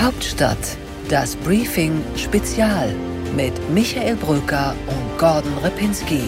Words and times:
Hauptstadt, 0.00 0.78
das 1.10 1.36
Briefing 1.36 2.02
Spezial 2.16 2.94
mit 3.36 3.52
Michael 3.70 4.16
Brücker 4.16 4.74
und 4.86 5.18
Gordon 5.18 5.52
Ripinski. 5.62 6.22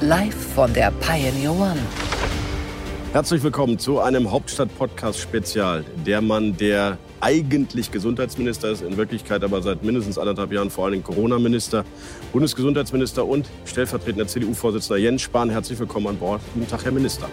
Live 0.00 0.36
von 0.54 0.72
der 0.72 0.92
Pioneer 1.00 1.50
One. 1.50 1.80
Herzlich 3.12 3.42
willkommen 3.42 3.80
zu 3.80 3.98
einem 3.98 4.30
Hauptstadt-Podcast-Spezial. 4.30 5.84
Der 6.06 6.20
Mann, 6.20 6.56
der 6.56 6.96
eigentlich 7.20 7.90
Gesundheitsminister 7.90 8.70
ist, 8.70 8.82
in 8.82 8.96
Wirklichkeit 8.96 9.42
aber 9.42 9.62
seit 9.62 9.82
mindestens 9.82 10.16
anderthalb 10.16 10.52
Jahren 10.52 10.70
vor 10.70 10.84
allem 10.86 11.02
Corona-Minister, 11.02 11.84
Bundesgesundheitsminister 12.32 13.26
und 13.26 13.50
stellvertretender 13.64 14.28
CDU-Vorsitzender 14.28 14.98
Jens 14.98 15.22
Spahn. 15.22 15.50
Herzlich 15.50 15.76
willkommen 15.80 16.06
an 16.06 16.18
Bord. 16.18 16.40
Guten 16.54 16.68
Tag, 16.68 16.84
Herr 16.84 16.92
Minister. 16.92 17.28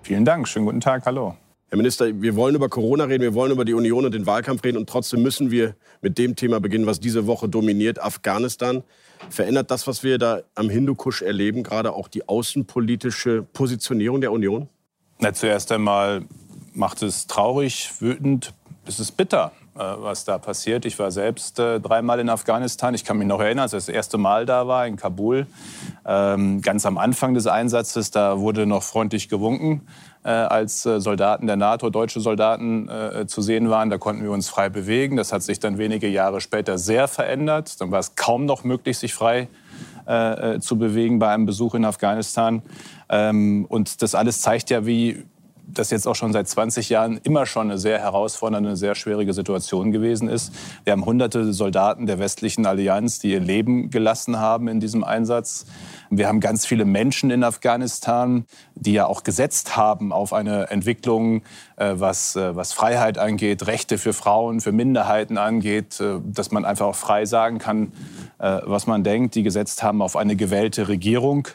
Vielen 0.00 0.24
Dank. 0.24 0.48
Schönen 0.48 0.64
guten 0.64 0.80
Tag. 0.80 1.04
Hallo. 1.04 1.36
Herr 1.74 1.78
Minister, 1.78 2.22
wir 2.22 2.36
wollen 2.36 2.54
über 2.54 2.68
Corona 2.68 3.02
reden, 3.02 3.22
wir 3.22 3.34
wollen 3.34 3.50
über 3.50 3.64
die 3.64 3.74
Union 3.74 4.04
und 4.04 4.14
den 4.14 4.26
Wahlkampf 4.26 4.62
reden 4.62 4.78
und 4.78 4.88
trotzdem 4.88 5.24
müssen 5.24 5.50
wir 5.50 5.74
mit 6.02 6.18
dem 6.18 6.36
Thema 6.36 6.60
beginnen, 6.60 6.86
was 6.86 7.00
diese 7.00 7.26
Woche 7.26 7.48
dominiert, 7.48 8.00
Afghanistan. 8.00 8.84
Verändert 9.28 9.72
das, 9.72 9.88
was 9.88 10.04
wir 10.04 10.18
da 10.18 10.42
am 10.54 10.70
Hindukusch 10.70 11.22
erleben, 11.22 11.64
gerade 11.64 11.92
auch 11.92 12.06
die 12.06 12.28
außenpolitische 12.28 13.42
Positionierung 13.42 14.20
der 14.20 14.30
Union? 14.30 14.68
Na, 15.18 15.34
zuerst 15.34 15.72
einmal 15.72 16.22
macht 16.74 17.02
es 17.02 17.26
traurig, 17.26 17.90
wütend, 17.98 18.54
es 18.86 19.00
ist 19.00 19.16
bitter, 19.16 19.50
äh, 19.74 19.78
was 19.80 20.24
da 20.24 20.38
passiert. 20.38 20.84
Ich 20.84 20.96
war 21.00 21.10
selbst 21.10 21.58
äh, 21.58 21.80
dreimal 21.80 22.20
in 22.20 22.28
Afghanistan. 22.28 22.94
Ich 22.94 23.04
kann 23.04 23.18
mich 23.18 23.26
noch 23.26 23.40
erinnern, 23.40 23.64
als 23.64 23.72
ich 23.72 23.78
das 23.78 23.88
erste 23.88 24.16
Mal 24.16 24.46
da 24.46 24.68
war, 24.68 24.86
in 24.86 24.94
Kabul. 24.94 25.48
Ähm, 26.06 26.62
ganz 26.62 26.86
am 26.86 26.98
Anfang 26.98 27.34
des 27.34 27.48
Einsatzes, 27.48 28.12
da 28.12 28.38
wurde 28.38 28.64
noch 28.64 28.84
freundlich 28.84 29.28
gewunken 29.28 29.80
als 30.28 30.86
äh, 30.86 31.00
Soldaten 31.00 31.46
der 31.46 31.56
NATO, 31.56 31.90
deutsche 31.90 32.20
Soldaten 32.20 32.88
äh, 32.88 33.26
zu 33.26 33.42
sehen 33.42 33.70
waren. 33.70 33.90
Da 33.90 33.98
konnten 33.98 34.22
wir 34.22 34.30
uns 34.30 34.48
frei 34.48 34.68
bewegen. 34.68 35.16
Das 35.16 35.32
hat 35.32 35.42
sich 35.42 35.60
dann 35.60 35.78
wenige 35.78 36.08
Jahre 36.08 36.40
später 36.40 36.78
sehr 36.78 37.08
verändert. 37.08 37.80
Dann 37.80 37.90
war 37.90 38.00
es 38.00 38.14
kaum 38.16 38.46
noch 38.46 38.64
möglich, 38.64 38.98
sich 38.98 39.14
frei 39.14 39.48
äh, 40.06 40.58
zu 40.60 40.78
bewegen 40.78 41.18
bei 41.18 41.28
einem 41.28 41.46
Besuch 41.46 41.74
in 41.74 41.84
Afghanistan. 41.84 42.62
Ähm, 43.08 43.66
und 43.68 44.02
das 44.02 44.14
alles 44.14 44.40
zeigt 44.40 44.70
ja, 44.70 44.86
wie 44.86 45.24
das 45.66 45.90
jetzt 45.90 46.06
auch 46.06 46.14
schon 46.14 46.32
seit 46.32 46.48
20 46.48 46.88
Jahren 46.88 47.18
immer 47.22 47.46
schon 47.46 47.70
eine 47.70 47.78
sehr 47.78 47.98
herausfordernde, 47.98 48.76
sehr 48.76 48.94
schwierige 48.94 49.32
Situation 49.32 49.92
gewesen 49.92 50.28
ist. 50.28 50.52
Wir 50.84 50.92
haben 50.92 51.04
hunderte 51.04 51.52
Soldaten 51.52 52.06
der 52.06 52.18
westlichen 52.18 52.66
Allianz, 52.66 53.18
die 53.18 53.32
ihr 53.32 53.40
Leben 53.40 53.90
gelassen 53.90 54.38
haben 54.38 54.68
in 54.68 54.80
diesem 54.80 55.04
Einsatz. 55.04 55.66
Wir 56.10 56.28
haben 56.28 56.40
ganz 56.40 56.66
viele 56.66 56.84
Menschen 56.84 57.30
in 57.30 57.42
Afghanistan, 57.42 58.44
die 58.74 58.92
ja 58.92 59.06
auch 59.06 59.24
gesetzt 59.24 59.76
haben 59.76 60.12
auf 60.12 60.32
eine 60.32 60.70
Entwicklung, 60.70 61.42
äh, 61.76 61.94
was, 61.96 62.36
äh, 62.36 62.54
was 62.54 62.72
Freiheit 62.72 63.18
angeht, 63.18 63.66
Rechte 63.66 63.98
für 63.98 64.12
Frauen, 64.12 64.60
für 64.60 64.72
Minderheiten 64.72 65.38
angeht, 65.38 66.00
äh, 66.00 66.20
dass 66.24 66.52
man 66.52 66.64
einfach 66.64 66.86
auch 66.86 66.96
frei 66.96 67.24
sagen 67.24 67.58
kann, 67.58 67.92
was 68.38 68.86
man 68.86 69.04
denkt, 69.04 69.36
die 69.36 69.42
gesetzt 69.42 69.82
haben 69.82 70.02
auf 70.02 70.16
eine 70.16 70.36
gewählte 70.36 70.88
Regierung 70.88 71.48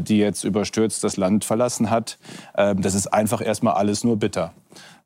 die 0.00 0.18
jetzt 0.18 0.44
überstürzt 0.44 1.02
das 1.04 1.16
Land 1.16 1.44
verlassen 1.44 1.90
hat. 1.90 2.18
Ähm, 2.56 2.82
das 2.82 2.94
ist 2.94 3.08
einfach 3.08 3.40
erstmal 3.40 3.74
alles 3.74 4.04
nur 4.04 4.16
bitter. 4.16 4.52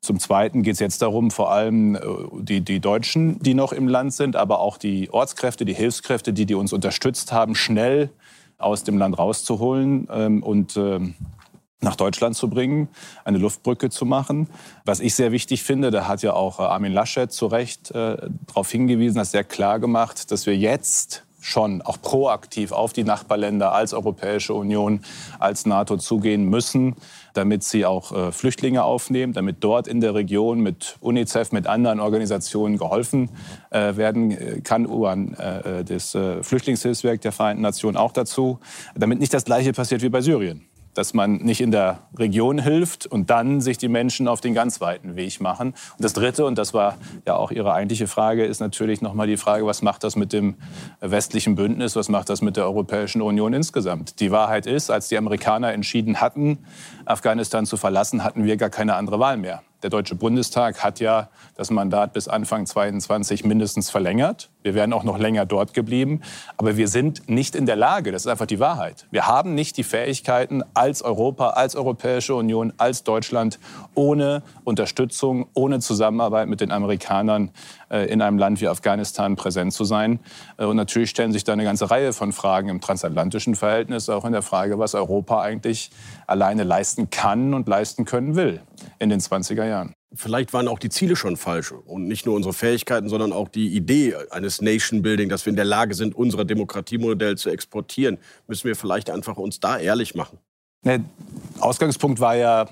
Zum 0.01 0.19
Zweiten 0.19 0.63
geht 0.63 0.73
es 0.73 0.79
jetzt 0.79 1.01
darum, 1.01 1.29
vor 1.29 1.51
allem 1.51 1.97
die, 2.39 2.61
die 2.61 2.79
Deutschen, 2.79 3.37
die 3.39 3.53
noch 3.53 3.71
im 3.71 3.87
Land 3.87 4.13
sind, 4.13 4.35
aber 4.35 4.59
auch 4.59 4.77
die 4.77 5.11
Ortskräfte, 5.11 5.63
die 5.63 5.75
Hilfskräfte, 5.75 6.33
die, 6.33 6.47
die 6.47 6.55
uns 6.55 6.73
unterstützt 6.73 7.31
haben, 7.31 7.53
schnell 7.53 8.09
aus 8.57 8.83
dem 8.83 8.97
Land 8.97 9.17
rauszuholen 9.17 10.07
ähm, 10.11 10.43
und 10.43 10.75
ähm, 10.77 11.15
nach 11.81 11.95
Deutschland 11.95 12.35
zu 12.35 12.49
bringen, 12.49 12.89
eine 13.25 13.39
Luftbrücke 13.39 13.89
zu 13.89 14.05
machen. 14.05 14.47
Was 14.85 14.99
ich 14.99 15.15
sehr 15.15 15.31
wichtig 15.31 15.63
finde, 15.63 15.91
da 15.91 16.07
hat 16.07 16.21
ja 16.21 16.33
auch 16.33 16.59
äh, 16.59 16.63
Armin 16.63 16.93
Laschet 16.93 17.31
zu 17.31 17.47
Recht 17.47 17.91
äh, 17.91 18.17
darauf 18.47 18.69
hingewiesen, 18.71 19.19
hat 19.19 19.27
sehr 19.27 19.43
klar 19.43 19.79
gemacht, 19.79 20.31
dass 20.31 20.45
wir 20.45 20.55
jetzt 20.55 21.23
schon 21.41 21.81
auch 21.81 22.01
proaktiv 22.01 22.71
auf 22.71 22.93
die 22.93 23.03
Nachbarländer 23.03 23.73
als 23.73 23.93
Europäische 23.93 24.53
Union, 24.53 25.01
als 25.39 25.65
NATO 25.65 25.97
zugehen 25.97 26.45
müssen, 26.45 26.95
damit 27.33 27.63
sie 27.63 27.85
auch 27.85 28.11
äh, 28.11 28.31
Flüchtlinge 28.31 28.83
aufnehmen, 28.83 29.33
damit 29.33 29.57
dort 29.61 29.87
in 29.87 29.99
der 29.99 30.13
Region 30.13 30.61
mit 30.61 30.97
UNICEF, 31.01 31.51
mit 31.51 31.67
anderen 31.67 31.99
Organisationen 31.99 32.77
geholfen 32.77 33.29
äh, 33.71 33.95
werden 33.97 34.31
äh, 34.31 34.61
kann. 34.61 34.85
UAN, 34.85 35.33
äh, 35.33 35.79
äh, 35.79 35.83
das 35.83 36.15
äh, 36.15 36.43
Flüchtlingshilfswerk 36.43 37.21
der 37.21 37.31
Vereinten 37.31 37.63
Nationen 37.63 37.97
auch 37.97 38.11
dazu, 38.11 38.59
damit 38.95 39.19
nicht 39.19 39.33
das 39.33 39.45
Gleiche 39.45 39.73
passiert 39.73 40.01
wie 40.01 40.09
bei 40.09 40.21
Syrien 40.21 40.70
dass 40.93 41.13
man 41.13 41.37
nicht 41.37 41.61
in 41.61 41.71
der 41.71 41.99
Region 42.17 42.59
hilft 42.59 43.05
und 43.05 43.29
dann 43.29 43.61
sich 43.61 43.77
die 43.77 43.87
Menschen 43.87 44.27
auf 44.27 44.41
den 44.41 44.53
ganz 44.53 44.81
weiten 44.81 45.15
Weg 45.15 45.39
machen. 45.39 45.69
Und 45.69 46.03
das 46.03 46.13
Dritte, 46.13 46.45
und 46.45 46.57
das 46.57 46.73
war 46.73 46.97
ja 47.25 47.35
auch 47.35 47.51
Ihre 47.51 47.73
eigentliche 47.73 48.07
Frage, 48.07 48.45
ist 48.45 48.59
natürlich 48.59 49.01
nochmal 49.01 49.27
die 49.27 49.37
Frage, 49.37 49.65
was 49.65 49.81
macht 49.81 50.03
das 50.03 50.15
mit 50.15 50.33
dem 50.33 50.55
westlichen 50.99 51.55
Bündnis, 51.55 51.95
was 51.95 52.09
macht 52.09 52.29
das 52.29 52.41
mit 52.41 52.57
der 52.57 52.65
Europäischen 52.65 53.21
Union 53.21 53.53
insgesamt? 53.53 54.19
Die 54.19 54.31
Wahrheit 54.31 54.65
ist, 54.65 54.89
als 54.89 55.07
die 55.07 55.17
Amerikaner 55.17 55.73
entschieden 55.73 56.21
hatten, 56.21 56.59
Afghanistan 57.05 57.65
zu 57.65 57.77
verlassen, 57.77 58.23
hatten 58.23 58.43
wir 58.45 58.57
gar 58.57 58.69
keine 58.69 58.95
andere 58.95 59.19
Wahl 59.19 59.37
mehr. 59.37 59.61
Der 59.83 59.89
Deutsche 59.89 60.13
Bundestag 60.13 60.83
hat 60.83 60.99
ja 60.99 61.29
das 61.55 61.71
Mandat 61.71 62.13
bis 62.13 62.27
Anfang 62.27 62.67
2022 62.67 63.43
mindestens 63.43 63.89
verlängert. 63.89 64.51
Wir 64.63 64.75
wären 64.75 64.93
auch 64.93 65.03
noch 65.03 65.17
länger 65.17 65.45
dort 65.45 65.73
geblieben. 65.73 66.21
Aber 66.57 66.77
wir 66.77 66.87
sind 66.87 67.29
nicht 67.29 67.55
in 67.55 67.65
der 67.65 67.75
Lage, 67.75 68.11
das 68.11 68.23
ist 68.23 68.27
einfach 68.27 68.45
die 68.45 68.59
Wahrheit. 68.59 69.07
Wir 69.11 69.27
haben 69.27 69.55
nicht 69.55 69.77
die 69.77 69.83
Fähigkeiten 69.83 70.63
als 70.73 71.01
Europa, 71.01 71.51
als 71.51 71.75
Europäische 71.75 72.35
Union, 72.35 72.73
als 72.77 73.03
Deutschland 73.03 73.59
ohne 73.95 74.43
Unterstützung, 74.63 75.47
ohne 75.53 75.79
Zusammenarbeit 75.79 76.47
mit 76.47 76.61
den 76.61 76.71
Amerikanern 76.71 77.51
äh, 77.89 78.05
in 78.11 78.21
einem 78.21 78.37
Land 78.37 78.61
wie 78.61 78.67
Afghanistan 78.67 79.35
präsent 79.35 79.73
zu 79.73 79.83
sein. 79.83 80.19
Äh, 80.57 80.65
und 80.65 80.75
natürlich 80.75 81.09
stellen 81.09 81.31
sich 81.31 81.43
da 81.43 81.53
eine 81.53 81.63
ganze 81.63 81.89
Reihe 81.89 82.13
von 82.13 82.31
Fragen 82.31 82.69
im 82.69 82.81
transatlantischen 82.81 83.55
Verhältnis, 83.55 84.09
auch 84.09 84.25
in 84.25 84.31
der 84.31 84.41
Frage, 84.41 84.79
was 84.79 84.95
Europa 84.95 85.41
eigentlich 85.41 85.91
alleine 86.27 86.63
leisten 86.63 87.09
kann 87.09 87.53
und 87.53 87.67
leisten 87.67 88.05
können 88.05 88.35
will 88.35 88.61
in 88.99 89.09
den 89.09 89.19
20er 89.19 89.65
Jahren. 89.65 89.93
Vielleicht 90.13 90.51
waren 90.51 90.67
auch 90.67 90.79
die 90.79 90.89
Ziele 90.89 91.15
schon 91.15 91.37
falsch 91.37 91.71
und 91.71 92.07
nicht 92.07 92.25
nur 92.25 92.35
unsere 92.35 92.53
Fähigkeiten, 92.53 93.07
sondern 93.07 93.31
auch 93.31 93.47
die 93.47 93.69
Idee 93.69 94.15
eines 94.29 94.61
Nation 94.61 95.01
Building, 95.01 95.29
dass 95.29 95.45
wir 95.45 95.51
in 95.51 95.55
der 95.55 95.65
Lage 95.65 95.93
sind, 95.93 96.15
unser 96.15 96.43
Demokratiemodell 96.43 97.37
zu 97.37 97.49
exportieren. 97.49 98.17
Müssen 98.47 98.65
wir 98.67 98.75
vielleicht 98.75 99.09
einfach 99.09 99.37
uns 99.37 99.61
da 99.61 99.77
ehrlich 99.77 100.13
machen? 100.13 100.37
Der 100.83 100.99
Ausgangspunkt 101.59 102.19
war 102.19 102.35
ja, 102.35 102.67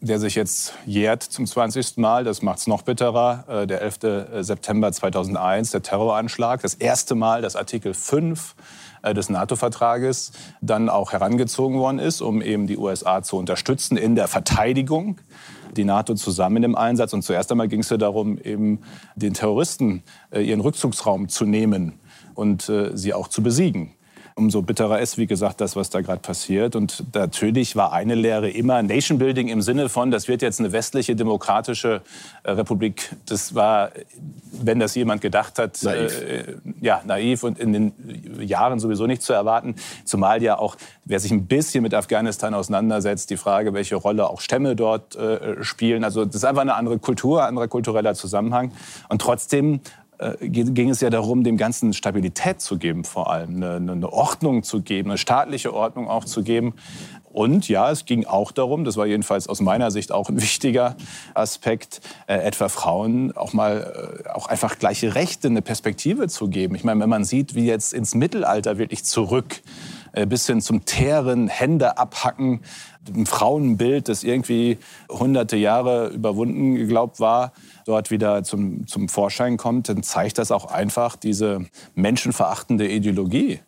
der 0.00 0.18
sich 0.18 0.34
jetzt 0.34 0.74
jährt 0.86 1.22
zum 1.22 1.44
20. 1.44 1.96
Mal, 1.96 2.24
das 2.24 2.40
macht 2.40 2.60
es 2.60 2.66
noch 2.66 2.82
bitterer, 2.82 3.44
äh, 3.48 3.66
der 3.66 3.82
11. 3.82 4.44
September 4.44 4.90
2001, 4.92 5.72
der 5.72 5.82
Terroranschlag. 5.82 6.62
Das 6.62 6.74
erste 6.74 7.14
Mal, 7.14 7.42
dass 7.42 7.56
Artikel 7.56 7.94
5 7.94 8.54
äh, 9.02 9.12
des 9.12 9.28
NATO-Vertrages 9.28 10.32
dann 10.60 10.88
auch 10.88 11.12
herangezogen 11.12 11.78
worden 11.78 11.98
ist, 11.98 12.20
um 12.20 12.42
eben 12.42 12.66
die 12.66 12.76
USA 12.76 13.22
zu 13.22 13.36
unterstützen 13.36 13.96
in 13.96 14.14
der 14.14 14.28
Verteidigung. 14.28 15.18
Die 15.76 15.84
NATO 15.84 16.14
zusammen 16.14 16.62
im 16.62 16.74
Einsatz. 16.74 17.12
Und 17.12 17.22
zuerst 17.22 17.50
einmal 17.50 17.68
ging 17.68 17.80
es 17.80 17.90
ja 17.90 17.96
darum, 17.96 18.38
eben 18.38 18.80
den 19.16 19.34
Terroristen 19.34 20.02
äh, 20.30 20.40
ihren 20.42 20.60
Rückzugsraum 20.60 21.28
zu 21.28 21.44
nehmen 21.44 22.00
und 22.34 22.68
äh, 22.68 22.96
sie 22.96 23.14
auch 23.14 23.28
zu 23.28 23.42
besiegen 23.42 23.92
umso 24.38 24.62
bitterer 24.62 25.00
ist, 25.00 25.18
wie 25.18 25.26
gesagt, 25.26 25.60
das, 25.60 25.76
was 25.76 25.90
da 25.90 26.00
gerade 26.00 26.20
passiert. 26.20 26.76
Und 26.76 27.04
natürlich 27.14 27.76
war 27.76 27.92
eine 27.92 28.14
Lehre 28.14 28.48
immer 28.48 28.82
Nation 28.82 29.18
Building 29.18 29.48
im 29.48 29.60
Sinne 29.60 29.88
von, 29.88 30.10
das 30.10 30.28
wird 30.28 30.40
jetzt 30.40 30.60
eine 30.60 30.72
westliche 30.72 31.16
demokratische 31.16 32.02
äh, 32.44 32.52
Republik. 32.52 33.10
Das 33.26 33.54
war, 33.54 33.90
wenn 34.52 34.78
das 34.78 34.94
jemand 34.94 35.20
gedacht 35.20 35.58
hat, 35.58 35.82
naiv. 35.82 36.22
Äh, 36.22 36.44
ja, 36.80 37.02
naiv 37.04 37.42
und 37.42 37.58
in 37.58 37.72
den 37.72 37.92
Jahren 38.40 38.78
sowieso 38.78 39.06
nicht 39.06 39.22
zu 39.22 39.32
erwarten. 39.32 39.74
Zumal 40.04 40.42
ja 40.42 40.58
auch, 40.58 40.76
wer 41.04 41.18
sich 41.18 41.32
ein 41.32 41.46
bisschen 41.46 41.82
mit 41.82 41.92
Afghanistan 41.92 42.54
auseinandersetzt, 42.54 43.30
die 43.30 43.36
Frage, 43.36 43.74
welche 43.74 43.96
Rolle 43.96 44.30
auch 44.30 44.40
Stämme 44.40 44.76
dort 44.76 45.16
äh, 45.16 45.62
spielen. 45.64 46.04
Also 46.04 46.24
das 46.24 46.36
ist 46.36 46.44
einfach 46.44 46.62
eine 46.62 46.74
andere 46.74 46.98
Kultur, 46.98 47.42
ein 47.42 47.48
anderer 47.48 47.68
kultureller 47.68 48.14
Zusammenhang. 48.14 48.70
Und 49.08 49.20
trotzdem 49.20 49.74
äh, 49.74 50.07
ging 50.40 50.90
es 50.90 51.00
ja 51.00 51.10
darum, 51.10 51.44
dem 51.44 51.56
Ganzen 51.56 51.92
Stabilität 51.92 52.60
zu 52.60 52.78
geben, 52.78 53.04
vor 53.04 53.30
allem 53.30 53.56
eine, 53.56 53.92
eine, 53.92 54.12
Ordnung 54.12 54.62
zu 54.62 54.82
geben, 54.82 55.10
eine 55.10 55.18
staatliche 55.18 55.72
Ordnung 55.72 56.08
auch 56.08 56.24
zu 56.24 56.42
geben. 56.42 56.74
Und 57.24 57.68
ja, 57.68 57.90
es 57.90 58.04
ging 58.04 58.26
auch 58.26 58.50
darum, 58.50 58.84
das 58.84 58.96
war 58.96 59.06
jedenfalls 59.06 59.48
aus 59.48 59.60
meiner 59.60 59.90
Sicht 59.90 60.10
auch 60.10 60.28
ein 60.28 60.40
wichtiger 60.40 60.96
Aspekt, 61.34 62.00
äh, 62.26 62.34
etwa 62.34 62.68
Frauen 62.68 63.36
auch 63.36 63.52
mal 63.52 64.22
äh, 64.24 64.28
auch 64.30 64.48
einfach 64.48 64.78
gleiche 64.78 65.14
Rechte, 65.14 65.48
eine 65.48 65.62
Perspektive 65.62 66.28
zu 66.28 66.48
geben. 66.48 66.74
Ich 66.74 66.84
meine, 66.84 67.00
wenn 67.00 67.10
man 67.10 67.24
sieht, 67.24 67.54
wie 67.54 67.66
jetzt 67.66 67.92
ins 67.92 68.14
Mittelalter 68.14 68.78
wirklich 68.78 69.04
zurück 69.04 69.62
äh, 70.12 70.26
bis 70.26 70.46
hin 70.46 70.60
zum 70.60 70.84
Teeren, 70.84 71.48
Hände 71.48 71.98
abhacken, 71.98 72.60
ein 73.14 73.26
Frauenbild, 73.26 74.08
das 74.08 74.24
irgendwie 74.24 74.78
hunderte 75.08 75.56
Jahre 75.56 76.08
überwunden 76.08 76.74
geglaubt 76.74 77.20
war, 77.20 77.52
dort 77.86 78.10
wieder 78.10 78.42
zum, 78.44 78.86
zum 78.86 79.08
Vorschein 79.08 79.56
kommt, 79.56 79.88
dann 79.88 80.02
zeigt 80.02 80.38
das 80.38 80.50
auch 80.50 80.66
einfach 80.70 81.16
diese 81.16 81.66
menschenverachtende 81.94 82.88
Ideologie 82.88 83.60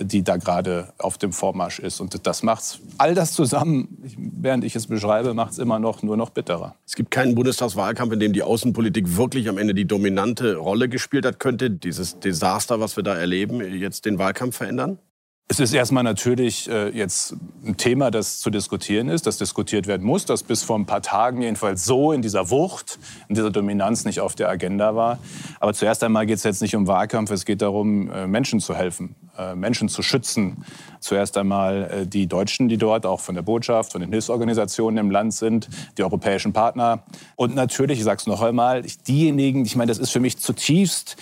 die 0.00 0.22
da 0.22 0.36
gerade 0.36 0.92
auf 0.98 1.18
dem 1.18 1.32
Vormarsch 1.32 1.78
ist. 1.78 2.00
Und 2.00 2.26
das 2.26 2.42
macht's 2.42 2.80
all 2.98 3.14
das 3.14 3.32
zusammen, 3.32 3.88
während 4.16 4.64
ich 4.64 4.74
es 4.76 4.86
beschreibe, 4.86 5.34
macht 5.34 5.52
es 5.52 5.58
immer 5.58 5.78
noch 5.78 6.02
nur 6.02 6.16
noch 6.16 6.30
bitterer. 6.30 6.74
Es 6.86 6.94
gibt 6.94 7.10
keinen 7.10 7.34
Bundestagswahlkampf, 7.34 8.12
in 8.12 8.20
dem 8.20 8.32
die 8.32 8.42
Außenpolitik 8.42 9.16
wirklich 9.16 9.48
am 9.48 9.58
Ende 9.58 9.74
die 9.74 9.86
dominante 9.86 10.56
Rolle 10.56 10.88
gespielt 10.88 11.26
hat. 11.26 11.38
Könnte 11.38 11.70
dieses 11.70 12.18
Desaster, 12.18 12.80
was 12.80 12.96
wir 12.96 13.04
da 13.04 13.14
erleben, 13.14 13.60
jetzt 13.60 14.04
den 14.04 14.18
Wahlkampf 14.18 14.56
verändern? 14.56 14.98
Es 15.46 15.60
ist 15.60 15.74
erstmal 15.74 16.04
natürlich 16.04 16.70
äh, 16.70 16.88
jetzt 16.88 17.36
ein 17.66 17.76
Thema, 17.76 18.10
das 18.10 18.40
zu 18.40 18.48
diskutieren 18.48 19.10
ist, 19.10 19.26
das 19.26 19.36
diskutiert 19.36 19.86
werden 19.86 20.02
muss, 20.02 20.24
das 20.24 20.42
bis 20.42 20.62
vor 20.62 20.78
ein 20.78 20.86
paar 20.86 21.02
Tagen 21.02 21.42
jedenfalls 21.42 21.84
so 21.84 22.12
in 22.12 22.22
dieser 22.22 22.48
Wucht, 22.48 22.98
in 23.28 23.34
dieser 23.34 23.50
Dominanz 23.50 24.06
nicht 24.06 24.20
auf 24.20 24.34
der 24.34 24.48
Agenda 24.48 24.96
war. 24.96 25.18
Aber 25.60 25.74
zuerst 25.74 26.02
einmal 26.02 26.24
geht 26.24 26.38
es 26.38 26.44
jetzt 26.44 26.62
nicht 26.62 26.74
um 26.74 26.86
Wahlkampf, 26.86 27.30
es 27.30 27.44
geht 27.44 27.60
darum, 27.60 28.10
äh, 28.10 28.26
Menschen 28.26 28.58
zu 28.58 28.74
helfen, 28.74 29.16
äh, 29.36 29.54
Menschen 29.54 29.90
zu 29.90 30.00
schützen. 30.00 30.64
Zuerst 30.98 31.36
einmal 31.36 32.06
die 32.06 32.26
Deutschen, 32.26 32.70
die 32.70 32.78
dort 32.78 33.04
auch 33.04 33.20
von 33.20 33.34
der 33.34 33.42
Botschaft, 33.42 33.92
von 33.92 34.00
den 34.00 34.10
Hilfsorganisationen 34.10 34.96
im 34.96 35.10
Land 35.10 35.34
sind, 35.34 35.68
die 35.98 36.02
europäischen 36.02 36.54
Partner. 36.54 37.02
Und 37.36 37.54
natürlich, 37.54 37.98
ich 37.98 38.04
sage 38.04 38.20
es 38.20 38.26
noch 38.26 38.40
einmal, 38.40 38.80
diejenigen, 39.06 39.66
ich 39.66 39.76
meine, 39.76 39.90
das 39.90 39.98
ist 39.98 40.10
für 40.10 40.20
mich 40.20 40.38
zutiefst 40.38 41.16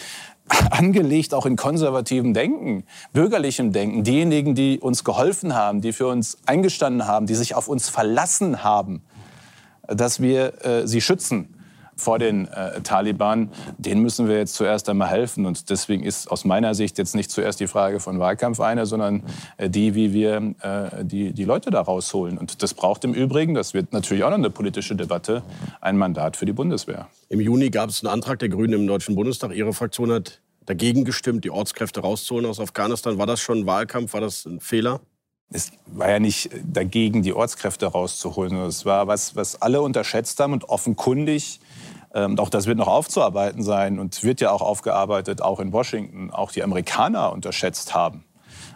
angelegt 0.70 1.34
auch 1.34 1.46
in 1.46 1.56
konservativem 1.56 2.34
Denken, 2.34 2.84
bürgerlichem 3.12 3.72
Denken. 3.72 4.04
Diejenigen, 4.04 4.54
die 4.54 4.80
uns 4.80 5.04
geholfen 5.04 5.54
haben, 5.54 5.80
die 5.80 5.92
für 5.92 6.08
uns 6.08 6.38
eingestanden 6.46 7.06
haben, 7.06 7.26
die 7.26 7.34
sich 7.34 7.54
auf 7.54 7.68
uns 7.68 7.88
verlassen 7.88 8.62
haben, 8.64 9.02
dass 9.86 10.20
wir 10.20 10.64
äh, 10.64 10.86
sie 10.86 11.00
schützen 11.00 11.51
vor 11.96 12.18
den 12.18 12.48
äh, 12.48 12.80
Taliban, 12.80 13.50
denen 13.78 14.02
müssen 14.02 14.28
wir 14.28 14.38
jetzt 14.38 14.54
zuerst 14.54 14.88
einmal 14.88 15.08
helfen. 15.08 15.46
Und 15.46 15.70
deswegen 15.70 16.02
ist 16.02 16.30
aus 16.30 16.44
meiner 16.44 16.74
Sicht 16.74 16.98
jetzt 16.98 17.14
nicht 17.14 17.30
zuerst 17.30 17.60
die 17.60 17.66
Frage 17.66 18.00
von 18.00 18.18
Wahlkampf 18.18 18.60
eine, 18.60 18.86
sondern 18.86 19.22
äh, 19.56 19.68
die, 19.68 19.94
wie 19.94 20.12
wir 20.12 20.54
äh, 20.60 21.04
die, 21.04 21.32
die 21.32 21.44
Leute 21.44 21.70
da 21.70 21.80
rausholen. 21.80 22.38
Und 22.38 22.62
das 22.62 22.74
braucht 22.74 23.04
im 23.04 23.14
Übrigen, 23.14 23.54
das 23.54 23.74
wird 23.74 23.92
natürlich 23.92 24.24
auch 24.24 24.30
noch 24.30 24.38
eine 24.38 24.50
politische 24.50 24.96
Debatte, 24.96 25.42
ein 25.80 25.96
Mandat 25.96 26.36
für 26.36 26.46
die 26.46 26.52
Bundeswehr. 26.52 27.08
Im 27.28 27.40
Juni 27.40 27.70
gab 27.70 27.90
es 27.90 28.04
einen 28.04 28.12
Antrag 28.12 28.38
der 28.38 28.48
Grünen 28.48 28.74
im 28.74 28.86
Deutschen 28.86 29.14
Bundestag. 29.14 29.54
Ihre 29.54 29.72
Fraktion 29.72 30.12
hat 30.12 30.40
dagegen 30.64 31.04
gestimmt, 31.04 31.44
die 31.44 31.50
Ortskräfte 31.50 32.00
rauszuholen 32.00 32.46
aus 32.46 32.60
Afghanistan. 32.60 33.18
War 33.18 33.26
das 33.26 33.40
schon 33.40 33.60
ein 33.60 33.66
Wahlkampf? 33.66 34.14
War 34.14 34.20
das 34.20 34.44
ein 34.46 34.60
Fehler? 34.60 35.00
es 35.52 35.72
war 35.86 36.10
ja 36.10 36.18
nicht 36.18 36.50
dagegen, 36.64 37.22
die 37.22 37.32
Ortskräfte 37.32 37.86
rauszuholen. 37.86 38.56
Es 38.62 38.84
war 38.84 39.06
was, 39.06 39.36
was 39.36 39.60
alle 39.60 39.82
unterschätzt 39.82 40.40
haben 40.40 40.52
und 40.52 40.64
offenkundig 40.64 41.60
ähm, 42.14 42.38
auch 42.38 42.50
das 42.50 42.66
wird 42.66 42.78
noch 42.78 42.88
aufzuarbeiten 42.88 43.62
sein 43.62 43.98
und 43.98 44.22
wird 44.22 44.40
ja 44.40 44.50
auch 44.50 44.62
aufgearbeitet, 44.62 45.42
auch 45.42 45.60
in 45.60 45.72
Washington, 45.72 46.30
auch 46.30 46.52
die 46.52 46.62
Amerikaner 46.62 47.32
unterschätzt 47.32 47.94
haben. 47.94 48.24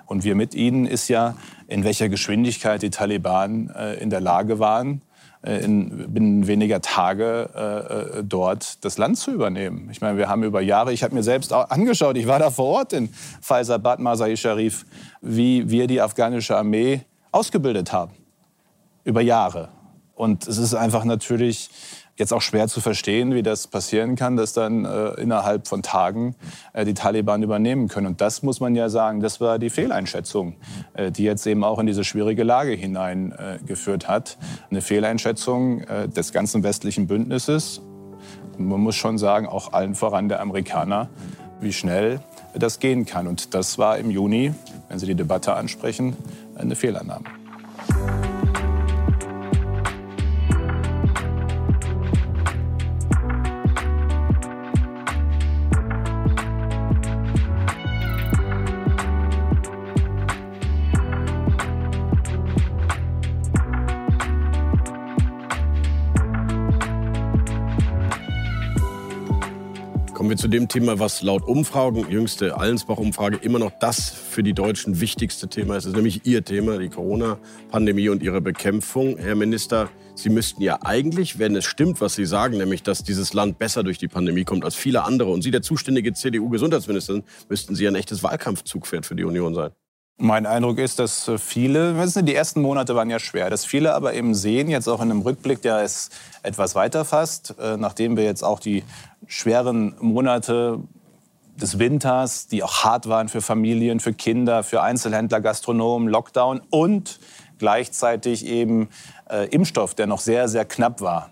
Und 0.06 0.24
wir 0.24 0.34
mit 0.34 0.54
ihnen 0.54 0.86
ist 0.86 1.08
ja, 1.08 1.36
in 1.66 1.84
welcher 1.84 2.08
Geschwindigkeit 2.08 2.82
die 2.82 2.90
Taliban 2.90 3.70
äh, 3.70 3.94
in 3.94 4.08
der 4.08 4.20
Lage 4.20 4.58
waren, 4.58 5.02
äh, 5.42 5.64
in 5.64 6.12
binnen 6.12 6.46
weniger 6.46 6.80
Tage 6.80 7.50
äh, 7.54 8.18
äh, 8.18 8.24
dort 8.24 8.84
das 8.84 8.98
Land 8.98 9.18
zu 9.18 9.32
übernehmen. 9.32 9.88
Ich 9.90 10.00
meine, 10.00 10.16
wir 10.16 10.28
haben 10.28 10.42
über 10.42 10.60
Jahre, 10.60 10.92
ich 10.92 11.02
habe 11.02 11.14
mir 11.14 11.22
selbst 11.22 11.52
auch 11.52 11.70
angeschaut, 11.70 12.16
ich 12.16 12.26
war 12.26 12.38
da 12.38 12.50
vor 12.50 12.66
Ort 12.66 12.92
in 12.92 13.10
Faisabad, 13.40 13.98
Masai 13.98 14.36
Sharif, 14.36 14.86
wie 15.20 15.68
wir 15.68 15.86
die 15.88 16.00
afghanische 16.00 16.56
Armee 16.56 17.02
ausgebildet 17.32 17.92
haben. 17.92 18.12
Über 19.04 19.20
Jahre. 19.20 19.68
Und 20.14 20.48
es 20.48 20.58
ist 20.58 20.74
einfach 20.74 21.04
natürlich 21.04 21.68
jetzt 22.16 22.32
auch 22.32 22.42
schwer 22.42 22.68
zu 22.68 22.80
verstehen, 22.80 23.34
wie 23.34 23.42
das 23.42 23.66
passieren 23.66 24.16
kann, 24.16 24.36
dass 24.36 24.52
dann 24.52 24.84
äh, 24.84 25.08
innerhalb 25.20 25.68
von 25.68 25.82
Tagen 25.82 26.34
äh, 26.72 26.84
die 26.84 26.94
Taliban 26.94 27.42
übernehmen 27.42 27.88
können. 27.88 28.06
Und 28.06 28.20
das 28.20 28.42
muss 28.42 28.60
man 28.60 28.74
ja 28.74 28.88
sagen, 28.88 29.20
das 29.20 29.40
war 29.40 29.58
die 29.58 29.70
Fehleinschätzung, 29.70 30.54
äh, 30.94 31.10
die 31.10 31.24
jetzt 31.24 31.46
eben 31.46 31.64
auch 31.64 31.78
in 31.78 31.86
diese 31.86 32.04
schwierige 32.04 32.42
Lage 32.42 32.72
hineingeführt 32.72 34.04
äh, 34.04 34.08
hat. 34.08 34.38
Eine 34.70 34.80
Fehleinschätzung 34.80 35.80
äh, 35.82 36.08
des 36.08 36.32
ganzen 36.32 36.62
westlichen 36.62 37.06
Bündnisses. 37.06 37.82
Man 38.58 38.80
muss 38.80 38.96
schon 38.96 39.18
sagen, 39.18 39.46
auch 39.46 39.72
allen 39.72 39.94
voran 39.94 40.28
der 40.28 40.40
Amerikaner, 40.40 41.10
wie 41.60 41.72
schnell 41.72 42.20
das 42.54 42.78
gehen 42.80 43.04
kann. 43.04 43.26
Und 43.26 43.54
das 43.54 43.78
war 43.78 43.98
im 43.98 44.10
Juni, 44.10 44.54
wenn 44.88 44.98
Sie 44.98 45.06
die 45.06 45.14
Debatte 45.14 45.54
ansprechen, 45.54 46.16
eine 46.56 46.74
Fehlannahme. 46.74 47.24
Zu 70.46 70.50
dem 70.50 70.68
Thema, 70.68 71.00
was 71.00 71.22
laut 71.22 71.42
Umfragen, 71.42 72.08
jüngste 72.08 72.56
Allensbach-Umfrage, 72.56 73.38
immer 73.38 73.58
noch 73.58 73.72
das 73.80 74.10
für 74.10 74.44
die 74.44 74.52
Deutschen 74.52 75.00
wichtigste 75.00 75.48
Thema 75.48 75.74
ist. 75.74 75.86
Das 75.86 75.90
ist 75.90 75.96
nämlich 75.96 76.24
Ihr 76.24 76.44
Thema, 76.44 76.78
die 76.78 76.88
Corona-Pandemie 76.88 78.10
und 78.10 78.22
ihre 78.22 78.40
Bekämpfung. 78.40 79.18
Herr 79.18 79.34
Minister, 79.34 79.88
Sie 80.14 80.28
müssten 80.28 80.62
ja 80.62 80.78
eigentlich, 80.82 81.40
wenn 81.40 81.56
es 81.56 81.64
stimmt, 81.64 82.00
was 82.00 82.14
Sie 82.14 82.26
sagen, 82.26 82.58
nämlich, 82.58 82.84
dass 82.84 83.02
dieses 83.02 83.34
Land 83.34 83.58
besser 83.58 83.82
durch 83.82 83.98
die 83.98 84.06
Pandemie 84.06 84.44
kommt 84.44 84.64
als 84.64 84.76
viele 84.76 85.02
andere 85.02 85.32
und 85.32 85.42
Sie 85.42 85.50
der 85.50 85.62
zuständige 85.62 86.12
CDU-Gesundheitsminister 86.12 87.22
müssten 87.48 87.74
Sie 87.74 87.88
ein 87.88 87.96
echtes 87.96 88.22
Wahlkampfzugpferd 88.22 89.04
für 89.04 89.16
die 89.16 89.24
Union 89.24 89.52
sein. 89.52 89.72
Mein 90.18 90.46
Eindruck 90.46 90.78
ist, 90.78 90.98
dass 90.98 91.30
viele, 91.36 91.94
die 92.22 92.34
ersten 92.34 92.62
Monate 92.62 92.96
waren 92.96 93.10
ja 93.10 93.18
schwer, 93.18 93.50
dass 93.50 93.66
viele 93.66 93.94
aber 93.94 94.14
eben 94.14 94.34
sehen, 94.34 94.70
jetzt 94.70 94.88
auch 94.88 95.02
in 95.02 95.10
einem 95.10 95.20
Rückblick, 95.20 95.60
der 95.60 95.82
es 95.82 96.08
etwas 96.42 96.74
weiter 96.74 97.04
fasst, 97.04 97.54
äh, 97.60 97.76
nachdem 97.76 98.16
wir 98.16 98.24
jetzt 98.24 98.42
auch 98.42 98.58
die 98.58 98.82
schweren 99.26 99.94
Monate 100.00 100.78
des 101.60 101.78
Winters, 101.78 102.46
die 102.46 102.62
auch 102.62 102.82
hart 102.82 103.08
waren 103.10 103.28
für 103.28 103.42
Familien, 103.42 104.00
für 104.00 104.14
Kinder, 104.14 104.62
für 104.62 104.80
Einzelhändler, 104.80 105.42
Gastronomen, 105.42 106.08
Lockdown 106.08 106.62
und 106.70 107.20
gleichzeitig 107.58 108.46
eben 108.46 108.88
äh, 109.30 109.46
Impfstoff, 109.48 109.94
der 109.94 110.06
noch 110.06 110.20
sehr, 110.20 110.48
sehr 110.48 110.64
knapp 110.64 111.02
war. 111.02 111.30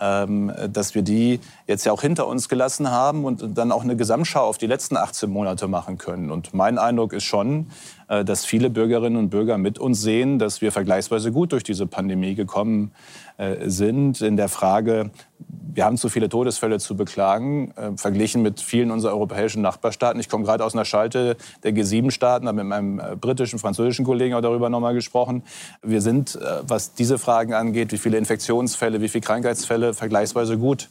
Ähm, 0.00 0.52
dass 0.72 0.94
wir 0.94 1.02
die 1.02 1.40
jetzt 1.68 1.84
ja 1.84 1.92
auch 1.92 2.00
hinter 2.00 2.26
uns 2.26 2.48
gelassen 2.48 2.90
haben 2.90 3.24
und 3.24 3.56
dann 3.56 3.70
auch 3.70 3.84
eine 3.84 3.94
Gesamtschau 3.94 4.40
auf 4.40 4.58
die 4.58 4.66
letzten 4.66 4.96
18 4.96 5.30
Monate 5.30 5.68
machen 5.68 5.98
können. 5.98 6.30
Und 6.30 6.54
mein 6.54 6.78
Eindruck 6.78 7.12
ist 7.12 7.24
schon, 7.24 7.66
äh, 8.08 8.24
dass 8.24 8.44
viele 8.46 8.70
Bürgerinnen 8.70 9.18
und 9.18 9.28
Bürger 9.28 9.58
mit 9.58 9.78
uns 9.78 10.00
sehen, 10.00 10.38
dass 10.38 10.62
wir 10.62 10.72
vergleichsweise 10.72 11.30
gut 11.30 11.52
durch 11.52 11.62
diese 11.62 11.86
Pandemie 11.86 12.34
gekommen 12.34 12.92
äh, 13.36 13.68
sind. 13.68 14.22
In 14.22 14.38
der 14.38 14.48
Frage, 14.48 15.10
wir 15.38 15.84
haben 15.84 15.98
zu 15.98 16.08
viele 16.08 16.30
Todesfälle 16.30 16.78
zu 16.78 16.96
beklagen, 16.96 17.72
äh, 17.76 17.96
verglichen 17.96 18.40
mit 18.40 18.60
vielen 18.60 18.90
unserer 18.90 19.12
europäischen 19.12 19.60
Nachbarstaaten. 19.60 20.18
Ich 20.20 20.30
komme 20.30 20.44
gerade 20.44 20.64
aus 20.64 20.74
einer 20.74 20.86
Schalte 20.86 21.36
der 21.64 21.72
G7-Staaten, 21.72 22.48
habe 22.48 22.56
mit 22.56 22.66
meinem 22.66 23.20
britischen, 23.20 23.58
französischen 23.58 24.06
Kollegen 24.06 24.34
auch 24.34 24.40
darüber 24.40 24.70
nochmal 24.70 24.94
gesprochen. 24.94 25.42
Wir 25.82 26.00
sind, 26.00 26.38
was 26.62 26.94
diese 26.94 27.18
Fragen 27.18 27.52
angeht, 27.52 27.92
wie 27.92 27.98
viele 27.98 28.16
Infektionsfälle, 28.16 29.02
wie 29.02 29.08
viele 29.08 29.22
Krankheitsfälle, 29.22 29.94
vergleichsweise 29.94 30.56
gut 30.58 30.88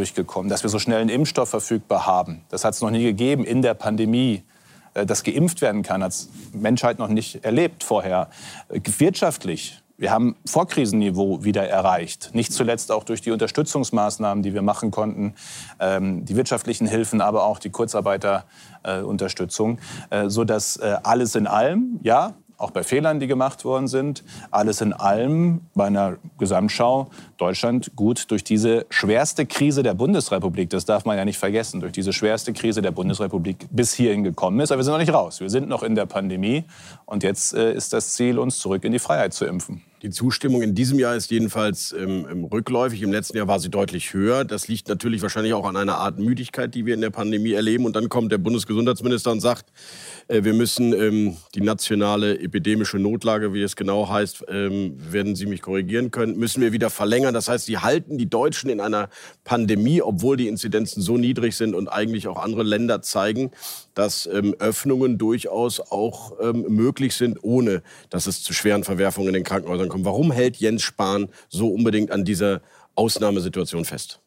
durchgekommen. 0.00 0.48
Dass 0.48 0.62
wir 0.62 0.70
so 0.70 0.78
schnell 0.78 1.02
einen 1.02 1.10
Impfstoff 1.10 1.50
verfügbar 1.50 2.06
haben, 2.06 2.40
das 2.48 2.64
hat 2.64 2.72
es 2.74 2.80
noch 2.80 2.90
nie 2.90 3.02
gegeben 3.02 3.44
in 3.44 3.60
der 3.60 3.74
Pandemie. 3.74 4.42
Äh, 4.94 5.04
das 5.04 5.22
geimpft 5.22 5.60
werden 5.60 5.82
kann, 5.82 6.02
hat 6.02 6.14
Menschheit 6.52 6.98
noch 6.98 7.08
nicht 7.08 7.44
erlebt 7.44 7.84
vorher. 7.84 8.30
Äh, 8.70 8.80
wirtschaftlich, 8.98 9.82
wir 9.98 10.10
haben 10.10 10.36
Vorkrisenniveau 10.46 11.44
wieder 11.44 11.68
erreicht. 11.68 12.30
Nicht 12.32 12.54
zuletzt 12.54 12.90
auch 12.90 13.04
durch 13.04 13.20
die 13.20 13.30
Unterstützungsmaßnahmen, 13.30 14.42
die 14.42 14.54
wir 14.54 14.62
machen 14.62 14.90
konnten, 14.90 15.34
ähm, 15.78 16.24
die 16.24 16.34
wirtschaftlichen 16.34 16.86
Hilfen, 16.86 17.20
aber 17.20 17.44
auch 17.44 17.58
die 17.58 17.68
Kurzarbeiterunterstützung, 17.68 19.78
äh, 20.08 20.30
sodass 20.30 20.80
alles 20.80 21.34
in 21.34 21.46
allem, 21.46 22.00
ja, 22.02 22.32
auch 22.60 22.70
bei 22.70 22.82
Fehlern, 22.82 23.20
die 23.20 23.26
gemacht 23.26 23.64
worden 23.64 23.88
sind. 23.88 24.22
Alles 24.50 24.80
in 24.80 24.92
allem 24.92 25.62
bei 25.74 25.86
einer 25.86 26.18
Gesamtschau 26.38 27.08
Deutschland 27.38 27.92
gut 27.96 28.30
durch 28.30 28.44
diese 28.44 28.86
schwerste 28.90 29.46
Krise 29.46 29.82
der 29.82 29.94
Bundesrepublik, 29.94 30.70
das 30.70 30.84
darf 30.84 31.04
man 31.04 31.16
ja 31.16 31.24
nicht 31.24 31.38
vergessen, 31.38 31.80
durch 31.80 31.92
diese 31.92 32.12
schwerste 32.12 32.52
Krise 32.52 32.82
der 32.82 32.90
Bundesrepublik 32.90 33.66
bis 33.70 33.94
hierhin 33.94 34.24
gekommen 34.24 34.60
ist. 34.60 34.70
Aber 34.70 34.78
wir 34.78 34.84
sind 34.84 34.92
noch 34.92 35.00
nicht 35.00 35.12
raus. 35.12 35.40
Wir 35.40 35.50
sind 35.50 35.68
noch 35.68 35.82
in 35.82 35.94
der 35.94 36.06
Pandemie 36.06 36.64
und 37.06 37.22
jetzt 37.22 37.54
äh, 37.54 37.72
ist 37.72 37.92
das 37.92 38.12
Ziel, 38.12 38.38
uns 38.38 38.58
zurück 38.58 38.84
in 38.84 38.92
die 38.92 38.98
Freiheit 38.98 39.32
zu 39.32 39.46
impfen. 39.46 39.82
Die 40.02 40.08
Zustimmung 40.08 40.62
in 40.62 40.74
diesem 40.74 40.98
Jahr 40.98 41.14
ist 41.14 41.30
jedenfalls 41.30 41.92
ähm, 41.92 42.44
rückläufig. 42.50 43.02
Im 43.02 43.12
letzten 43.12 43.36
Jahr 43.36 43.48
war 43.48 43.60
sie 43.60 43.68
deutlich 43.68 44.14
höher. 44.14 44.46
Das 44.46 44.66
liegt 44.66 44.88
natürlich 44.88 45.20
wahrscheinlich 45.20 45.52
auch 45.52 45.66
an 45.66 45.76
einer 45.76 45.98
Art 45.98 46.18
Müdigkeit, 46.18 46.74
die 46.74 46.86
wir 46.86 46.94
in 46.94 47.02
der 47.02 47.10
Pandemie 47.10 47.52
erleben. 47.52 47.84
Und 47.84 47.96
dann 47.96 48.08
kommt 48.08 48.32
der 48.32 48.38
Bundesgesundheitsminister 48.38 49.30
und 49.30 49.40
sagt, 49.40 49.66
äh, 50.28 50.42
wir 50.42 50.54
müssen 50.54 50.94
ähm, 50.94 51.36
die 51.54 51.60
nationale 51.60 52.40
epidemische 52.40 52.98
Notlage, 52.98 53.52
wie 53.52 53.60
es 53.60 53.76
genau 53.76 54.08
heißt, 54.08 54.44
ähm, 54.48 54.94
werden 54.96 55.36
Sie 55.36 55.44
mich 55.44 55.60
korrigieren 55.60 56.10
können, 56.10 56.38
müssen 56.38 56.62
wir 56.62 56.72
wieder 56.72 56.88
verlängern. 56.88 57.34
Das 57.34 57.50
heißt, 57.50 57.66
Sie 57.66 57.76
halten 57.76 58.16
die 58.16 58.30
Deutschen 58.30 58.70
in 58.70 58.80
einer 58.80 59.10
Pandemie, 59.44 60.00
obwohl 60.00 60.38
die 60.38 60.48
Inzidenzen 60.48 61.02
so 61.02 61.18
niedrig 61.18 61.56
sind 61.56 61.74
und 61.74 61.88
eigentlich 61.88 62.26
auch 62.26 62.42
andere 62.42 62.62
Länder 62.62 63.02
zeigen, 63.02 63.50
dass 64.00 64.24
ähm, 64.32 64.54
Öffnungen 64.58 65.18
durchaus 65.18 65.78
auch 65.78 66.32
ähm, 66.40 66.64
möglich 66.70 67.14
sind, 67.14 67.38
ohne 67.42 67.82
dass 68.08 68.26
es 68.26 68.42
zu 68.42 68.54
schweren 68.54 68.82
Verwerfungen 68.82 69.28
in 69.28 69.34
den 69.34 69.44
Krankenhäusern 69.44 69.90
kommt. 69.90 70.06
Warum 70.06 70.32
hält 70.32 70.56
Jens 70.56 70.82
Spahn 70.82 71.28
so 71.50 71.68
unbedingt 71.68 72.10
an 72.10 72.24
dieser 72.24 72.62
Ausnahmesituation 72.94 73.84
fest? 73.84 74.22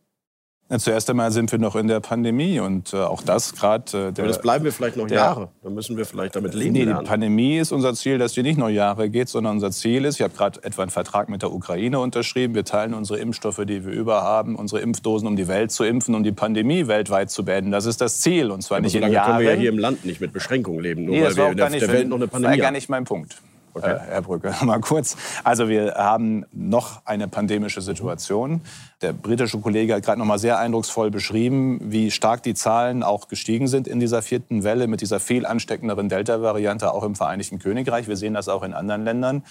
Ja, 0.74 0.80
zuerst 0.80 1.08
einmal 1.08 1.32
sind 1.32 1.52
wir 1.52 1.60
noch 1.60 1.76
in 1.76 1.88
der 1.88 2.00
Pandemie 2.00 2.60
und 2.60 2.96
äh, 2.96 2.98
auch 2.98 3.22
das 3.22 3.54
gerade. 3.54 4.08
Äh, 4.08 4.12
das 4.12 4.42
bleiben 4.42 4.66
wir 4.66 4.74
vielleicht 4.74 4.98
noch 4.98 5.06
der, 5.06 5.18
Jahre. 5.18 5.50
Dann 5.62 5.76
müssen 5.76 5.98
wir 5.98 6.04
vielleicht 6.04 6.36
damit 6.36 6.56
leben. 6.56 6.74
Nee, 6.74 6.86
lernen. 6.86 7.02
die 7.02 7.08
Pandemie 7.08 7.60
ist 7.60 7.72
unser 7.72 7.94
Ziel, 7.94 8.18
dass 8.18 8.34
die 8.34 8.42
nicht 8.42 8.58
nur 8.58 8.70
Jahre 8.70 9.12
geht, 9.12 9.30
sondern 9.30 9.54
unser 9.54 9.70
Ziel 9.70 10.04
ist, 10.04 10.16
ich 10.16 10.24
habe 10.24 10.34
gerade 10.34 10.64
etwa 10.64 10.82
einen 10.82 10.90
Vertrag 10.90 11.30
mit 11.30 11.44
der 11.44 11.54
Ukraine 11.54 12.00
unterschrieben. 12.00 12.56
Wir 12.56 12.66
teilen 12.66 12.96
unsere 12.96 13.20
Impfstoffe, 13.20 13.62
die 13.68 13.86
wir 13.86 13.94
über 13.94 14.24
haben, 14.24 14.56
unsere 14.56 14.82
Impfdosen, 14.82 15.28
um 15.28 15.36
die 15.36 15.48
Welt 15.48 15.72
zu 15.72 15.84
impfen, 15.84 16.16
um 16.16 16.24
die 16.24 16.32
Pandemie 16.32 16.88
weltweit 16.88 17.30
zu 17.30 17.46
beenden. 17.46 17.70
Das 17.70 17.86
ist 17.86 18.02
das 18.02 18.22
Ziel 18.22 18.50
und 18.50 18.64
zwar 18.64 18.80
ja, 18.80 18.82
nicht 18.82 18.96
in 18.96 19.12
Jahren. 19.12 19.28
können 19.28 19.40
wir 19.46 19.54
ja 19.54 19.60
hier 19.60 19.70
im 19.70 19.78
Land 19.78 20.06
nicht 20.06 20.22
mit 20.22 20.34
Beschränkungen 20.34 20.80
leben, 20.80 21.06
nur 21.06 21.14
nee, 21.14 21.24
weil 21.24 21.36
wir 21.36 21.50
in 21.52 21.58
der, 21.58 21.70
der 21.70 21.88
Welt 21.88 22.10
noch 22.10 22.18
eine 22.18 22.28
Pandemie 22.28 22.54
haben. 22.54 22.58
Das 22.58 22.64
war 22.64 22.72
gar 22.72 22.72
nicht 22.72 22.90
mein 22.90 23.04
Punkt. 23.04 23.38
Okay. 23.74 23.92
Äh, 23.92 24.00
Herr 24.00 24.22
Brücke, 24.22 24.54
mal 24.64 24.80
kurz. 24.80 25.16
Also 25.44 25.68
wir 25.68 25.96
haben 25.96 26.46
noch 26.52 27.02
eine 27.06 27.28
pandemische 27.28 27.82
Situation. 27.82 28.62
Der 29.02 29.14
britische 29.14 29.60
Kollege 29.60 29.96
hat 29.96 30.04
gerade 30.04 30.20
noch 30.20 30.26
mal 30.26 30.40
sehr 30.40 30.60
eindrucksvoll 30.60 31.10
beschrieben, 31.12 31.80
wie 31.84 32.12
stark 32.12 32.44
die 32.44 32.54
Zahlen 32.54 33.04
auch 33.04 33.28
gestiegen 33.28 33.68
sind 33.68 33.88
in 33.88 34.00
dieser 34.00 34.22
vierten 34.22 34.64
Welle 34.64 34.88
mit 34.88 35.02
dieser 35.02 35.20
viel 35.20 35.46
ansteckenderen 35.46 36.08
Delta-Variante 36.08 36.94
auch 36.94 37.04
im 37.04 37.16
Vereinigten 37.16 37.60
Königreich. 37.60 38.08
Wir 38.08 38.18
sehen 38.18 38.34
das 38.34 38.48
auch 38.48 38.64
in 38.64 38.74
anderen 38.74 39.04
Ländern. 39.04 39.44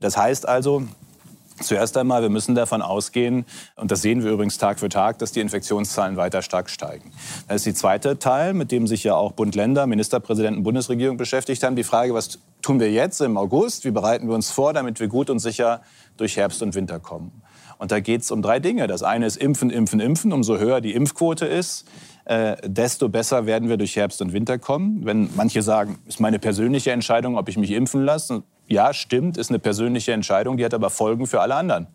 Das 0.00 0.16
heißt 0.16 0.46
also, 0.46 0.82
Zuerst 1.62 1.98
einmal, 1.98 2.22
wir 2.22 2.30
müssen 2.30 2.54
davon 2.54 2.80
ausgehen, 2.80 3.44
und 3.76 3.90
das 3.90 4.00
sehen 4.00 4.24
wir 4.24 4.30
übrigens 4.32 4.56
Tag 4.56 4.80
für 4.80 4.88
Tag, 4.88 5.18
dass 5.18 5.32
die 5.32 5.40
Infektionszahlen 5.40 6.16
weiter 6.16 6.40
stark 6.40 6.70
steigen. 6.70 7.12
Das 7.48 7.56
ist 7.56 7.66
die 7.66 7.74
zweite 7.74 8.18
Teil, 8.18 8.54
mit 8.54 8.72
dem 8.72 8.86
sich 8.86 9.04
ja 9.04 9.14
auch 9.14 9.32
Bund, 9.32 9.54
Länder, 9.54 9.86
Ministerpräsidenten, 9.86 10.62
Bundesregierung 10.62 11.18
beschäftigt 11.18 11.62
haben. 11.62 11.76
Die 11.76 11.84
Frage, 11.84 12.14
was 12.14 12.38
tun 12.62 12.80
wir 12.80 12.90
jetzt 12.90 13.20
im 13.20 13.36
August? 13.36 13.84
Wie 13.84 13.90
bereiten 13.90 14.28
wir 14.28 14.34
uns 14.34 14.50
vor, 14.50 14.72
damit 14.72 15.00
wir 15.00 15.08
gut 15.08 15.30
und 15.30 15.38
sicher 15.38 15.82
durch 16.16 16.36
Herbst 16.36 16.62
und 16.62 16.74
Winter 16.74 16.98
kommen? 16.98 17.42
Und 17.78 17.92
da 17.92 18.00
geht 18.00 18.20
es 18.20 18.30
um 18.30 18.42
drei 18.42 18.60
Dinge. 18.60 18.86
Das 18.86 19.02
eine 19.02 19.24
ist 19.24 19.36
Impfen, 19.36 19.70
Impfen, 19.70 20.00
Impfen. 20.00 20.32
Umso 20.32 20.58
höher 20.58 20.82
die 20.82 20.92
Impfquote 20.92 21.46
ist, 21.46 21.88
äh, 22.26 22.56
desto 22.62 23.08
besser 23.08 23.46
werden 23.46 23.68
wir 23.70 23.78
durch 23.78 23.96
Herbst 23.96 24.20
und 24.20 24.34
Winter 24.34 24.58
kommen. 24.58 25.04
Wenn 25.04 25.30
manche 25.34 25.62
sagen, 25.62 25.98
ist 26.06 26.20
meine 26.20 26.38
persönliche 26.38 26.92
Entscheidung, 26.92 27.38
ob 27.38 27.48
ich 27.48 27.56
mich 27.56 27.70
impfen 27.70 28.04
lasse, 28.04 28.42
ja, 28.68 28.92
stimmt, 28.92 29.36
ist 29.36 29.50
eine 29.50 29.58
persönliche 29.58 30.12
Entscheidung, 30.12 30.56
die 30.56 30.64
hat 30.64 30.74
aber 30.74 30.90
Folgen 30.90 31.26
für 31.26 31.40
alle 31.40 31.56
anderen. 31.56 31.88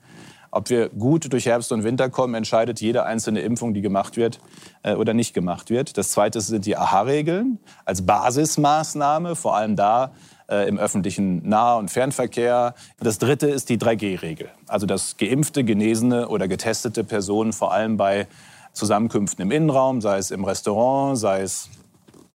Ob 0.51 0.69
wir 0.69 0.89
gut 0.89 1.31
durch 1.31 1.45
Herbst 1.45 1.71
und 1.71 1.83
Winter 1.83 2.09
kommen, 2.09 2.33
entscheidet 2.33 2.81
jede 2.81 3.03
einzelne 3.03 3.41
Impfung, 3.41 3.73
die 3.73 3.81
gemacht 3.81 4.17
wird 4.17 4.39
äh, 4.83 4.95
oder 4.95 5.13
nicht 5.13 5.33
gemacht 5.33 5.69
wird. 5.69 5.97
Das 5.97 6.11
Zweite 6.11 6.41
sind 6.41 6.65
die 6.65 6.77
AHA-Regeln 6.77 7.59
als 7.85 8.05
Basismaßnahme, 8.05 9.35
vor 9.35 9.55
allem 9.55 9.75
da 9.75 10.13
äh, 10.49 10.67
im 10.67 10.77
öffentlichen 10.77 11.47
Nah- 11.47 11.75
und 11.75 11.89
Fernverkehr. 11.89 12.75
Das 12.99 13.17
Dritte 13.17 13.47
ist 13.47 13.69
die 13.69 13.77
3G-Regel, 13.77 14.49
also 14.67 14.85
dass 14.85 15.17
geimpfte, 15.17 15.63
genesene 15.63 16.27
oder 16.27 16.47
getestete 16.47 17.03
Personen 17.03 17.53
vor 17.53 17.73
allem 17.73 17.97
bei 17.97 18.27
Zusammenkünften 18.73 19.41
im 19.41 19.51
Innenraum, 19.51 20.01
sei 20.01 20.17
es 20.17 20.31
im 20.31 20.43
Restaurant, 20.43 21.17
sei 21.17 21.41
es 21.41 21.69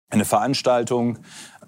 eine 0.09 0.25
Veranstaltung, 0.25 1.19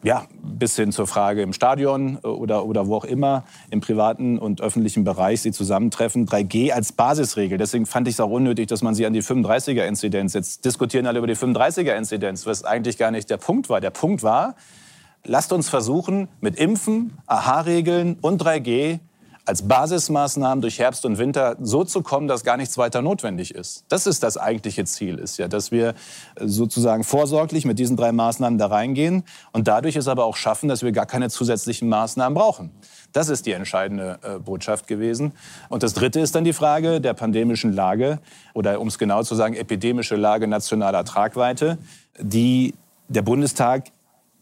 ja, 0.03 0.27
bis 0.43 0.75
hin 0.75 0.91
zur 0.91 1.07
Frage 1.07 1.43
im 1.43 1.53
Stadion 1.53 2.19
äh, 2.25 2.27
oder, 2.27 2.65
oder 2.67 2.89
wo 2.89 2.97
auch 2.97 3.05
immer, 3.05 3.45
im 3.71 3.81
privaten 3.81 4.39
und 4.39 4.61
öffentlichen 4.61 5.05
Bereich 5.05 5.43
sie 5.43 5.53
zusammentreffen. 5.53 6.27
3G 6.27 6.73
als 6.73 6.93
Basisregel. 6.93 7.57
Deswegen 7.57 7.87
fand 7.87 8.09
ich 8.09 8.15
es 8.15 8.21
auch 8.21 8.31
unnötig, 8.31 8.67
dass 8.67 8.83
man 8.83 8.95
sie 8.95 9.07
an 9.07 9.13
die 9.13 9.23
35er-Inzidenz 9.23 10.35
jetzt 10.35 10.65
diskutieren 10.65 11.07
alle 11.07 11.19
über 11.19 11.29
die 11.29 11.37
35er-Inzidenz, 11.37 12.47
was 12.47 12.65
eigentlich 12.65 12.99
gar 12.99 13.13
nicht 13.13 13.31
der 13.31 13.37
Punkt 13.37 13.69
war. 13.69 13.81
Der 13.81 13.91
Punkt 13.91 14.23
war, 14.25 14.57
lasst 15.25 15.52
uns 15.52 15.69
versuchen, 15.69 16.29
mit 16.41 16.57
Impfen, 16.57 17.19
AHA-Regeln 17.26 18.19
und 18.21 18.43
3G 18.43 19.00
als 19.45 19.67
Basismaßnahmen 19.67 20.62
durch 20.62 20.79
Herbst 20.79 21.05
und 21.05 21.19
Winter 21.19 21.57
so 21.61 21.83
zu 21.83 22.02
kommen, 22.02 22.29
dass 22.29 22.45
gar 22.45 22.57
nichts 22.57 22.79
weiter 22.79 23.02
notwendig 23.02 23.55
ist. 23.55 23.85
Das 23.88 24.07
ist 24.07 24.23
das 24.23 24.37
eigentliche 24.37 24.85
Ziel, 24.85 25.19
ist 25.19 25.37
ja, 25.38 25.49
dass 25.49 25.73
wir 25.73 25.95
sozusagen 26.38 27.02
vorsorglich 27.02 27.64
mit 27.64 27.79
diesen 27.79 27.97
drei 27.97 28.12
Maßnahmen 28.12 28.59
da 28.59 28.67
reingehen 28.67 29.25
und 29.52 29.67
dadurch 29.67 29.97
es 29.97 30.07
aber 30.07 30.26
auch 30.26 30.37
schaffen, 30.37 30.69
dass 30.69 30.83
wir 30.83 30.93
gar 30.93 31.07
keine 31.07 31.29
zusätzlichen 31.29 31.88
Maßnahmen 31.88 32.35
brauchen. 32.35 32.71
Das 33.12 33.29
ist 33.29 33.47
die 33.47 33.52
entscheidende 33.52 34.19
äh, 34.23 34.38
Botschaft 34.38 34.87
gewesen. 34.87 35.33
Und 35.69 35.83
das 35.83 35.93
Dritte 35.93 36.21
ist 36.21 36.35
dann 36.35 36.45
die 36.45 36.52
Frage 36.52 37.00
der 37.00 37.14
pandemischen 37.14 37.73
Lage 37.73 38.21
oder 38.55 38.81
um 38.81 38.88
es 38.88 38.97
genau 38.99 39.23
zu 39.25 39.35
sagen, 39.35 39.55
epidemische 39.55 40.17
Lage 40.17 40.47
nationaler 40.47 41.05
Tragweite, 41.05 41.79
die 42.19 42.75
der 43.09 43.23
Bundestag 43.23 43.91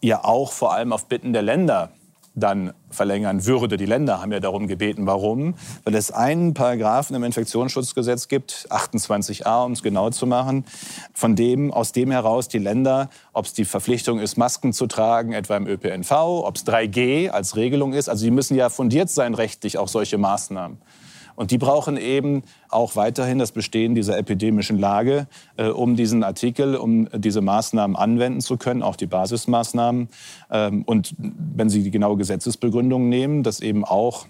ja 0.01 0.23
auch 0.23 0.51
vor 0.51 0.73
allem 0.73 0.93
auf 0.93 1.05
Bitten 1.05 1.33
der 1.33 1.41
Länder 1.41 1.91
dann 2.33 2.73
verlängern 2.89 3.45
würde. 3.45 3.77
Die 3.77 3.85
Länder 3.85 4.21
haben 4.21 4.31
ja 4.31 4.39
darum 4.39 4.67
gebeten. 4.67 5.05
Warum? 5.05 5.55
Weil 5.83 5.95
es 5.95 6.11
einen 6.11 6.53
Paragraphen 6.53 7.15
im 7.15 7.23
Infektionsschutzgesetz 7.23 8.27
gibt, 8.27 8.67
28a, 8.69 9.65
um 9.65 9.73
es 9.73 9.83
genau 9.83 10.09
zu 10.11 10.25
machen, 10.25 10.65
von 11.13 11.35
dem, 11.35 11.71
aus 11.73 11.91
dem 11.91 12.11
heraus 12.11 12.47
die 12.47 12.59
Länder, 12.59 13.09
ob 13.33 13.45
es 13.45 13.53
die 13.53 13.65
Verpflichtung 13.65 14.19
ist, 14.19 14.37
Masken 14.37 14.71
zu 14.71 14.87
tragen, 14.87 15.33
etwa 15.33 15.57
im 15.57 15.67
ÖPNV, 15.67 16.11
ob 16.11 16.55
es 16.55 16.65
3G 16.65 17.29
als 17.29 17.55
Regelung 17.55 17.93
ist. 17.93 18.07
Also 18.07 18.21
sie 18.21 18.31
müssen 18.31 18.55
ja 18.55 18.69
fundiert 18.69 19.09
sein 19.09 19.33
rechtlich, 19.33 19.77
auch 19.77 19.89
solche 19.89 20.17
Maßnahmen. 20.17 20.77
Und 21.41 21.49
die 21.49 21.57
brauchen 21.57 21.97
eben 21.97 22.43
auch 22.69 22.95
weiterhin 22.95 23.39
das 23.39 23.51
Bestehen 23.51 23.95
dieser 23.95 24.15
epidemischen 24.15 24.77
Lage, 24.77 25.25
äh, 25.57 25.69
um 25.69 25.95
diesen 25.95 26.23
Artikel, 26.23 26.75
um 26.75 27.09
diese 27.15 27.41
Maßnahmen 27.41 27.97
anwenden 27.97 28.41
zu 28.41 28.57
können, 28.57 28.83
auch 28.83 28.95
die 28.95 29.07
Basismaßnahmen. 29.07 30.07
Ähm, 30.51 30.83
und 30.83 31.15
wenn 31.17 31.67
Sie 31.67 31.81
die 31.81 31.89
genaue 31.89 32.17
Gesetzesbegründung 32.17 33.09
nehmen, 33.09 33.41
dass 33.41 33.59
eben 33.59 33.83
auch 33.83 34.27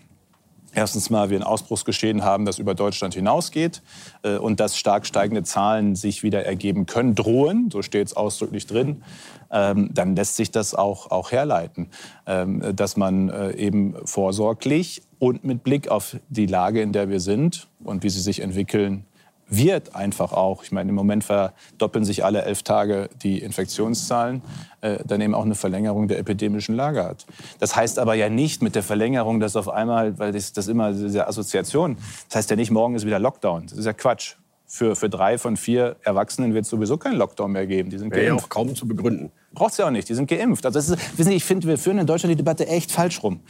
Erstens 0.74 1.10
mal 1.10 1.30
wir 1.30 1.38
ein 1.38 1.44
Ausbruchsgeschehen 1.44 2.24
haben, 2.24 2.46
das 2.46 2.58
über 2.58 2.76
Deutschland 2.76 3.14
hinausgeht 3.14 3.82
äh, 4.24 4.38
und 4.38 4.60
dass 4.60 4.78
stark 4.78 5.06
steigende 5.06 5.44
Zahlen 5.44 5.96
sich 5.96 6.24
wieder 6.24 6.46
ergeben 6.46 6.86
können, 6.86 7.14
drohen, 7.14 7.70
so 7.72 7.82
steht 7.82 8.08
es 8.08 8.16
ausdrücklich 8.16 8.68
drin, 8.68 9.04
ähm, 9.52 9.90
dann 9.94 10.16
lässt 10.16 10.38
sich 10.38 10.50
das 10.52 10.74
auch, 10.74 11.12
auch 11.12 11.32
herleiten, 11.32 11.90
ähm, 12.26 12.76
dass 12.76 12.96
man 12.96 13.30
äh, 13.30 13.52
eben 13.52 13.96
vorsorglich 14.06 15.04
und 15.20 15.44
mit 15.44 15.64
Blick 15.64 15.90
auf 15.90 16.18
die 16.30 16.46
Lage, 16.46 16.82
in 16.82 16.94
der 16.94 17.10
wir 17.10 17.20
sind 17.20 17.68
und 17.84 18.04
wie 18.04 18.10
sie 18.10 18.22
sich 18.22 18.40
entwickeln 18.40 19.06
wird 19.52 19.96
einfach 19.96 20.32
auch, 20.32 20.64
ich 20.64 20.72
meine, 20.72 20.90
im 20.90 20.96
Moment 20.96 21.24
verdoppeln 21.26 22.06
sich 22.06 22.24
alle 22.24 22.44
elf 22.44 22.64
Tage 22.64 23.10
die 23.22 23.40
Infektionszahlen, 23.40 24.42
äh, 24.80 25.00
dann 25.06 25.20
eben 25.20 25.36
auch 25.36 25.44
eine 25.44 25.56
Verlängerung 25.56 26.08
der 26.08 26.20
epidemischen 26.20 26.74
Lage 26.74 27.04
hat. 27.04 27.26
Das 27.60 27.76
heißt 27.76 28.00
aber 28.00 28.16
ja 28.16 28.30
nicht 28.30 28.64
mit 28.64 28.76
der 28.76 28.82
Verlängerung, 28.82 29.42
dass 29.42 29.58
auf 29.58 29.68
einmal, 29.68 30.18
weil 30.18 30.32
das, 30.32 30.54
das 30.54 30.70
immer 30.70 30.94
diese 30.94 31.28
Assoziation, 31.28 31.98
das 32.30 32.38
heißt 32.38 32.50
ja 32.50 32.56
nicht, 32.56 32.72
morgen 32.72 32.96
ist 32.96 33.06
wieder 33.06 33.20
Lockdown. 33.20 33.68
Das 33.68 33.78
ist 33.78 33.86
ja 33.86 33.94
Quatsch. 33.94 34.36
Für, 34.66 34.96
für 34.96 35.10
drei 35.10 35.38
von 35.38 35.58
vier 35.58 35.98
Erwachsenen 36.02 36.54
wird 36.54 36.64
es 36.64 36.70
sowieso 36.70 36.96
keinen 36.96 37.18
Lockdown 37.18 37.52
mehr 37.52 37.68
geben. 37.68 37.90
Die 37.90 37.98
sind 37.98 38.16
Wäre 38.16 38.28
ja 38.28 38.34
auch 38.36 38.48
kaum 38.48 38.74
zu 38.74 38.88
begründen. 38.88 39.30
Braucht 39.52 39.74
es 39.74 39.78
ja 39.78 39.88
auch 39.88 39.92
nicht, 39.92 40.08
die 40.08 40.14
sind 40.14 40.28
geimpft. 40.28 40.66
Also 40.66 40.80
ist, 40.80 40.98
ich 41.18 41.44
finde, 41.44 41.68
wir 41.68 41.78
führen 41.78 41.98
in 41.98 42.08
Deutschland 42.08 42.32
die 42.32 42.38
Debatte 42.38 42.68
echt 42.68 42.90
falsch 42.90 43.22
rum 43.22 43.42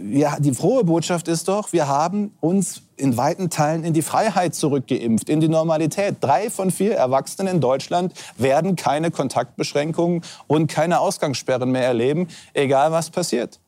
ja, 0.00 0.38
die 0.38 0.54
frohe 0.54 0.84
Botschaft 0.84 1.28
ist 1.28 1.48
doch, 1.48 1.72
wir 1.72 1.88
haben 1.88 2.32
uns 2.40 2.82
in 2.96 3.16
weiten 3.16 3.50
Teilen 3.50 3.84
in 3.84 3.92
die 3.92 4.02
Freiheit 4.02 4.54
zurückgeimpft, 4.54 5.28
in 5.28 5.40
die 5.40 5.48
Normalität. 5.48 6.16
Drei 6.20 6.50
von 6.50 6.70
vier 6.70 6.94
Erwachsenen 6.94 7.54
in 7.56 7.60
Deutschland 7.60 8.12
werden 8.36 8.76
keine 8.76 9.10
Kontaktbeschränkungen 9.10 10.22
und 10.46 10.68
keine 10.68 11.00
Ausgangssperren 11.00 11.70
mehr 11.70 11.84
erleben, 11.84 12.28
egal 12.54 12.92
was 12.92 13.10
passiert. 13.10 13.60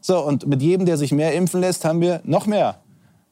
So, 0.00 0.24
und 0.24 0.46
mit 0.46 0.62
jedem, 0.62 0.86
der 0.86 0.96
sich 0.96 1.12
mehr 1.12 1.34
impfen 1.34 1.60
lässt, 1.60 1.84
haben 1.84 2.00
wir 2.00 2.20
noch 2.24 2.46
mehr 2.46 2.80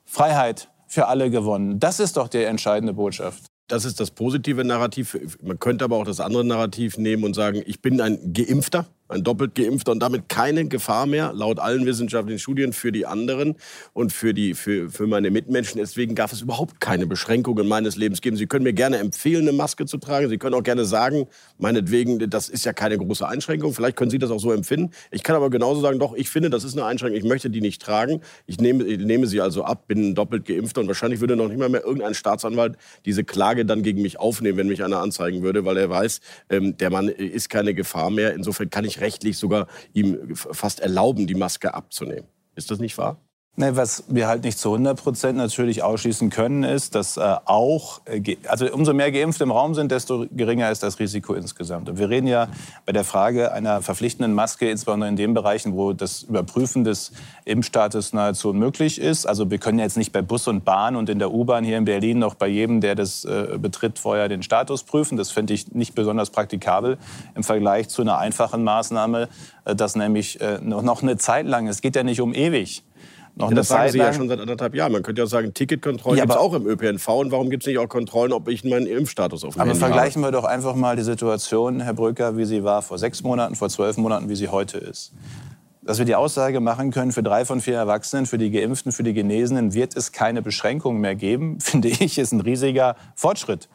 Freiheit 0.04 0.68
für 0.86 1.06
alle 1.06 1.30
gewonnen. 1.30 1.80
Das 1.80 2.00
ist 2.00 2.16
doch 2.16 2.28
die 2.28 2.42
entscheidende 2.42 2.94
Botschaft. 2.94 3.44
Das 3.68 3.84
ist 3.84 4.00
das 4.00 4.10
positive 4.10 4.64
Narrativ. 4.64 5.18
Man 5.42 5.58
könnte 5.58 5.84
aber 5.84 5.96
auch 5.96 6.04
das 6.04 6.20
andere 6.20 6.44
Narrativ 6.44 6.96
nehmen 6.96 7.24
und 7.24 7.34
sagen, 7.34 7.62
ich 7.66 7.82
bin 7.82 8.00
ein 8.00 8.32
Geimpfter 8.32 8.86
ein 9.08 9.22
doppelt 9.24 9.54
geimpfter 9.54 9.92
und 9.92 10.00
damit 10.00 10.28
keine 10.28 10.66
Gefahr 10.68 11.06
mehr, 11.06 11.32
laut 11.34 11.58
allen 11.58 11.86
wissenschaftlichen 11.86 12.38
Studien, 12.38 12.72
für 12.72 12.92
die 12.92 13.06
anderen 13.06 13.56
und 13.92 14.12
für, 14.12 14.34
die, 14.34 14.54
für, 14.54 14.90
für 14.90 15.06
meine 15.06 15.30
Mitmenschen. 15.30 15.80
Deswegen 15.80 16.14
darf 16.14 16.32
es 16.32 16.42
überhaupt 16.42 16.80
keine 16.80 17.06
Beschränkungen 17.06 17.66
meines 17.66 17.96
Lebens 17.96 18.20
geben. 18.20 18.36
Sie 18.36 18.46
können 18.46 18.64
mir 18.64 18.72
gerne 18.72 18.98
empfehlen, 18.98 19.48
eine 19.48 19.56
Maske 19.56 19.86
zu 19.86 19.98
tragen. 19.98 20.28
Sie 20.28 20.38
können 20.38 20.54
auch 20.54 20.62
gerne 20.62 20.84
sagen, 20.84 21.26
meinetwegen, 21.58 22.30
das 22.30 22.48
ist 22.48 22.64
ja 22.64 22.72
keine 22.72 22.98
große 22.98 23.26
Einschränkung. 23.26 23.72
Vielleicht 23.74 23.96
können 23.96 24.10
Sie 24.10 24.18
das 24.18 24.30
auch 24.30 24.40
so 24.40 24.52
empfinden. 24.52 24.92
Ich 25.10 25.22
kann 25.22 25.36
aber 25.36 25.50
genauso 25.50 25.80
sagen, 25.80 25.98
doch, 25.98 26.14
ich 26.14 26.28
finde, 26.30 26.50
das 26.50 26.64
ist 26.64 26.76
eine 26.76 26.86
Einschränkung. 26.86 27.18
Ich 27.18 27.24
möchte 27.24 27.50
die 27.50 27.60
nicht 27.60 27.80
tragen. 27.82 28.20
Ich 28.46 28.58
nehme, 28.58 28.84
ich 28.84 28.98
nehme 28.98 29.26
sie 29.26 29.40
also 29.40 29.64
ab, 29.64 29.86
bin 29.88 30.14
doppelt 30.14 30.44
geimpfter 30.46 30.80
und 30.80 30.88
wahrscheinlich 30.88 31.20
würde 31.20 31.36
noch 31.36 31.48
nicht 31.48 31.58
mal 31.58 31.68
mehr 31.68 31.84
irgendein 31.84 32.14
Staatsanwalt 32.14 32.76
diese 33.04 33.24
Klage 33.24 33.64
dann 33.64 33.82
gegen 33.82 34.02
mich 34.02 34.18
aufnehmen, 34.18 34.58
wenn 34.58 34.68
mich 34.68 34.84
einer 34.84 35.00
anzeigen 35.00 35.42
würde, 35.42 35.64
weil 35.64 35.76
er 35.76 35.90
weiß, 35.90 36.20
ähm, 36.50 36.76
der 36.76 36.90
Mann 36.90 37.08
ist 37.08 37.48
keine 37.48 37.74
Gefahr 37.74 38.10
mehr. 38.10 38.34
Insofern 38.34 38.70
kann 38.70 38.84
ich 38.84 38.97
rechtlich 39.00 39.38
sogar 39.38 39.66
ihm 39.92 40.34
fast 40.34 40.80
erlauben, 40.80 41.26
die 41.26 41.34
Maske 41.34 41.74
abzunehmen. 41.74 42.28
Ist 42.54 42.70
das 42.70 42.78
nicht 42.78 42.98
wahr? 42.98 43.20
Ne, 43.58 43.74
was 43.74 44.04
wir 44.06 44.28
halt 44.28 44.44
nicht 44.44 44.56
zu 44.56 44.68
100 44.68 45.02
Prozent 45.02 45.36
natürlich 45.36 45.82
ausschließen 45.82 46.30
können, 46.30 46.62
ist, 46.62 46.94
dass 46.94 47.16
äh, 47.16 47.34
auch, 47.44 48.00
äh, 48.04 48.36
also 48.46 48.70
umso 48.72 48.94
mehr 48.94 49.10
Geimpfte 49.10 49.42
im 49.42 49.50
Raum 49.50 49.74
sind, 49.74 49.90
desto 49.90 50.26
geringer 50.30 50.70
ist 50.70 50.84
das 50.84 51.00
Risiko 51.00 51.34
insgesamt. 51.34 51.88
Und 51.88 51.98
wir 51.98 52.08
reden 52.08 52.28
ja 52.28 52.46
bei 52.86 52.92
der 52.92 53.02
Frage 53.02 53.50
einer 53.50 53.82
verpflichtenden 53.82 54.32
Maske, 54.32 54.70
insbesondere 54.70 55.08
in 55.08 55.16
den 55.16 55.34
Bereichen, 55.34 55.74
wo 55.74 55.92
das 55.92 56.22
Überprüfen 56.22 56.84
des 56.84 57.10
Impfstatus 57.46 58.12
nahezu 58.12 58.50
unmöglich 58.50 59.00
ist. 59.00 59.26
Also 59.26 59.50
wir 59.50 59.58
können 59.58 59.80
jetzt 59.80 59.96
nicht 59.96 60.12
bei 60.12 60.22
Bus 60.22 60.46
und 60.46 60.64
Bahn 60.64 60.94
und 60.94 61.08
in 61.08 61.18
der 61.18 61.34
U-Bahn 61.34 61.64
hier 61.64 61.78
in 61.78 61.84
Berlin 61.84 62.20
noch 62.20 62.36
bei 62.36 62.46
jedem, 62.46 62.80
der 62.80 62.94
das 62.94 63.24
äh, 63.24 63.58
betritt, 63.60 63.98
vorher 63.98 64.28
den 64.28 64.44
Status 64.44 64.84
prüfen. 64.84 65.18
Das 65.18 65.32
finde 65.32 65.54
ich 65.54 65.74
nicht 65.74 65.96
besonders 65.96 66.30
praktikabel 66.30 66.96
im 67.34 67.42
Vergleich 67.42 67.88
zu 67.88 68.02
einer 68.02 68.18
einfachen 68.18 68.62
Maßnahme, 68.62 69.28
äh, 69.64 69.74
dass 69.74 69.96
nämlich 69.96 70.40
äh, 70.40 70.60
noch 70.62 71.02
eine 71.02 71.16
Zeit 71.16 71.48
lang, 71.48 71.66
es 71.66 71.80
geht 71.80 71.96
ja 71.96 72.04
nicht 72.04 72.20
um 72.20 72.34
ewig, 72.34 72.84
noch 73.38 73.50
ja, 73.50 73.56
das 73.56 73.68
sagen 73.68 73.92
Sie 73.92 73.98
ja 73.98 74.12
schon 74.12 74.28
seit 74.28 74.40
anderthalb 74.40 74.74
Jahren. 74.74 74.92
Man 74.92 75.02
könnte 75.02 75.22
ja 75.22 75.26
sagen, 75.26 75.54
Ticketkontrollen 75.54 76.18
ja, 76.18 76.24
gibt 76.24 76.34
es 76.34 76.40
auch 76.40 76.54
im 76.54 76.66
ÖPNV. 76.66 77.08
Und 77.08 77.30
warum 77.30 77.50
gibt 77.50 77.62
es 77.62 77.68
nicht 77.68 77.78
auch 77.78 77.88
Kontrollen, 77.88 78.32
ob 78.32 78.48
ich 78.48 78.64
meinen 78.64 78.86
Impfstatus 78.86 79.44
auf 79.44 79.54
dem 79.54 79.62
Aber 79.62 79.74
vergleichen 79.74 80.22
wir 80.22 80.32
doch 80.32 80.44
einfach 80.44 80.74
mal 80.74 80.96
die 80.96 81.02
Situation, 81.02 81.80
Herr 81.80 81.94
Brücker, 81.94 82.36
wie 82.36 82.44
sie 82.44 82.64
war 82.64 82.82
vor 82.82 82.98
sechs 82.98 83.22
Monaten, 83.22 83.54
vor 83.54 83.68
zwölf 83.68 83.96
Monaten, 83.96 84.28
wie 84.28 84.34
sie 84.34 84.48
heute 84.48 84.78
ist. 84.78 85.12
Dass 85.82 85.98
wir 85.98 86.04
die 86.04 86.16
Aussage 86.16 86.60
machen 86.60 86.90
können, 86.90 87.12
für 87.12 87.22
drei 87.22 87.44
von 87.44 87.60
vier 87.60 87.76
Erwachsenen, 87.76 88.26
für 88.26 88.38
die 88.38 88.50
Geimpften, 88.50 88.90
für 88.90 89.04
die 89.04 89.14
Genesenen 89.14 89.72
wird 89.72 89.96
es 89.96 90.10
keine 90.10 90.42
Beschränkungen 90.42 91.00
mehr 91.00 91.14
geben, 91.14 91.60
finde 91.60 91.88
ich, 91.88 92.18
ist 92.18 92.32
ein 92.32 92.40
riesiger 92.40 92.96
Fortschritt. 93.14 93.68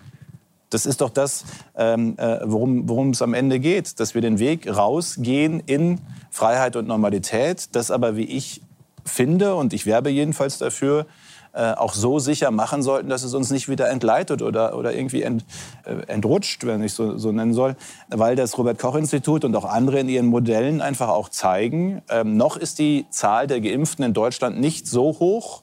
Das 0.70 0.86
ist 0.86 1.02
doch 1.02 1.12
das, 1.12 1.46
ähm, 1.78 2.16
äh, 2.18 2.40
worum 2.44 3.12
es 3.12 3.22
am 3.22 3.34
Ende 3.36 3.60
geht, 3.60 4.00
dass 4.00 4.16
wir 4.16 4.22
den 4.22 4.40
Weg 4.40 4.68
rausgehen 4.68 5.62
in 5.66 6.02
Freiheit 6.32 6.76
und 6.76 6.88
Normalität, 6.88 7.76
das 7.76 7.92
aber, 7.92 8.18
wie 8.18 8.24
ich 8.24 8.62
finde, 9.06 9.56
und 9.56 9.74
ich 9.74 9.86
werbe 9.86 10.10
jedenfalls 10.10 10.58
dafür, 10.58 11.06
äh, 11.54 11.74
auch 11.74 11.94
so 11.94 12.18
sicher 12.18 12.50
machen 12.50 12.82
sollten, 12.82 13.10
dass 13.10 13.22
es 13.22 13.36
uns 13.36 13.52
nicht 13.52 13.70
wieder 13.70 13.90
entleitet 13.90 14.42
oder, 14.42 14.76
oder 14.76 14.96
irgendwie 14.96 15.22
ent, 15.22 15.46
äh, 15.86 16.12
entrutscht, 16.12 16.66
wenn 16.66 16.82
ich 16.82 16.94
so, 16.94 17.18
so 17.20 17.32
nennen 17.32 17.54
soll, 17.54 17.76
weil 18.10 18.36
das 18.36 18.58
Robert-Koch-Institut 18.58 19.46
und 19.46 19.56
auch 19.56 19.66
andere 19.66 20.00
in 20.00 20.10
ihren 20.10 20.26
Modellen 20.26 20.82
einfach 20.82 21.10
auch 21.10 21.30
zeigen, 21.30 22.02
ähm, 22.10 22.38
noch 22.38 22.58
ist 22.58 22.80
die 22.80 23.06
Zahl 23.12 23.46
der 23.46 23.62
Geimpften 23.62 24.04
in 24.04 24.14
Deutschland 24.14 24.60
nicht 24.60 24.88
so 24.88 25.20
hoch, 25.20 25.62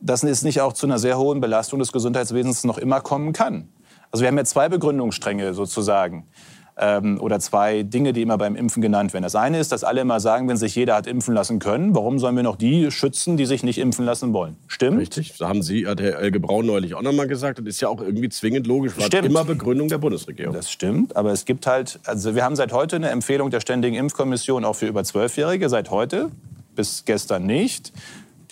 dass 0.00 0.24
es 0.24 0.42
nicht 0.42 0.60
auch 0.60 0.72
zu 0.72 0.86
einer 0.86 0.98
sehr 0.98 1.16
hohen 1.16 1.40
Belastung 1.40 1.78
des 1.78 1.92
Gesundheitswesens 1.92 2.64
noch 2.64 2.78
immer 2.78 3.00
kommen 3.00 3.32
kann. 3.32 3.68
Also 4.10 4.22
wir 4.22 4.28
haben 4.28 4.38
ja 4.38 4.44
zwei 4.44 4.68
Begründungsstränge 4.68 5.54
sozusagen 5.54 6.26
ähm, 6.78 7.20
oder 7.20 7.40
zwei 7.40 7.82
Dinge, 7.82 8.12
die 8.12 8.22
immer 8.22 8.38
beim 8.38 8.56
Impfen 8.56 8.80
genannt 8.82 9.12
werden. 9.12 9.24
Das 9.24 9.34
eine 9.34 9.58
ist, 9.58 9.72
dass 9.72 9.84
alle 9.84 10.00
immer 10.00 10.20
sagen, 10.20 10.48
wenn 10.48 10.56
sich 10.56 10.74
jeder 10.74 10.94
hat 10.94 11.06
impfen 11.06 11.34
lassen 11.34 11.58
können, 11.58 11.94
warum 11.94 12.18
sollen 12.18 12.36
wir 12.36 12.42
noch 12.42 12.56
die 12.56 12.90
schützen, 12.90 13.36
die 13.36 13.46
sich 13.46 13.62
nicht 13.62 13.78
impfen 13.78 14.04
lassen 14.04 14.32
wollen? 14.32 14.56
Stimmt? 14.66 15.00
Richtig, 15.00 15.34
da 15.38 15.48
haben 15.48 15.62
Sie, 15.62 15.86
hat 15.86 16.00
Herr 16.00 16.18
Elge 16.18 16.40
Braun 16.40 16.66
neulich 16.66 16.94
auch 16.94 17.02
noch 17.02 17.12
mal 17.12 17.26
gesagt. 17.26 17.58
Das 17.58 17.66
ist 17.66 17.80
ja 17.80 17.88
auch 17.88 18.00
irgendwie 18.00 18.28
zwingend 18.28 18.66
logisch, 18.66 18.96
war 18.96 19.06
stimmt. 19.06 19.26
immer 19.26 19.44
Begründung 19.44 19.88
der 19.88 19.98
Bundesregierung. 19.98 20.54
Das 20.54 20.70
stimmt, 20.70 21.16
aber 21.16 21.32
es 21.32 21.44
gibt 21.44 21.66
halt, 21.66 21.98
also 22.04 22.34
wir 22.34 22.44
haben 22.44 22.56
seit 22.56 22.72
heute 22.72 22.96
eine 22.96 23.10
Empfehlung 23.10 23.50
der 23.50 23.60
Ständigen 23.60 23.96
Impfkommission 23.96 24.64
auch 24.64 24.74
für 24.74 24.86
über 24.86 25.04
Zwölfjährige, 25.04 25.68
seit 25.68 25.90
heute, 25.90 26.30
bis 26.74 27.04
gestern 27.04 27.46
nicht 27.46 27.92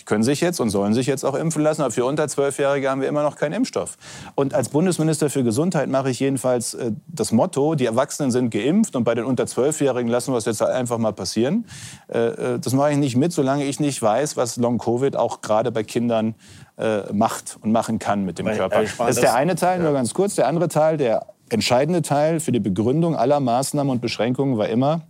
können 0.07 0.23
sich 0.23 0.41
jetzt 0.41 0.59
und 0.59 0.69
sollen 0.69 0.93
sich 0.93 1.05
jetzt 1.05 1.23
auch 1.23 1.35
impfen 1.35 1.61
lassen. 1.61 1.81
Aber 1.81 1.91
für 1.91 2.05
unter 2.05 2.27
Zwölfjährige 2.27 2.89
haben 2.89 3.01
wir 3.01 3.07
immer 3.07 3.23
noch 3.23 3.35
keinen 3.35 3.53
Impfstoff. 3.53 3.97
Und 4.35 4.53
als 4.53 4.69
Bundesminister 4.69 5.29
für 5.29 5.43
Gesundheit 5.43 5.89
mache 5.89 6.09
ich 6.09 6.19
jedenfalls 6.19 6.73
äh, 6.73 6.93
das 7.07 7.31
Motto, 7.31 7.75
die 7.75 7.85
Erwachsenen 7.85 8.31
sind 8.31 8.49
geimpft 8.49 8.95
und 8.95 9.03
bei 9.03 9.13
den 9.13 9.25
unter 9.25 9.45
Zwölfjährigen 9.45 10.09
lassen 10.09 10.33
wir 10.33 10.37
es 10.37 10.45
jetzt 10.45 10.63
einfach 10.63 10.97
mal 10.97 11.13
passieren. 11.13 11.65
Äh, 12.07 12.19
äh, 12.19 12.59
das 12.59 12.73
mache 12.73 12.91
ich 12.91 12.97
nicht 12.97 13.17
mit, 13.17 13.33
solange 13.33 13.65
ich 13.65 13.79
nicht 13.79 14.01
weiß, 14.01 14.37
was 14.37 14.55
Long-Covid 14.55 15.17
auch 15.17 15.41
gerade 15.41 15.71
bei 15.71 15.83
Kindern 15.83 16.35
äh, 16.77 17.11
macht 17.11 17.57
und 17.61 17.71
machen 17.71 17.99
kann 17.99 18.23
mit 18.23 18.39
dem 18.39 18.45
Weil, 18.45 18.57
Körper. 18.57 18.83
Das 18.83 19.09
ist 19.09 19.21
der 19.21 19.35
eine 19.35 19.55
Teil, 19.55 19.79
ja. 19.79 19.83
nur 19.83 19.93
ganz 19.93 20.13
kurz. 20.13 20.35
Der 20.35 20.47
andere 20.47 20.69
Teil, 20.69 20.95
der 20.95 21.27
entscheidende 21.49 22.01
Teil 22.01 22.39
für 22.39 22.53
die 22.53 22.59
Begründung 22.59 23.15
aller 23.15 23.41
Maßnahmen 23.41 23.91
und 23.91 24.01
Beschränkungen 24.01 24.57
war 24.57 24.69
immer, 24.69 25.01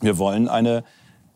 wir 0.00 0.16
wollen 0.16 0.48
eine 0.48 0.82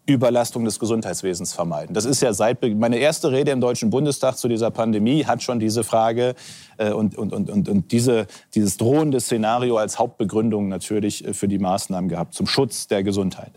Überlastung 0.06 0.64
des 0.66 0.78
Gesundheitswesens 0.78 1.54
vermeiden. 1.54 1.94
Das 1.94 2.04
ist 2.04 2.20
ja 2.20 2.34
seit 2.34 2.62
meine 2.76 2.98
erste 2.98 3.32
Rede 3.32 3.52
im 3.52 3.60
Deutschen 3.60 3.88
Bundestag 3.88 4.36
zu 4.36 4.48
dieser 4.48 4.70
Pandemie 4.70 5.24
hat 5.24 5.42
schon 5.42 5.58
diese 5.58 5.82
Frage 5.82 6.34
äh, 6.76 6.90
und, 6.90 7.16
und, 7.16 7.32
und, 7.32 7.48
und, 7.48 7.68
und 7.68 7.90
diese, 7.90 8.26
dieses 8.54 8.76
drohende 8.76 9.18
Szenario 9.20 9.78
als 9.78 9.98
Hauptbegründung 9.98 10.68
natürlich 10.68 11.26
äh, 11.26 11.32
für 11.32 11.48
die 11.48 11.58
Maßnahmen 11.58 12.10
gehabt 12.10 12.34
zum 12.34 12.46
Schutz 12.46 12.86
der 12.86 13.02
Gesundheit. 13.02 13.52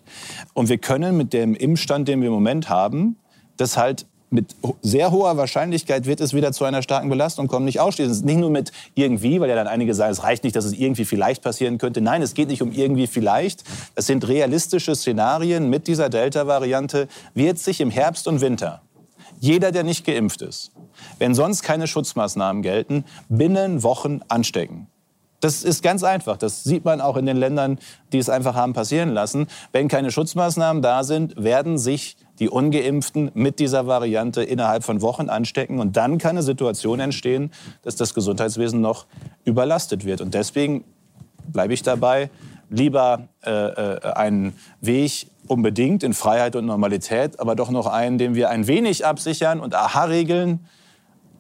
Und 0.54 0.70
wir 0.70 0.78
können 0.78 1.18
mit 1.18 1.34
dem 1.34 1.54
Impfstand, 1.54 2.08
den 2.08 2.22
wir 2.22 2.28
im 2.28 2.34
Moment 2.34 2.70
haben, 2.70 3.18
das 3.58 3.76
halt 3.76 4.06
mit 4.30 4.56
sehr 4.82 5.12
hoher 5.12 5.38
Wahrscheinlichkeit 5.38 6.06
wird 6.06 6.20
es 6.20 6.34
wieder 6.34 6.52
zu 6.52 6.66
einer 6.66 6.82
starken 6.82 7.10
Belastung 7.10 7.48
kommen. 7.48 7.66
Nicht 7.66 7.80
ausschließen. 7.80 8.26
Nicht 8.26 8.38
nur 8.38 8.50
mit 8.50 8.72
irgendwie, 8.94 9.40
weil 9.40 9.50
ja 9.50 9.56
dann 9.56 9.68
einige 9.68 9.94
sagen, 9.94 10.12
es 10.12 10.24
reicht 10.24 10.44
nicht, 10.44 10.56
dass 10.56 10.66
es 10.66 10.74
irgendwie 10.74 11.06
vielleicht 11.06 11.44
passieren 11.44 11.78
könnte. 11.78 12.02
Nein, 12.02 12.22
es 12.22 12.34
geht 12.34 12.50
nicht 12.50 12.62
um 12.62 12.72
irgendwie 12.72 13.08
vielleicht. 13.08 13.64
Es 13.96 14.06
sind 14.06 14.28
realistische 14.28 14.96
Szenarien. 14.96 15.70
Mit 15.70 15.88
dieser 15.88 16.10
Delta-Variante 16.10 17.08
wird 17.34 17.60
sich 17.60 17.80
im 17.80 17.90
Herbst 17.90 18.28
und 18.28 18.42
Winter 18.42 18.82
jeder, 19.40 19.72
der 19.72 19.84
nicht 19.84 20.06
geimpft 20.06 20.42
ist, 20.42 20.72
wenn 21.20 21.36
sonst 21.36 21.62
keine 21.62 21.88
Schutzmaßnahmen 21.88 22.62
gelten, 22.62 23.06
binnen 23.30 23.84
Wochen 23.84 24.22
anstecken. 24.28 24.88
Das 25.40 25.64
ist 25.64 25.84
ganz 25.84 26.04
einfach. 26.04 26.38
Das 26.38 26.64
sieht 26.64 26.84
man 26.84 27.00
auch 27.00 27.16
in 27.16 27.26
den 27.26 27.38
Ländern, 27.38 27.78
die 28.12 28.18
es 28.18 28.30
einfach 28.30 28.56
haben 28.56 28.74
passieren 28.74 29.14
lassen. 29.14 29.48
Wenn 29.72 29.88
keine 29.88 30.12
Schutzmaßnahmen 30.12 30.82
da 30.82 31.04
sind, 31.04 31.42
werden 31.42 31.78
sich 31.78 32.18
die 32.40 32.50
Ungeimpften 32.50 33.32
mit 33.34 33.60
dieser 33.60 33.88
Variante 33.88 34.44
innerhalb 34.44 34.84
von 34.84 35.02
Wochen 35.02 35.30
anstecken. 35.30 35.80
Und 35.80 35.96
dann 35.96 36.18
kann 36.18 36.32
eine 36.32 36.44
Situation 36.44 37.00
entstehen, 37.00 37.52
dass 37.84 37.96
das 37.96 38.14
Gesundheitswesen 38.14 38.82
noch 38.82 39.06
überlastet 39.44 40.06
wird. 40.06 40.22
Und 40.22 40.34
deswegen 40.34 40.84
bleibe 41.48 41.74
ich 41.74 41.84
dabei, 41.84 42.30
lieber 42.70 43.28
äh, 43.46 43.52
äh, 43.52 44.14
einen 44.14 44.56
Weg 44.82 45.28
unbedingt 45.48 46.04
in 46.04 46.14
Freiheit 46.14 46.56
und 46.56 46.66
Normalität, 46.66 47.40
aber 47.40 47.56
doch 47.56 47.70
noch 47.70 47.88
einen, 47.88 48.18
den 48.18 48.36
wir 48.36 48.50
ein 48.50 48.68
wenig 48.68 49.06
absichern 49.06 49.60
und 49.60 49.76
Aha-Regeln 49.76 50.66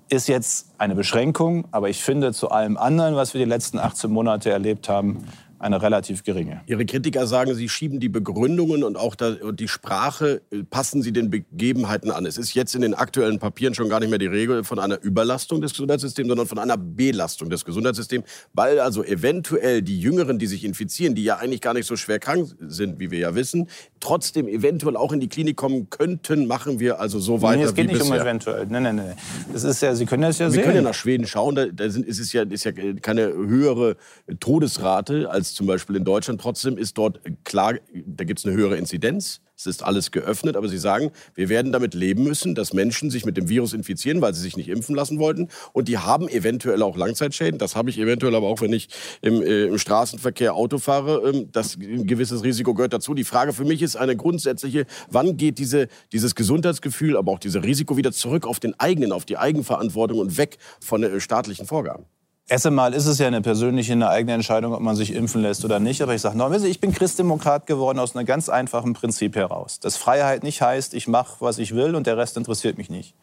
ist 0.09 0.27
jetzt 0.27 0.67
eine 0.77 0.95
Beschränkung, 0.95 1.65
aber 1.71 1.89
ich 1.89 2.01
finde 2.01 2.33
zu 2.33 2.49
allem 2.49 2.77
anderen, 2.77 3.15
was 3.15 3.33
wir 3.33 3.39
die 3.39 3.49
letzten 3.49 3.79
18 3.79 4.09
Monate 4.09 4.49
erlebt 4.51 4.89
haben, 4.89 5.25
eine 5.59 5.81
relativ 5.81 6.23
geringe. 6.23 6.61
Ihre 6.67 6.85
Kritiker 6.85 7.25
sagen, 7.27 7.55
Sie 7.55 7.69
schieben 7.69 7.99
die 7.99 8.09
Begründungen 8.09 8.83
und 8.83 8.95
auch 8.95 9.15
die 9.15 9.67
Sprache, 9.67 10.41
äh, 10.51 10.63
passen 10.63 11.01
Sie 11.01 11.11
den 11.11 11.29
Begebenheiten 11.29 12.11
an. 12.11 12.25
Es 12.25 12.37
ist 12.37 12.53
jetzt 12.53 12.75
in 12.75 12.81
den 12.81 12.93
aktuellen 12.93 13.39
Papieren 13.39 13.73
schon 13.73 13.89
gar 13.89 13.99
nicht 13.99 14.09
mehr 14.09 14.19
die 14.19 14.27
Regel 14.27 14.63
von 14.63 14.79
einer 14.79 15.01
Überlastung 15.01 15.61
des 15.61 15.71
Gesundheitssystems, 15.71 16.27
sondern 16.27 16.47
von 16.47 16.59
einer 16.59 16.77
Belastung 16.77 17.49
des 17.49 17.65
Gesundheitssystems, 17.65 18.25
weil 18.53 18.79
also 18.79 19.03
eventuell 19.03 19.81
die 19.81 19.99
Jüngeren, 19.99 20.37
die 20.39 20.47
sich 20.47 20.63
infizieren, 20.63 21.15
die 21.15 21.23
ja 21.23 21.37
eigentlich 21.37 21.61
gar 21.61 21.73
nicht 21.73 21.87
so 21.87 21.95
schwer 21.95 22.19
krank 22.19 22.55
sind, 22.59 22.99
wie 22.99 23.11
wir 23.11 23.19
ja 23.19 23.35
wissen, 23.35 23.67
trotzdem 23.99 24.47
eventuell 24.47 24.95
auch 24.95 25.11
in 25.11 25.19
die 25.19 25.27
Klinik 25.27 25.57
kommen 25.57 25.89
könnten, 25.89 26.45
machen 26.45 26.79
wir 26.79 26.99
also 26.99 27.19
so 27.19 27.41
weiter 27.41 27.57
nee, 27.57 27.63
es 27.63 27.73
geht 27.73 27.87
nicht 27.87 27.99
bisher. 27.99 28.15
um 28.15 28.21
eventuell. 28.21 28.67
Nein, 28.67 28.83
nein, 28.83 28.95
nein. 28.97 29.13
Das 29.51 29.63
ist 29.63 29.81
ja, 29.81 29.95
Sie 29.95 30.05
können 30.05 30.21
das 30.21 30.37
ja 30.37 30.45
wir 30.45 30.51
sehen. 30.51 30.57
Wir 30.59 30.63
können 30.65 30.75
ja 30.77 30.81
nach 30.81 30.93
Schweden 30.93 31.25
schauen, 31.25 31.55
da, 31.55 31.65
da 31.65 31.89
sind, 31.89 32.05
ist 32.05 32.19
es 32.19 32.31
ja, 32.33 32.43
ist 32.43 32.63
ja 32.63 32.71
keine 33.01 33.33
höhere 33.33 33.97
Todesrate 34.39 35.29
als 35.29 35.46
als 35.47 35.53
zum 35.55 35.67
Beispiel 35.67 35.95
in 35.95 36.03
Deutschland. 36.03 36.41
Trotzdem 36.41 36.77
ist 36.77 36.97
dort 36.97 37.19
klar, 37.43 37.75
da 37.93 38.23
gibt 38.23 38.39
es 38.39 38.45
eine 38.45 38.55
höhere 38.55 38.77
Inzidenz. 38.77 39.39
Es 39.55 39.65
ist 39.65 39.83
alles 39.83 40.11
geöffnet, 40.11 40.55
aber 40.55 40.67
Sie 40.67 40.77
sagen, 40.77 41.11
wir 41.33 41.49
werden 41.49 41.71
damit 41.71 41.95
leben 41.95 42.23
müssen, 42.23 42.53
dass 42.53 42.73
Menschen 42.73 43.09
sich 43.09 43.25
mit 43.25 43.37
dem 43.37 43.49
Virus 43.49 43.73
infizieren, 43.73 44.21
weil 44.21 44.35
sie 44.35 44.41
sich 44.41 44.55
nicht 44.55 44.69
impfen 44.69 44.93
lassen 44.93 45.17
wollten. 45.17 45.47
Und 45.73 45.87
die 45.87 45.97
haben 45.97 46.27
eventuell 46.27 46.83
auch 46.83 46.95
Langzeitschäden. 46.95 47.57
Das 47.57 47.75
habe 47.75 47.89
ich 47.89 47.97
eventuell 47.97 48.35
aber 48.35 48.47
auch, 48.47 48.61
wenn 48.61 48.71
ich 48.71 48.89
im, 49.21 49.41
äh, 49.41 49.63
im 49.63 49.79
Straßenverkehr 49.79 50.53
Auto 50.53 50.77
fahre. 50.77 51.27
Ähm, 51.27 51.49
das 51.51 51.75
ein 51.75 52.05
gewisses 52.05 52.43
Risiko 52.43 52.75
gehört 52.75 52.93
dazu. 52.93 53.15
Die 53.15 53.23
Frage 53.23 53.51
für 53.51 53.65
mich 53.65 53.81
ist 53.81 53.95
eine 53.95 54.15
grundsätzliche, 54.15 54.85
wann 55.09 55.37
geht 55.37 55.57
diese, 55.57 55.87
dieses 56.11 56.35
Gesundheitsgefühl, 56.35 57.17
aber 57.17 57.31
auch 57.31 57.39
dieses 57.39 57.63
Risiko 57.63 57.97
wieder 57.97 58.11
zurück 58.11 58.45
auf 58.45 58.59
den 58.59 58.79
eigenen, 58.79 59.11
auf 59.11 59.25
die 59.25 59.37
Eigenverantwortung 59.37 60.19
und 60.19 60.37
weg 60.37 60.57
von 60.79 61.01
äh, 61.01 61.19
staatlichen 61.19 61.65
Vorgaben? 61.65 62.05
Erst 62.49 62.65
einmal 62.65 62.93
ist 62.93 63.07
es 63.07 63.19
ja 63.19 63.27
eine 63.27 63.41
persönliche, 63.41 63.91
eine 63.91 64.07
eigene 64.07 64.33
Entscheidung, 64.33 64.73
ob 64.73 64.79
man 64.79 64.95
sich 64.95 65.13
impfen 65.13 65.41
lässt 65.41 65.65
oder 65.65 65.81
nicht. 65.81 66.01
Aber 66.01 66.15
ich 66.15 66.21
sage 66.21 66.37
noch, 66.37 66.49
ich 66.53 66.79
bin 66.79 66.93
Christdemokrat 66.93 67.67
geworden 67.67 67.99
aus 67.99 68.15
einem 68.15 68.25
ganz 68.25 68.47
einfachen 68.47 68.93
Prinzip 68.93 69.35
heraus. 69.35 69.81
Dass 69.81 69.97
Freiheit 69.97 70.43
nicht 70.43 70.61
heißt, 70.61 70.93
ich 70.93 71.09
mache, 71.09 71.35
was 71.41 71.57
ich 71.57 71.75
will 71.75 71.93
und 71.93 72.07
der 72.07 72.15
Rest 72.15 72.37
interessiert 72.37 72.77
mich 72.77 72.89
nicht. 72.89 73.15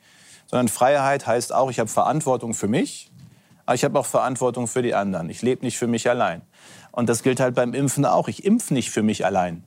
Sondern 0.47 0.69
Freiheit 0.69 1.27
heißt 1.27 1.55
auch, 1.55 1.71
ich 1.71 1.79
habe 1.79 1.89
Verantwortung 1.89 2.53
für 2.53 2.69
mich, 2.69 3.11
aber 3.65 3.75
ich 3.75 3.85
habe 3.85 3.99
auch 3.99 4.05
Verantwortung 4.05 4.67
für 4.67 4.83
die 4.83 4.95
anderen. 4.95 5.31
Ich 5.31 5.41
lebe 5.41 5.65
nicht 5.65 5.79
für 5.79 5.87
mich 5.87 6.11
allein. 6.11 6.43
Und 6.93 7.09
das 7.09 7.23
gilt 7.23 7.41
halt 7.41 7.55
beim 7.55 7.73
Impfen 7.73 8.05
auch. 8.05 8.29
Ich 8.29 8.45
impfe 8.45 8.75
nicht 8.75 8.91
für 8.91 9.03
mich 9.03 9.25
allein. 9.25 9.65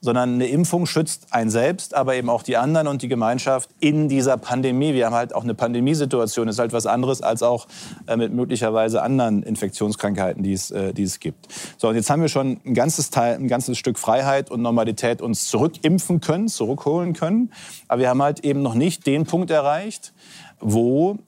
Sondern 0.00 0.34
eine 0.34 0.46
Impfung 0.46 0.86
schützt 0.86 1.26
einen 1.30 1.50
selbst, 1.50 1.94
aber 1.94 2.14
eben 2.14 2.30
auch 2.30 2.42
die 2.42 2.56
anderen 2.56 2.86
und 2.86 3.02
die 3.02 3.08
Gemeinschaft 3.08 3.70
in 3.80 4.08
dieser 4.08 4.36
Pandemie. 4.36 4.94
Wir 4.94 5.06
haben 5.06 5.14
halt 5.14 5.34
auch 5.34 5.44
eine 5.44 5.54
Pandemiesituation, 5.54 6.48
ist 6.48 6.58
halt 6.58 6.72
was 6.72 6.86
anderes 6.86 7.20
als 7.20 7.42
auch 7.42 7.66
äh, 8.06 8.16
mit 8.16 8.32
möglicherweise 8.32 9.02
anderen 9.02 9.42
Infektionskrankheiten, 9.42 10.42
die 10.42 10.54
es, 10.54 10.70
äh, 10.70 10.94
die 10.94 11.02
es 11.02 11.20
gibt. 11.20 11.48
So, 11.76 11.88
und 11.88 11.96
jetzt 11.96 12.08
haben 12.08 12.22
wir 12.22 12.28
schon 12.28 12.60
ein 12.64 12.74
ganzes, 12.74 13.10
Teil, 13.10 13.34
ein 13.34 13.48
ganzes 13.48 13.76
Stück 13.76 13.98
Freiheit 13.98 14.50
und 14.50 14.62
Normalität 14.62 15.20
uns 15.20 15.48
zurückimpfen 15.48 16.20
können, 16.20 16.48
zurückholen 16.48 17.12
können, 17.12 17.52
aber 17.88 18.00
wir 18.00 18.08
haben 18.08 18.22
halt 18.22 18.40
eben 18.40 18.62
noch 18.62 18.74
nicht 18.74 19.06
den 19.06 19.26
Punkt 19.26 19.50
erreicht, 19.50 20.14
wo 20.60 21.18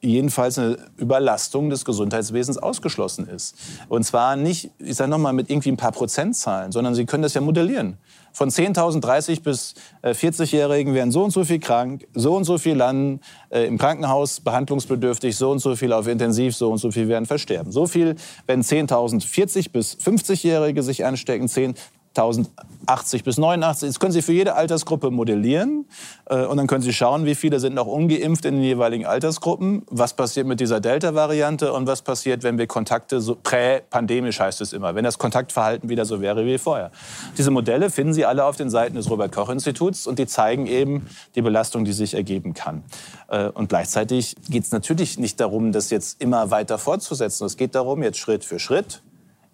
jedenfalls 0.00 0.58
eine 0.58 0.78
Überlastung 0.96 1.70
des 1.70 1.84
Gesundheitswesens 1.84 2.58
ausgeschlossen 2.58 3.28
ist. 3.28 3.54
Und 3.88 4.04
zwar 4.04 4.36
nicht, 4.36 4.70
ich 4.78 4.96
sage 4.96 5.10
nochmal, 5.10 5.32
mit 5.32 5.50
irgendwie 5.50 5.70
ein 5.70 5.76
paar 5.76 5.92
Prozentzahlen, 5.92 6.72
sondern 6.72 6.94
Sie 6.94 7.04
können 7.04 7.22
das 7.22 7.34
ja 7.34 7.40
modellieren. 7.40 7.98
Von 8.32 8.50
10.000 8.50 9.00
30 9.00 9.42
bis 9.42 9.74
40-Jährigen 10.04 10.92
äh, 10.92 10.96
werden 10.96 11.10
so 11.10 11.24
und 11.24 11.30
so 11.30 11.44
viel 11.44 11.58
krank, 11.58 12.06
so 12.14 12.36
und 12.36 12.44
so 12.44 12.58
viel 12.58 12.76
landen 12.76 13.20
äh, 13.50 13.66
im 13.66 13.78
Krankenhaus 13.78 14.40
behandlungsbedürftig, 14.40 15.36
so 15.36 15.50
und 15.50 15.58
so 15.58 15.76
viel 15.76 15.92
auf 15.92 16.06
Intensiv, 16.06 16.56
so 16.56 16.70
und 16.70 16.78
so 16.78 16.90
viel 16.90 17.08
werden 17.08 17.26
versterben. 17.26 17.72
So 17.72 17.86
viel, 17.86 18.16
wenn 18.46 18.62
10.000 18.62 19.26
40 19.26 19.72
bis 19.72 19.96
50-Jährige 19.96 20.82
sich 20.82 21.04
anstecken, 21.04 21.48
10 21.48 21.74
1080 22.16 23.22
bis 23.22 23.38
89. 23.38 23.88
Das 23.88 24.00
können 24.00 24.12
Sie 24.12 24.22
für 24.22 24.32
jede 24.32 24.54
Altersgruppe 24.54 25.12
modellieren. 25.12 25.86
Äh, 26.26 26.44
und 26.44 26.56
dann 26.56 26.66
können 26.66 26.82
Sie 26.82 26.92
schauen, 26.92 27.24
wie 27.24 27.36
viele 27.36 27.60
sind 27.60 27.74
noch 27.74 27.86
ungeimpft 27.86 28.44
in 28.44 28.54
den 28.54 28.64
jeweiligen 28.64 29.06
Altersgruppen. 29.06 29.82
Was 29.88 30.14
passiert 30.14 30.46
mit 30.48 30.58
dieser 30.58 30.80
Delta-Variante 30.80 31.72
und 31.72 31.86
was 31.86 32.02
passiert, 32.02 32.42
wenn 32.42 32.58
wir 32.58 32.66
Kontakte, 32.66 33.20
so 33.20 33.36
prä-pandemisch 33.40 34.40
heißt 34.40 34.60
es 34.60 34.72
immer, 34.72 34.96
wenn 34.96 35.04
das 35.04 35.18
Kontaktverhalten 35.18 35.88
wieder 35.88 36.04
so 36.04 36.20
wäre 36.20 36.44
wie 36.46 36.58
vorher. 36.58 36.90
Diese 37.38 37.52
Modelle 37.52 37.90
finden 37.90 38.12
Sie 38.12 38.24
alle 38.24 38.44
auf 38.44 38.56
den 38.56 38.70
Seiten 38.70 38.96
des 38.96 39.08
Robert-Koch-Instituts 39.08 40.08
und 40.08 40.18
die 40.18 40.26
zeigen 40.26 40.66
eben 40.66 41.06
die 41.36 41.42
Belastung, 41.42 41.84
die 41.84 41.92
sich 41.92 42.14
ergeben 42.14 42.54
kann. 42.54 42.82
Äh, 43.28 43.50
und 43.50 43.68
gleichzeitig 43.68 44.34
geht 44.48 44.64
es 44.64 44.72
natürlich 44.72 45.16
nicht 45.20 45.38
darum, 45.38 45.70
das 45.70 45.90
jetzt 45.90 46.20
immer 46.20 46.50
weiter 46.50 46.76
fortzusetzen. 46.76 47.46
Es 47.46 47.56
geht 47.56 47.76
darum, 47.76 48.02
jetzt 48.02 48.18
Schritt 48.18 48.44
für 48.44 48.58
Schritt 48.58 49.02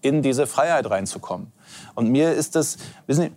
in 0.01 0.23
diese 0.23 0.47
Freiheit 0.47 0.89
reinzukommen. 0.89 1.53
Und 1.95 2.11
mir 2.11 2.33
ist 2.33 2.55
das, 2.55 2.77
wissen 3.07 3.23
Sie, 3.23 3.33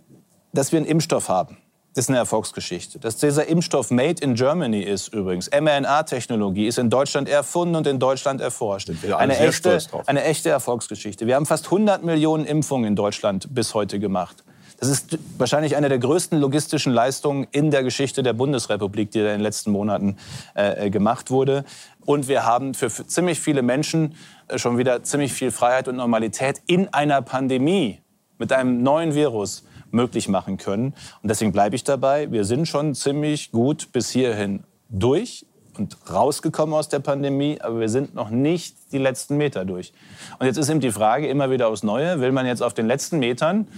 dass 0.52 0.72
wir 0.72 0.78
einen 0.78 0.86
Impfstoff 0.86 1.28
haben, 1.28 1.56
ist 1.94 2.08
eine 2.08 2.18
Erfolgsgeschichte. 2.18 2.98
Dass 2.98 3.16
dieser 3.16 3.46
Impfstoff 3.46 3.90
made 3.90 4.22
in 4.22 4.34
Germany 4.34 4.80
ist 4.80 5.12
übrigens, 5.12 5.50
mRNA-Technologie 5.50 6.66
ist 6.66 6.78
in 6.78 6.90
Deutschland 6.90 7.28
erfunden 7.28 7.74
und 7.74 7.86
in 7.86 7.98
Deutschland 7.98 8.40
erforscht. 8.40 8.90
Eine 9.16 9.38
echte, 9.38 9.78
eine 10.06 10.24
echte 10.24 10.50
Erfolgsgeschichte. 10.50 11.26
Wir 11.26 11.34
haben 11.34 11.46
fast 11.46 11.66
100 11.66 12.04
Millionen 12.04 12.44
Impfungen 12.44 12.86
in 12.86 12.96
Deutschland 12.96 13.52
bis 13.54 13.74
heute 13.74 13.98
gemacht. 13.98 14.44
Das 14.78 14.88
ist 14.88 15.18
wahrscheinlich 15.36 15.76
eine 15.76 15.90
der 15.90 15.98
größten 15.98 16.40
logistischen 16.40 16.92
Leistungen 16.92 17.46
in 17.50 17.70
der 17.70 17.82
Geschichte 17.82 18.22
der 18.22 18.32
Bundesrepublik, 18.32 19.10
die 19.10 19.18
in 19.18 19.26
den 19.26 19.40
letzten 19.40 19.72
Monaten 19.72 20.16
äh, 20.56 20.86
äh 20.86 20.90
gemacht 20.90 21.30
wurde. 21.30 21.64
Und 22.06 22.28
wir 22.28 22.46
haben 22.46 22.72
für, 22.72 22.88
für 22.88 23.06
ziemlich 23.06 23.40
viele 23.40 23.60
Menschen 23.60 24.14
äh, 24.48 24.58
schon 24.58 24.78
wieder 24.78 25.02
ziemlich 25.02 25.34
viel 25.34 25.50
Freiheit 25.50 25.86
und 25.86 25.96
Normalität 25.96 26.62
in 26.66 26.88
einer 26.94 27.20
Pandemie 27.20 28.00
mit 28.40 28.52
einem 28.52 28.82
neuen 28.82 29.14
Virus 29.14 29.62
möglich 29.92 30.28
machen 30.28 30.56
können. 30.56 30.94
Und 31.22 31.28
deswegen 31.28 31.52
bleibe 31.52 31.76
ich 31.76 31.84
dabei. 31.84 32.32
Wir 32.32 32.44
sind 32.44 32.66
schon 32.66 32.94
ziemlich 32.94 33.52
gut 33.52 33.92
bis 33.92 34.10
hierhin 34.10 34.64
durch 34.88 35.46
und 35.78 35.96
rausgekommen 36.10 36.74
aus 36.74 36.88
der 36.88 36.98
Pandemie, 36.98 37.60
aber 37.60 37.80
wir 37.80 37.88
sind 37.88 38.14
noch 38.14 38.30
nicht 38.30 38.76
die 38.92 38.98
letzten 38.98 39.36
Meter 39.36 39.64
durch. 39.64 39.92
Und 40.38 40.46
jetzt 40.46 40.56
ist 40.56 40.68
eben 40.68 40.80
die 40.80 40.90
Frage 40.90 41.28
immer 41.28 41.50
wieder 41.50 41.68
aufs 41.68 41.82
Neue, 41.82 42.20
will 42.20 42.32
man 42.32 42.46
jetzt 42.46 42.62
auf 42.62 42.74
den 42.74 42.86
letzten 42.86 43.18
Metern 43.18 43.68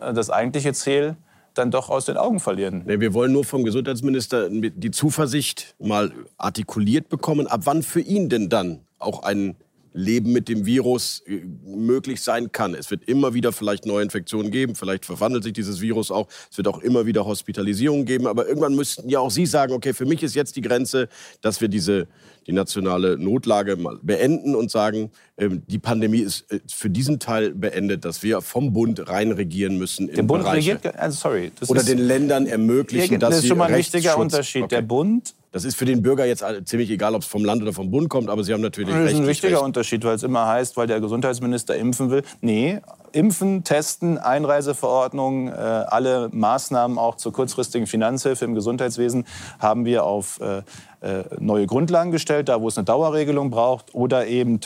äh, 0.00 0.14
das 0.14 0.30
eigentliche 0.30 0.72
Ziel 0.72 1.16
dann 1.54 1.70
doch 1.70 1.90
aus 1.90 2.06
den 2.06 2.16
Augen 2.16 2.40
verlieren. 2.40 2.82
Nee, 2.86 3.00
wir 3.00 3.12
wollen 3.12 3.32
nur 3.32 3.44
vom 3.44 3.62
Gesundheitsminister 3.62 4.48
die 4.50 4.90
Zuversicht 4.90 5.74
mal 5.78 6.10
artikuliert 6.38 7.10
bekommen, 7.10 7.46
ab 7.46 7.62
wann 7.64 7.82
für 7.82 8.00
ihn 8.00 8.30
denn 8.30 8.48
dann 8.48 8.80
auch 8.98 9.22
ein 9.22 9.56
Leben 9.92 10.32
mit 10.32 10.48
dem 10.48 10.66
Virus 10.66 11.22
äh, 11.26 11.42
möglich 11.64 12.22
sein 12.22 12.52
kann. 12.52 12.74
Es 12.74 12.90
wird 12.90 13.04
immer 13.04 13.34
wieder 13.34 13.52
vielleicht 13.52 13.86
neue 13.86 14.02
Infektionen 14.02 14.50
geben, 14.50 14.74
vielleicht 14.74 15.04
verwandelt 15.04 15.44
sich 15.44 15.52
dieses 15.52 15.80
Virus 15.80 16.10
auch. 16.10 16.28
Es 16.50 16.56
wird 16.56 16.68
auch 16.68 16.78
immer 16.78 17.06
wieder 17.06 17.24
Hospitalisierungen 17.26 18.04
geben, 18.04 18.26
aber 18.26 18.46
irgendwann 18.46 18.74
müssten 18.74 19.08
ja 19.08 19.20
auch 19.20 19.30
Sie 19.30 19.46
sagen, 19.46 19.72
okay, 19.72 19.92
für 19.92 20.06
mich 20.06 20.22
ist 20.22 20.34
jetzt 20.34 20.56
die 20.56 20.62
Grenze, 20.62 21.08
dass 21.40 21.60
wir 21.60 21.68
diese 21.68 22.08
die 22.46 22.52
nationale 22.52 23.18
Notlage 23.18 23.76
mal 23.76 23.98
beenden 24.02 24.54
und 24.54 24.70
sagen, 24.70 25.10
ähm, 25.36 25.62
die 25.66 25.78
Pandemie 25.78 26.20
ist 26.20 26.50
äh, 26.50 26.60
für 26.66 26.90
diesen 26.90 27.18
Teil 27.18 27.54
beendet, 27.54 28.04
dass 28.04 28.22
wir 28.22 28.40
vom 28.40 28.72
Bund 28.72 29.08
rein 29.08 29.32
regieren 29.32 29.78
müssen. 29.78 30.08
Der 30.08 30.22
Bund 30.22 30.42
Bereiche, 30.42 30.74
regiert, 30.74 30.96
also 30.96 31.18
sorry, 31.18 31.52
oder 31.68 31.82
den 31.82 31.98
Ländern 31.98 32.46
ermöglichen, 32.46 33.20
dass 33.20 33.30
sie 33.30 33.34
Das 33.36 33.42
ist 33.44 33.48
schon 33.48 33.58
mal 33.58 33.68
ein 33.68 33.78
wichtiger 33.78 34.18
Unterschied. 34.18 34.64
Okay. 34.64 34.76
Der 34.76 34.82
Bund 34.82 35.34
das 35.52 35.64
ist 35.64 35.76
für 35.76 35.84
den 35.84 36.02
Bürger 36.02 36.24
jetzt 36.24 36.44
ziemlich 36.64 36.90
egal, 36.90 37.14
ob 37.14 37.22
es 37.22 37.28
vom 37.28 37.44
Land 37.44 37.62
oder 37.62 37.72
vom 37.72 37.90
Bund 37.90 38.08
kommt, 38.08 38.30
aber 38.30 38.42
Sie 38.42 38.52
haben 38.52 38.62
natürlich 38.62 38.94
recht. 38.94 39.04
Das 39.04 39.12
ist 39.12 39.18
ein 39.20 39.26
wichtiger 39.26 39.56
recht. 39.56 39.64
Unterschied, 39.64 40.02
weil 40.04 40.14
es 40.14 40.22
immer 40.22 40.46
heißt, 40.46 40.76
weil 40.78 40.86
der 40.86 41.00
Gesundheitsminister 41.00 41.76
impfen 41.76 42.10
will. 42.10 42.22
Nee, 42.40 42.80
impfen, 43.12 43.62
testen, 43.62 44.18
Einreiseverordnungen, 44.18 45.48
äh, 45.48 45.52
alle 45.52 46.30
Maßnahmen 46.32 46.98
auch 46.98 47.16
zur 47.16 47.32
kurzfristigen 47.32 47.86
Finanzhilfe 47.86 48.44
im 48.46 48.54
Gesundheitswesen 48.54 49.26
haben 49.58 49.84
wir 49.84 50.04
auf 50.04 50.40
äh, 50.40 50.62
äh, 51.02 51.24
neue 51.38 51.66
Grundlagen 51.66 52.10
gestellt, 52.12 52.48
da 52.48 52.60
wo 52.60 52.68
es 52.68 52.78
eine 52.78 52.86
Dauerregelung 52.86 53.50
braucht 53.50 53.94
oder 53.94 54.26
eben 54.26 54.60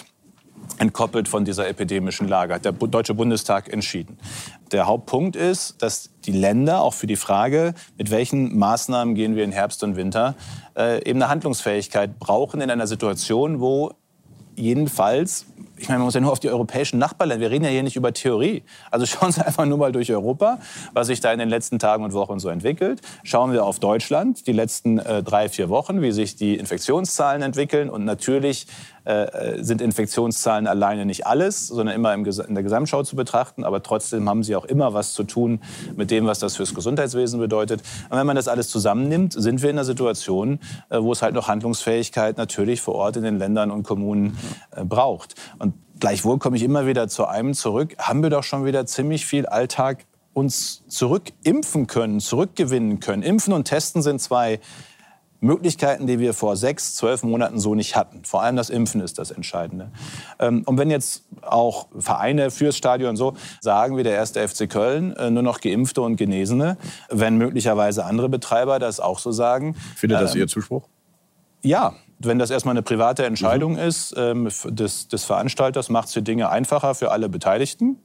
entkoppelt 0.79 1.29
von 1.29 1.45
dieser 1.45 1.69
epidemischen 1.69 2.29
Lage, 2.29 2.55
hat 2.55 2.65
der 2.65 2.73
Deutsche 2.73 3.15
Bundestag 3.15 3.73
entschieden. 3.73 4.19
Der 4.73 4.87
Hauptpunkt 4.87 5.37
ist, 5.37 5.81
dass 5.83 6.11
die 6.25 6.33
Länder 6.33 6.83
auch 6.83 6.95
für 6.95 7.07
die 7.07 7.17
Frage, 7.17 7.75
mit 7.97 8.11
welchen 8.11 8.59
Maßnahmen 8.59 9.15
gehen 9.15 9.37
wir 9.37 9.45
in 9.45 9.53
Herbst 9.53 9.83
und 9.85 9.97
Winter, 9.97 10.35
äh, 10.77 10.99
eben 11.09 11.23
eine 11.23 11.31
Handlungsfähigkeit 11.31 12.19
brauchen 12.19 12.61
in 12.61 12.71
einer 12.71 12.87
Situation, 12.87 13.61
wo 13.61 13.93
jedenfalls 14.57 15.47
ich 15.79 15.89
meine, 15.89 15.99
man 15.99 16.07
muss 16.07 16.15
ja 16.15 16.21
nur 16.21 16.33
auf 16.33 16.41
die 16.41 16.49
europäischen 16.49 16.99
Nachbarländer, 16.99 17.41
wir 17.41 17.51
reden 17.51 17.65
ja 17.65 17.71
hier 17.71 17.83
nicht 17.83 17.97
über 17.97 18.13
Theorie. 18.13 18.63
Also 18.91 19.07
schauen 19.07 19.33
Sie 19.33 19.45
einfach 19.45 19.67
nur 19.67 19.79
mal 19.79 19.93
durch 19.93 20.11
Europa, 20.11 20.59
was 20.93 21.09
sich 21.09 21.21
da 21.21 21.33
in 21.33 21.39
den 21.39 21.49
letzten 21.49 21.79
Tagen 21.79 22.05
und 22.05 22.13
Wochen 22.13 22.39
so 22.39 22.49
entwickelt. 22.49 23.01
Schauen 23.25 23.53
wir 23.53 23.65
auf 23.65 23.79
Deutschland, 23.79 24.47
die 24.47 24.53
letzten 24.53 24.99
äh, 24.99 25.23
drei, 25.23 25.49
vier 25.49 25.69
Wochen, 25.69 26.03
wie 26.03 26.13
sich 26.13 26.37
die 26.37 26.57
Infektionszahlen 26.57 27.43
entwickeln. 27.43 27.91
Und 27.91 28.05
natürlich 28.05 28.67
äh, 29.07 29.63
sind 29.63 29.81
Infektionszahlen 29.81 30.67
alleine 30.67 31.07
nicht 31.07 31.27
alles, 31.27 31.69
sondern 31.69 31.95
immer 31.95 32.13
im, 32.13 32.25
in 32.25 32.55
der 32.55 32.63
Gesamtschau 32.63 33.03
zu 33.03 33.15
betrachten. 33.15 33.65
Aber 33.65 33.83
trotzdem 33.83 34.29
haben 34.29 34.43
sie 34.43 34.57
auch 34.57 34.65
immer 34.65 34.95
was 34.95 35.13
zu 35.15 35.25
tun 35.25 35.61
mit 35.95 36.11
dem, 36.11 36.27
was 36.27 36.39
das 36.39 36.57
fürs 36.57 36.75
Gesundheitswesen 36.75 37.39
bedeutet. 37.39 37.83
Und 38.11 38.19
wenn 38.19 38.27
man 38.27 38.37
das 38.37 38.49
alles 38.49 38.69
zusammennimmt, 38.69 39.33
sind 39.33 39.63
wir 39.63 39.71
in 39.71 39.77
einer 39.77 39.85
Situation, 39.85 40.59
äh, 40.91 41.01
wo 41.01 41.13
es 41.13 41.23
halt 41.23 41.35
noch 41.35 41.49
Handlungsfähigkeit 41.49 42.37
natürlich 42.37 42.81
vor 42.81 42.95
Ort 42.97 43.17
in 43.17 43.23
den 43.23 43.39
Ländern 43.39 43.71
und 43.71 43.85
Kommunen 43.85 44.37
äh, 44.73 44.85
braucht. 44.85 45.35
Und 45.59 45.66
gleichwohl 46.01 46.39
komme 46.39 46.57
ich 46.57 46.63
immer 46.63 46.87
wieder 46.87 47.09
zu 47.09 47.27
einem 47.27 47.55
zurück, 47.55 47.97
haben 47.99 48.23
wir 48.23 48.31
doch 48.31 48.45
schon 48.45 48.65
wieder 48.65 48.87
ziemlich 48.87 49.27
viel 49.27 49.47
Alltag 49.47 50.05
uns 50.33 50.85
zurückimpfen 50.89 51.87
können, 51.87 52.21
zurückgewinnen 52.21 53.01
können. 53.01 53.23
Impfen 53.23 53.55
und 53.55 53.65
Testen 53.65 54.03
sind 54.03 54.21
zwei 54.21 54.61
Möglichkeiten, 55.41 56.07
die 56.07 56.19
wir 56.19 56.35
vor 56.35 56.57
sechs, 56.57 56.95
zwölf 56.95 57.23
Monaten 57.23 57.59
so 57.59 57.75
nicht 57.75 57.97
hatten. 57.97 58.25
Vor 58.25 58.43
allem 58.43 58.57
das 58.57 58.71
Impfen 58.71 59.01
ist 59.01 59.19
das 59.19 59.31
Entscheidende. 59.31 59.91
Ähm, 60.39 60.63
und 60.67 60.79
wenn 60.79 60.91
jetzt 60.91 61.25
auch 61.43 61.89
Vereine 61.99 62.51
fürs 62.51 62.77
Stadion 62.77 63.17
so 63.17 63.35
sagen 63.61 63.97
wie 63.97 64.03
der 64.03 64.15
erste 64.15 64.47
FC 64.47 64.69
Köln, 64.69 65.15
äh, 65.17 65.31
nur 65.31 65.43
noch 65.43 65.61
Geimpfte 65.61 66.03
und 66.03 66.17
Genesene, 66.17 66.77
wenn 67.09 67.37
möglicherweise 67.37 68.05
andere 68.05 68.29
Betreiber 68.29 68.79
das 68.79 69.01
auch 69.01 69.19
so 69.19 69.33
sagen. 69.33 69.75
Findet 69.95 70.21
das 70.21 70.35
ähm, 70.35 70.43
Ihr 70.43 70.49
Zuspruch? 70.49 70.85
Ja, 71.63 71.95
wenn 72.19 72.39
das 72.39 72.51
erstmal 72.51 72.73
eine 72.73 72.83
private 72.83 73.25
Entscheidung 73.25 73.73
mhm. 73.73 73.79
ist 73.79 74.15
ähm, 74.17 74.49
des, 74.65 75.09
des 75.09 75.25
Veranstalters, 75.25 75.89
macht 75.89 76.09
es 76.09 76.15
die 76.15 76.23
Dinge 76.23 76.51
einfacher 76.51 76.95
für 76.95 77.11
alle 77.11 77.29
Beteiligten 77.29 77.99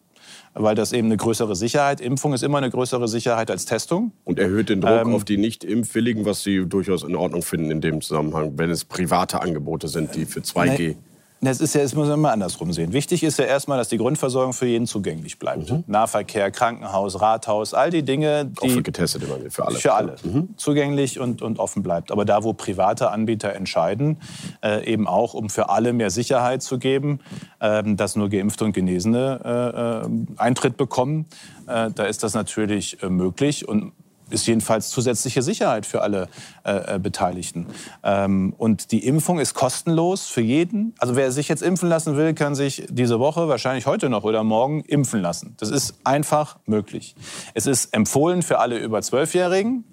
weil 0.53 0.75
das 0.75 0.91
eben 0.91 1.07
eine 1.07 1.17
größere 1.17 1.55
Sicherheit, 1.55 2.01
Impfung 2.01 2.33
ist 2.33 2.43
immer 2.43 2.57
eine 2.57 2.69
größere 2.69 3.07
Sicherheit 3.07 3.49
als 3.49 3.65
Testung. 3.65 4.11
Und 4.23 4.39
erhöht 4.39 4.69
den 4.69 4.81
Druck 4.81 5.05
ähm, 5.05 5.13
auf 5.13 5.23
die 5.23 5.37
Nicht-Impfwilligen, 5.37 6.25
was 6.25 6.43
Sie 6.43 6.65
durchaus 6.65 7.03
in 7.03 7.15
Ordnung 7.15 7.41
finden 7.41 7.71
in 7.71 7.81
dem 7.81 8.01
Zusammenhang, 8.01 8.57
wenn 8.57 8.69
es 8.69 8.85
private 8.85 9.41
Angebote 9.41 9.87
sind, 9.87 10.15
die 10.15 10.25
für 10.25 10.41
2G... 10.41 10.95
Das 11.43 11.59
ist 11.59 11.73
ja, 11.73 11.81
das 11.81 11.95
muss 11.95 12.07
man 12.07 12.19
mal 12.19 12.31
andersrum 12.31 12.71
sehen. 12.71 12.93
Wichtig 12.93 13.23
ist 13.23 13.39
ja 13.39 13.45
erstmal, 13.45 13.79
dass 13.79 13.89
die 13.89 13.97
Grundversorgung 13.97 14.53
für 14.53 14.67
jeden 14.67 14.85
zugänglich 14.85 15.39
bleibt. 15.39 15.71
Mhm. 15.71 15.83
Nahverkehr, 15.87 16.51
Krankenhaus, 16.51 17.19
Rathaus, 17.19 17.73
all 17.73 17.89
die 17.89 18.03
Dinge, 18.03 18.45
die 18.63 18.69
für 18.69 18.83
getestet 18.83 19.23
immer 19.23 19.37
für 19.49 19.65
alle, 19.65 19.79
für 19.79 19.93
alle 19.93 20.15
mhm. 20.23 20.49
zugänglich 20.57 21.19
und, 21.19 21.41
und 21.41 21.57
offen 21.57 21.81
bleibt. 21.81 22.11
Aber 22.11 22.25
da, 22.25 22.43
wo 22.43 22.53
private 22.53 23.09
Anbieter 23.09 23.55
entscheiden, 23.55 24.17
äh, 24.63 24.85
eben 24.85 25.07
auch, 25.07 25.33
um 25.33 25.49
für 25.49 25.69
alle 25.69 25.93
mehr 25.93 26.11
Sicherheit 26.11 26.61
zu 26.61 26.77
geben, 26.77 27.21
äh, 27.59 27.81
dass 27.95 28.15
nur 28.15 28.29
Geimpfte 28.29 28.63
und 28.65 28.73
Genesene 28.73 29.41
äh, 29.43 30.05
äh 30.05 30.09
Eintritt 30.37 30.77
bekommen, 30.77 31.25
äh, 31.65 31.89
da 31.89 32.03
ist 32.03 32.21
das 32.21 32.35
natürlich 32.35 33.01
äh, 33.01 33.09
möglich 33.09 33.67
und 33.67 33.93
ist 34.31 34.47
jedenfalls 34.47 34.89
zusätzliche 34.89 35.41
Sicherheit 35.41 35.85
für 35.85 36.01
alle 36.01 36.27
äh, 36.63 36.95
äh, 36.95 36.99
Beteiligten. 36.99 37.67
Ähm, 38.03 38.53
und 38.57 38.91
die 38.91 39.05
Impfung 39.05 39.39
ist 39.39 39.53
kostenlos 39.53 40.27
für 40.27 40.41
jeden. 40.41 40.93
Also 40.99 41.15
wer 41.15 41.31
sich 41.31 41.47
jetzt 41.47 41.63
impfen 41.63 41.89
lassen 41.89 42.17
will, 42.17 42.33
kann 42.33 42.55
sich 42.55 42.85
diese 42.89 43.19
Woche, 43.19 43.47
wahrscheinlich 43.47 43.85
heute 43.85 44.09
noch 44.09 44.23
oder 44.23 44.43
morgen, 44.43 44.81
impfen 44.81 45.21
lassen. 45.21 45.55
Das 45.59 45.69
ist 45.69 45.95
einfach 46.03 46.57
möglich. 46.65 47.15
Es 47.53 47.65
ist 47.65 47.93
empfohlen 47.93 48.41
für 48.41 48.59
alle 48.59 48.77
über 48.77 49.01
Zwölfjährigen. 49.01 49.85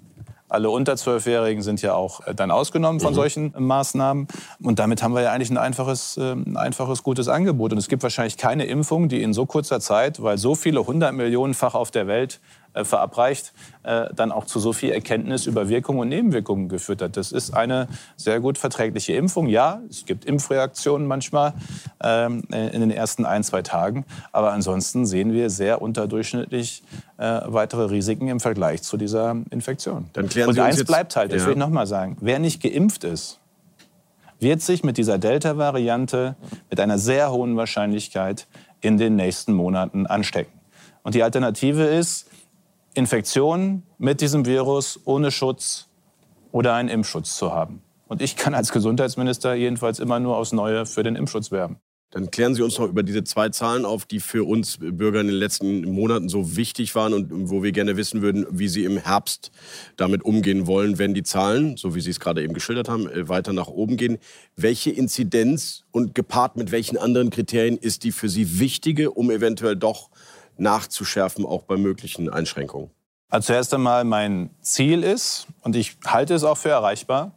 Alle 0.51 0.71
unter 0.71 0.97
Zwölfjährigen 0.97 1.61
sind 1.61 1.83
ja 1.83 1.93
auch 1.93 2.25
äh, 2.25 2.33
dann 2.33 2.49
ausgenommen 2.49 2.99
von 2.99 3.11
mhm. 3.11 3.15
solchen 3.15 3.53
Maßnahmen. 3.55 4.27
Und 4.63 4.79
damit 4.79 5.03
haben 5.03 5.13
wir 5.13 5.21
ja 5.21 5.31
eigentlich 5.31 5.51
ein 5.51 5.57
einfaches, 5.57 6.17
ein 6.17 6.57
einfaches, 6.57 7.03
gutes 7.03 7.27
Angebot. 7.27 7.71
Und 7.71 7.77
es 7.77 7.87
gibt 7.87 8.01
wahrscheinlich 8.01 8.37
keine 8.37 8.65
Impfung, 8.65 9.09
die 9.09 9.21
in 9.21 9.33
so 9.33 9.45
kurzer 9.45 9.79
Zeit, 9.79 10.23
weil 10.23 10.39
so 10.39 10.55
viele 10.55 10.85
hundert 10.87 11.13
Millionenfach 11.13 11.75
auf 11.75 11.91
der 11.91 12.07
Welt 12.07 12.39
verabreicht, 12.85 13.53
äh, 13.83 14.07
dann 14.13 14.31
auch 14.31 14.45
zu 14.45 14.59
so 14.59 14.73
viel 14.73 14.91
Erkenntnis 14.91 15.45
über 15.45 15.69
Wirkungen 15.69 15.99
und 15.99 16.09
Nebenwirkungen 16.09 16.69
geführt 16.69 17.01
hat. 17.01 17.17
Das 17.17 17.31
ist 17.31 17.51
eine 17.51 17.87
sehr 18.15 18.39
gut 18.39 18.57
verträgliche 18.57 19.13
Impfung. 19.13 19.47
Ja, 19.47 19.81
es 19.89 20.05
gibt 20.05 20.25
Impfreaktionen 20.25 21.07
manchmal 21.07 21.53
ähm, 22.03 22.43
in 22.51 22.81
den 22.81 22.91
ersten 22.91 23.25
ein, 23.25 23.43
zwei 23.43 23.61
Tagen. 23.61 24.05
Aber 24.31 24.51
ansonsten 24.51 25.05
sehen 25.05 25.33
wir 25.33 25.49
sehr 25.49 25.81
unterdurchschnittlich 25.81 26.83
äh, 27.17 27.41
weitere 27.45 27.85
Risiken 27.85 28.27
im 28.27 28.39
Vergleich 28.39 28.81
zu 28.83 28.97
dieser 28.97 29.35
Infektion. 29.49 30.09
Dann 30.13 30.29
klären 30.29 30.49
und 30.49 30.55
Sie 30.55 30.61
eins 30.61 30.75
uns 30.75 30.79
jetzt, 30.79 30.87
bleibt 30.87 31.15
halt, 31.15 31.31
das 31.31 31.41
ja. 31.41 31.47
will 31.47 31.53
ich 31.53 31.59
noch 31.59 31.69
mal 31.69 31.87
sagen, 31.87 32.17
wer 32.21 32.39
nicht 32.39 32.61
geimpft 32.61 33.03
ist, 33.03 33.39
wird 34.39 34.61
sich 34.61 34.83
mit 34.83 34.97
dieser 34.97 35.17
Delta-Variante 35.17 36.35
mit 36.69 36.79
einer 36.79 36.97
sehr 36.97 37.31
hohen 37.31 37.57
Wahrscheinlichkeit 37.57 38.47
in 38.81 38.97
den 38.97 39.15
nächsten 39.15 39.53
Monaten 39.53 40.07
anstecken. 40.07 40.53
Und 41.03 41.15
die 41.15 41.23
Alternative 41.23 41.83
ist, 41.83 42.28
Infektion 42.99 43.83
mit 43.97 44.19
diesem 44.19 44.45
Virus 44.45 44.99
ohne 45.05 45.31
Schutz 45.31 45.87
oder 46.51 46.73
einen 46.73 46.89
Impfschutz 46.89 47.37
zu 47.37 47.53
haben. 47.53 47.81
Und 48.09 48.21
ich 48.21 48.35
kann 48.35 48.53
als 48.53 48.73
Gesundheitsminister 48.73 49.53
jedenfalls 49.53 49.99
immer 49.99 50.19
nur 50.19 50.35
aufs 50.35 50.51
Neue 50.51 50.85
für 50.85 51.01
den 51.01 51.15
Impfschutz 51.15 51.49
werben. 51.49 51.77
Dann 52.11 52.29
klären 52.29 52.55
Sie 52.55 52.63
uns 52.63 52.77
noch 52.77 52.89
über 52.89 53.03
diese 53.03 53.23
zwei 53.23 53.49
Zahlen 53.49 53.85
auf, 53.85 54.05
die 54.05 54.19
für 54.19 54.43
uns 54.43 54.79
Bürger 54.79 55.21
in 55.21 55.27
den 55.27 55.35
letzten 55.35 55.83
Monaten 55.85 56.27
so 56.27 56.57
wichtig 56.57 56.93
waren 56.95 57.13
und 57.13 57.51
wo 57.51 57.61
wir 57.63 57.71
gerne 57.71 57.95
wissen 57.95 58.21
würden, 58.21 58.47
wie 58.49 58.67
Sie 58.67 58.83
im 58.83 58.97
Herbst 58.97 59.51
damit 59.95 60.25
umgehen 60.25 60.67
wollen, 60.67 60.97
wenn 60.97 61.13
die 61.13 61.21
Zahlen, 61.23 61.77
so 61.77 61.93
wie 61.93 62.01
Sie 62.01 62.09
es 62.09 62.19
gerade 62.19 62.43
eben 62.43 62.53
geschildert 62.53 62.89
haben, 62.89 63.07
äh, 63.07 63.29
weiter 63.29 63.53
nach 63.53 63.67
oben 63.67 63.95
gehen. 63.95 64.17
Welche 64.57 64.89
Inzidenz 64.89 65.83
und 65.91 66.15
gepaart 66.15 66.57
mit 66.57 66.71
welchen 66.71 66.97
anderen 66.97 67.29
Kriterien 67.29 67.77
ist 67.77 68.03
die 68.03 68.11
für 68.11 68.27
Sie 68.27 68.59
wichtige, 68.59 69.11
um 69.11 69.29
eventuell 69.29 69.75
doch 69.75 70.09
nachzuschärfen, 70.59 71.45
auch 71.45 71.63
bei 71.63 71.77
möglichen 71.77 72.29
Einschränkungen? 72.29 72.91
Also 73.31 73.47
zuerst 73.47 73.73
einmal 73.75 74.05
mein 74.05 74.49
Ziel 74.61 75.03
ist, 75.03 75.47
und 75.61 75.75
ich 75.75 75.97
halte 76.05 76.33
es 76.33 76.43
auch 76.43 76.57
für 76.57 76.69
erreichbar, 76.69 77.31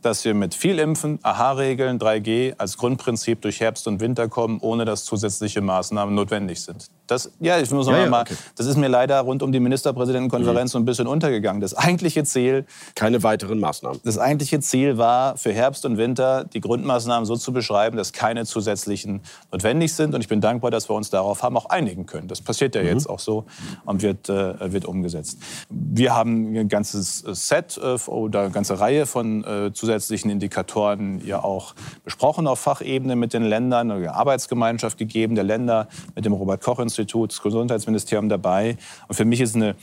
dass 0.00 0.24
wir 0.24 0.32
mit 0.32 0.54
viel 0.54 0.78
Impfen, 0.78 1.18
AHA-Regeln, 1.22 1.98
3G 1.98 2.54
als 2.56 2.78
Grundprinzip 2.78 3.42
durch 3.42 3.60
Herbst 3.60 3.86
und 3.86 4.00
Winter 4.00 4.28
kommen, 4.28 4.58
ohne 4.60 4.84
dass 4.84 5.04
zusätzliche 5.04 5.60
Maßnahmen 5.60 6.14
notwendig 6.14 6.62
sind. 6.62 6.86
Das, 7.06 7.30
ja, 7.40 7.58
ich 7.58 7.70
muss 7.70 7.86
Ja, 7.86 7.98
ja, 7.98 8.08
mal, 8.08 8.22
okay. 8.22 8.36
das 8.56 8.66
ist 8.66 8.76
mir 8.76 8.88
leider 8.88 9.20
rund 9.20 9.42
um 9.42 9.52
die 9.52 9.60
Ministerpräsidentenkonferenz 9.60 10.72
so 10.72 10.78
ein 10.78 10.86
bisschen 10.86 11.06
untergegangen. 11.06 11.60
Das 11.60 11.74
eigentliche 11.74 12.24
Ziel 12.24 12.64
Keine 12.94 13.22
weiteren 13.22 13.58
Maßnahmen. 13.60 14.00
das 14.04 14.16
eigentliche 14.16 14.60
Ziel 14.60 14.96
war, 14.96 15.36
für 15.36 15.52
Herbst 15.52 15.84
und 15.84 15.98
Winter 15.98 16.44
die 16.44 16.60
Grundmaßnahmen 16.60 17.26
so 17.26 17.36
zu 17.36 17.52
beschreiben, 17.52 17.98
dass 17.98 18.12
keine 18.12 18.46
zusätzlichen 18.46 19.20
notwendig 19.52 19.92
sind. 19.92 20.14
Und 20.14 20.22
ich 20.22 20.28
bin 20.28 20.40
dankbar, 20.40 20.70
dass 20.70 20.88
wir 20.88 20.94
uns 20.94 21.10
darauf 21.10 21.42
haben 21.42 21.56
auch 21.58 21.66
einigen 21.66 22.06
können. 22.06 22.28
Das 22.28 22.40
passiert 22.40 22.74
ja 22.74 22.82
jetzt 22.82 23.08
auch 23.08 23.18
so 23.18 23.44
und 23.84 24.00
wird, 24.00 24.30
äh, 24.30 24.72
wird 24.72 24.86
umgesetzt. 24.86 25.33
Wir 25.68 26.14
haben 26.14 26.54
ein 26.56 26.68
ganzes 26.68 27.18
Set 27.18 27.78
äh, 27.82 27.98
oder 28.10 28.40
eine 28.42 28.50
ganze 28.50 28.80
Reihe 28.80 29.06
von 29.06 29.44
äh, 29.44 29.72
zusätzlichen 29.72 30.30
Indikatoren 30.30 31.24
ja 31.24 31.42
auch 31.42 31.74
besprochen 32.04 32.46
auf 32.46 32.60
Fachebene 32.60 33.16
mit 33.16 33.32
den 33.32 33.42
Ländern, 33.42 33.90
eine 33.90 34.14
Arbeitsgemeinschaft 34.14 34.98
gegeben 34.98 35.34
der 35.34 35.44
Länder 35.44 35.88
mit 36.14 36.24
dem 36.24 36.32
Robert-Koch-Institut, 36.32 37.32
das 37.32 37.42
Gesundheitsministerium 37.42 38.28
dabei. 38.28 38.76
Und 39.08 39.14
für 39.14 39.24
mich 39.24 39.40
ist 39.40 39.54
eine 39.54 39.70
äh, 39.70 39.74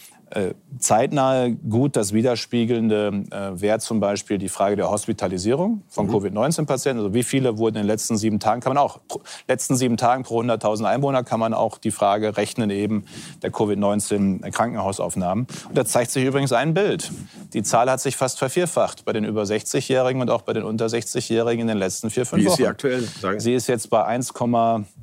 zeitnahe 0.80 1.52
gut 1.52 1.96
das 1.96 2.13
widerspiegelnde 2.13 3.24
äh, 3.32 3.62
wäre 3.62 3.80
zum 3.80 4.00
Beispiel 4.00 4.38
die 4.38 4.50
Frage 4.50 4.78
der 4.78 4.89
Hospitalisierung 4.89 5.84
von 5.89 6.10
Covid-19-Patienten. 6.10 7.04
Also 7.04 7.13
wie 7.13 7.24
viele 7.24 7.58
wurden 7.58 7.76
in 7.76 7.84
den 7.84 7.88
letzten 7.88 8.17
sieben 8.17 8.39
Tagen, 8.39 8.62
kann 8.62 8.74
man 8.74 8.78
auch, 8.78 9.00
pro, 9.08 9.22
letzten 9.48 9.76
sieben 9.76 9.98
Tagen 9.98 10.24
pro 10.24 10.41
100.000 10.41 10.86
Einwohner 10.86 11.24
kann 11.24 11.39
man 11.39 11.54
auch 11.54 11.78
die 11.78 11.91
Frage 11.91 12.38
rechnen 12.38 12.70
eben 12.70 13.06
der 13.41 13.52
Covid-19-Krankenhausaufnahmen. 13.52 15.48
Und 15.67 15.78
da 15.78 15.86
zeigt 15.86 16.12
sich 16.12 16.24
übrigens 16.24 16.54
ein 16.54 16.74
Bild. 16.74 17.12
Die 17.54 17.63
Zahl 17.63 17.91
hat 17.91 18.00
sich 18.00 18.15
fast 18.15 18.39
vervierfacht 18.39 19.04
bei 19.04 19.13
den 19.13 19.26
über 19.26 19.44
60-Jährigen 19.44 20.22
und 20.22 20.30
auch 20.30 20.44
bei 20.44 20.54
den 20.54 20.63
unter 20.63 20.86
60-Jährigen 20.86 21.63
in 21.63 21.67
den 21.67 21.78
letzten 21.78 22.10
vier, 22.10 22.26
fünf 22.26 22.41
Wie 22.41 22.46
ist 22.46 22.54
Wochen. 22.54 22.58
sie 22.58 22.67
aktuell? 22.67 23.02
Sagen 23.02 23.39
Sie. 23.39 23.54
Ist 23.54 23.67
jetzt 23.67 23.89
bei 23.89 24.06
1, 24.06 24.34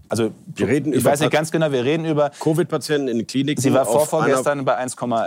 also 0.08 0.30
Wir 0.54 0.68
reden 0.68 0.92
ich 0.92 1.00
über 1.00 1.10
weiß 1.10 1.20
nicht 1.20 1.32
ganz 1.32 1.50
genau, 1.50 1.70
wir 1.70 1.84
reden 1.84 2.06
über 2.06 2.30
Covid-Patienten 2.40 3.08
in 3.08 3.26
Kliniken 3.26 3.60
Sie 3.60 3.72
war 3.72 3.82
auf, 3.82 4.08
vorvorgestern 4.08 4.64
bei 4.64 4.76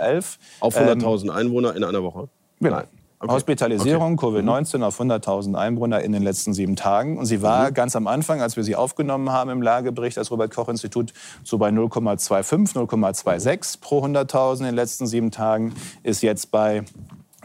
einer, 0.00 0.24
auf 0.60 0.76
100.000 0.76 1.30
Einwohner 1.30 1.76
in 1.76 1.84
einer 1.84 2.02
Woche? 2.02 2.28
Genau. 2.60 2.76
Nein. 2.76 2.84
Okay. 3.18 3.30
Mhm. 3.30 3.34
Hospitalisierung, 3.36 4.18
Covid-19 4.18 4.82
auf 4.82 5.00
100.000 5.00 5.54
Einwohner 5.54 6.00
in 6.00 6.10
den 6.10 6.24
letzten 6.24 6.54
sieben 6.54 6.74
Tagen. 6.74 7.18
Und 7.18 7.26
sie 7.26 7.40
war 7.40 7.70
Mhm. 7.70 7.74
ganz 7.74 7.94
am 7.94 8.08
Anfang, 8.08 8.40
als 8.42 8.56
wir 8.56 8.64
sie 8.64 8.74
aufgenommen 8.74 9.30
haben 9.30 9.48
im 9.50 9.62
Lagebericht, 9.62 10.16
das 10.16 10.32
Robert-Koch-Institut, 10.32 11.12
so 11.44 11.56
bei 11.56 11.70
0,25, 11.70 12.74
0,26 12.74 13.80
pro 13.80 14.02
100.000 14.02 14.60
in 14.60 14.66
den 14.66 14.74
letzten 14.74 15.06
sieben 15.06 15.30
Tagen, 15.30 15.72
ist 16.02 16.22
jetzt 16.22 16.50
bei 16.50 16.82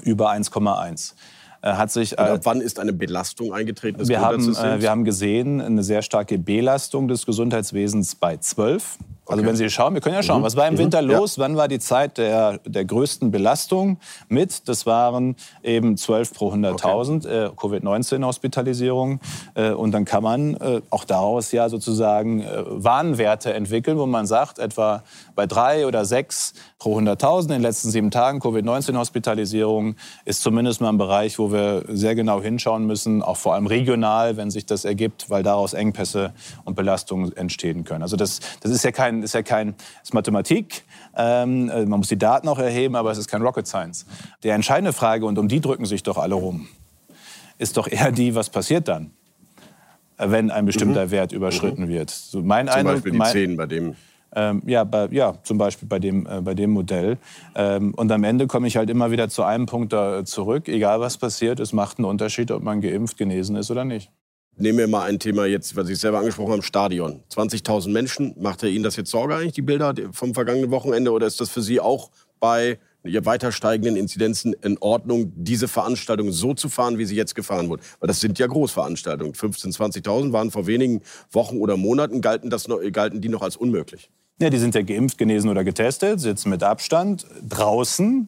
über 0.02 0.32
1,1. 0.32 1.14
Äh, 1.62 1.74
Hat 1.74 1.92
sich, 1.92 2.18
Und 2.18 2.26
äh, 2.26 2.30
ab 2.30 2.40
wann 2.44 2.62
ist 2.62 2.80
eine 2.80 2.94
Belastung 2.94 3.54
eingetreten 3.54 4.00
des 4.00 4.08
wir 4.10 4.22
haben, 4.22 4.56
äh, 4.56 4.82
wir 4.82 4.90
haben 4.90 5.04
gesehen, 5.04 5.62
eine 5.62 5.84
sehr 5.84 6.02
starke 6.02 6.40
Belastung 6.40 7.08
des 7.08 7.26
Gesundheitswesens 7.26 8.16
bei 8.16 8.38
12. 8.38 8.98
Also 9.30 9.42
Okay. 9.42 9.50
wenn 9.50 9.56
Sie 9.58 9.70
schauen, 9.70 9.94
wir 9.94 10.02
können 10.02 10.16
ja 10.16 10.24
schauen, 10.24 10.42
was 10.42 10.56
war 10.56 10.68
im 10.68 10.78
Winter 10.78 11.02
Ja. 11.02 11.18
los, 11.18 11.38
wann 11.38 11.58
war 11.58 11.68
die 11.68 11.80
Zeit 11.80 12.18
der, 12.18 12.60
der 12.66 12.86
größten 12.86 13.30
Belastung 13.30 13.98
mit, 14.30 14.68
das 14.70 14.86
waren 14.86 15.36
eben 15.64 15.98
12 15.98 16.34
pro 16.34 16.52
100.000 16.54 17.28
äh, 17.28 17.50
Covid-19-Hospitalisierungen. 17.56 19.20
Äh, 19.56 19.72
und 19.72 19.92
dann 19.92 20.06
kann 20.06 20.24
man 20.24 20.54
äh, 20.56 20.82
auch 20.90 21.04
daraus 21.04 21.52
ja 21.52 21.70
sozusagen 21.70 22.42
äh, 22.42 22.64
Warnwerte 22.66 23.54
entwickeln, 23.54 23.98
wo 23.98 24.06
man 24.06 24.26
sagt, 24.28 24.60
etwa 24.60 25.04
bei 25.36 25.46
drei 25.46 25.86
oder 25.86 26.06
sechs 26.06 26.54
pro 26.80 26.98
100.000 26.98 27.42
in 27.44 27.48
den 27.50 27.62
letzten 27.62 27.90
sieben 27.92 28.12
Tagen 28.12 28.40
Covid-19-Hospitalisierung 28.40 29.96
ist 30.26 30.42
zumindest 30.42 30.82
mal 30.82 30.90
ein 30.90 30.98
Bereich, 30.98 31.40
wo 31.40 31.52
wir 31.52 31.84
sehr 31.90 32.16
genau 32.16 32.42
hinschauen 32.42 32.86
müssen, 32.86 33.22
auch 33.22 33.38
vor 33.38 33.54
allem 33.56 33.68
regional, 33.68 34.38
wenn 34.38 34.52
sich 34.52 34.66
das 34.66 34.86
ergibt, 34.86 35.30
weil 35.30 35.44
daraus 35.44 35.74
Engpässe 35.74 36.34
und 36.66 36.76
Belastungen 36.76 37.36
entstehen 37.36 37.84
können. 37.84 38.04
Also 38.04 38.16
das, 38.16 38.40
das 38.62 38.72
ist 38.72 38.84
ja 38.84 38.92
kein, 38.92 39.17
ist 39.24 39.34
ja 39.34 39.44
kein 39.44 39.76
ist 40.04 40.14
Mathematik. 40.14 40.84
Ähm, 41.16 41.70
äh, 41.70 41.86
man 41.86 42.00
muss 42.00 42.10
die 42.10 42.18
Daten 42.18 42.48
auch 42.48 42.60
erheben, 42.60 42.96
aber 42.96 43.12
es 43.12 43.18
ist 43.18 43.28
kein 43.28 43.42
Rocket 43.42 43.68
Science. 43.68 44.06
Die 44.44 44.50
entscheidende 44.50 44.94
Frage, 44.94 45.26
und 45.26 45.38
um 45.38 45.48
die 45.48 45.60
drücken 45.62 45.86
sich 45.86 46.04
doch 46.04 46.18
alle 46.18 46.36
rum, 46.36 46.68
ist 47.58 47.78
doch 47.78 47.88
eher 47.88 48.12
die, 48.12 48.36
was 48.36 48.50
passiert 48.50 48.88
dann, 48.88 49.12
wenn 50.18 50.52
ein 50.52 50.66
bestimmter 50.66 51.12
Wert 51.12 51.32
überschritten 51.32 51.88
wird. 51.88 52.10
So 52.10 52.42
mein 52.42 52.66
Mhm. 52.66 52.70
Zum 52.70 52.78
Eindruck, 52.80 52.94
Beispiel 52.96 53.12
die 53.14 53.18
mein, 53.18 53.32
10 53.32 53.58
bei 53.58 53.66
dem. 53.66 53.96
ähm, 54.36 54.62
ja, 54.66 54.84
bei, 54.84 55.08
ja, 55.12 55.36
zum 55.44 55.58
Beispiel 55.58 55.88
bei 55.88 56.00
dem, 56.00 56.28
äh, 56.28 56.42
bei 56.42 56.54
dem 56.54 56.72
Modell. 56.72 57.18
Ähm, 57.56 57.94
und 57.96 58.12
am 58.12 58.24
Ende 58.24 58.46
komme 58.48 58.68
ich 58.68 58.78
halt 58.78 58.90
immer 58.90 59.10
wieder 59.12 59.30
zu 59.30 59.44
einem 59.44 59.66
Punkt 59.66 59.94
da 59.94 60.24
zurück. 60.26 60.68
Egal 60.68 61.00
was 61.00 61.18
passiert, 61.18 61.60
es 61.60 61.74
macht 61.74 61.98
einen 61.98 62.06
Unterschied, 62.06 62.52
ob 62.52 62.62
man 62.62 62.82
geimpft, 62.82 63.18
genesen 63.18 63.56
ist 63.56 63.72
oder 63.72 63.86
nicht. 63.86 64.12
Nehmen 64.60 64.80
wir 64.80 64.88
mal 64.88 65.04
ein 65.04 65.20
Thema 65.20 65.46
jetzt, 65.46 65.76
was 65.76 65.86
Sie 65.86 65.94
selber 65.94 66.18
angesprochen 66.18 66.54
haben, 66.54 66.62
Stadion. 66.64 67.22
20.000 67.32 67.90
Menschen. 67.92 68.34
Macht 68.40 68.64
er 68.64 68.70
Ihnen 68.70 68.84
das 68.84 68.96
jetzt 68.96 69.12
Sorge 69.12 69.36
eigentlich, 69.36 69.54
die 69.54 69.62
Bilder 69.62 69.94
vom 70.12 70.34
vergangenen 70.34 70.72
Wochenende? 70.72 71.12
Oder 71.12 71.28
ist 71.28 71.40
das 71.40 71.52
für 71.52 71.62
Sie 71.62 71.80
auch 71.80 72.10
bei 72.40 72.80
weiter 73.04 73.52
steigenden 73.52 73.96
Inzidenzen 73.96 74.54
in 74.64 74.80
Ordnung, 74.80 75.32
diese 75.36 75.68
Veranstaltung 75.68 76.32
so 76.32 76.56
zu 76.56 76.70
fahren, 76.70 76.98
wie 76.98 77.06
sie 77.06 77.16
jetzt 77.16 77.36
gefahren 77.36 77.70
wurde? 77.70 77.84
Weil 78.00 78.08
das 78.08 78.20
sind 78.20 78.40
ja 78.40 78.48
Großveranstaltungen. 78.48 79.34
15.000, 79.34 80.04
20.000 80.04 80.32
waren 80.34 80.50
vor 80.50 80.66
wenigen 80.66 81.02
Wochen 81.32 81.58
oder 81.58 81.78
Monaten, 81.78 82.22
galten, 82.22 82.50
das 82.50 82.68
noch, 82.68 82.80
galten 82.92 83.22
die 83.22 83.30
noch 83.30 83.44
als 83.44 83.56
unmöglich. 83.56 84.10
Ja, 84.42 84.50
die 84.50 84.58
sind 84.58 84.76
ja 84.76 84.82
geimpft, 84.82 85.18
genesen 85.18 85.50
oder 85.50 85.64
getestet, 85.64 86.20
sitzen 86.20 86.50
mit 86.50 86.64
Abstand 86.64 87.26
draußen. 87.48 88.28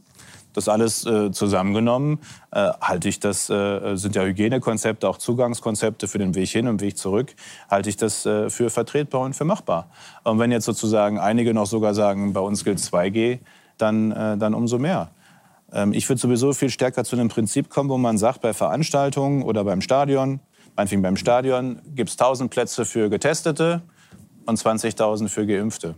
Das 0.59 0.67
alles 0.67 1.05
äh, 1.05 1.31
zusammengenommen 1.31 2.19
äh, 2.51 2.69
halte 2.81 3.07
ich 3.07 3.21
das 3.21 3.49
äh, 3.49 3.95
sind 3.95 4.17
ja 4.17 4.23
Hygienekonzepte, 4.23 5.07
auch 5.07 5.17
Zugangskonzepte 5.17 6.09
für 6.09 6.17
den 6.17 6.35
Weg 6.35 6.49
hin 6.49 6.67
und 6.67 6.81
Weg 6.81 6.97
zurück, 6.97 7.33
halte 7.71 7.87
ich 7.87 7.95
das 7.95 8.25
äh, 8.25 8.49
für 8.49 8.69
vertretbar 8.69 9.21
und 9.21 9.37
für 9.37 9.45
machbar. 9.45 9.89
Und 10.25 10.37
wenn 10.37 10.51
jetzt 10.51 10.65
sozusagen 10.65 11.17
einige 11.17 11.53
noch 11.53 11.65
sogar 11.65 11.93
sagen, 11.93 12.33
bei 12.33 12.41
uns 12.41 12.65
gilt 12.65 12.79
2G, 12.79 13.39
dann, 13.77 14.11
äh, 14.11 14.37
dann 14.37 14.53
umso 14.53 14.79
mehr. 14.79 15.11
Ähm, 15.71 15.93
ich 15.93 16.09
würde 16.09 16.19
sowieso 16.19 16.51
viel 16.51 16.69
stärker 16.69 17.05
zu 17.05 17.15
einem 17.15 17.29
Prinzip 17.29 17.69
kommen, 17.69 17.89
wo 17.89 17.97
man 17.97 18.17
sagt, 18.17 18.41
bei 18.41 18.53
Veranstaltungen 18.53 19.43
oder 19.43 19.63
beim 19.63 19.79
Stadion, 19.79 20.41
meinetwegen 20.75 21.03
beim 21.03 21.15
Stadion, 21.15 21.81
gibt 21.95 22.09
es 22.09 22.17
1000 22.17 22.51
Plätze 22.51 22.83
für 22.83 23.09
Getestete 23.09 23.81
und 24.45 24.59
20.000 24.59 25.29
für 25.29 25.47
Geimpfte. 25.47 25.95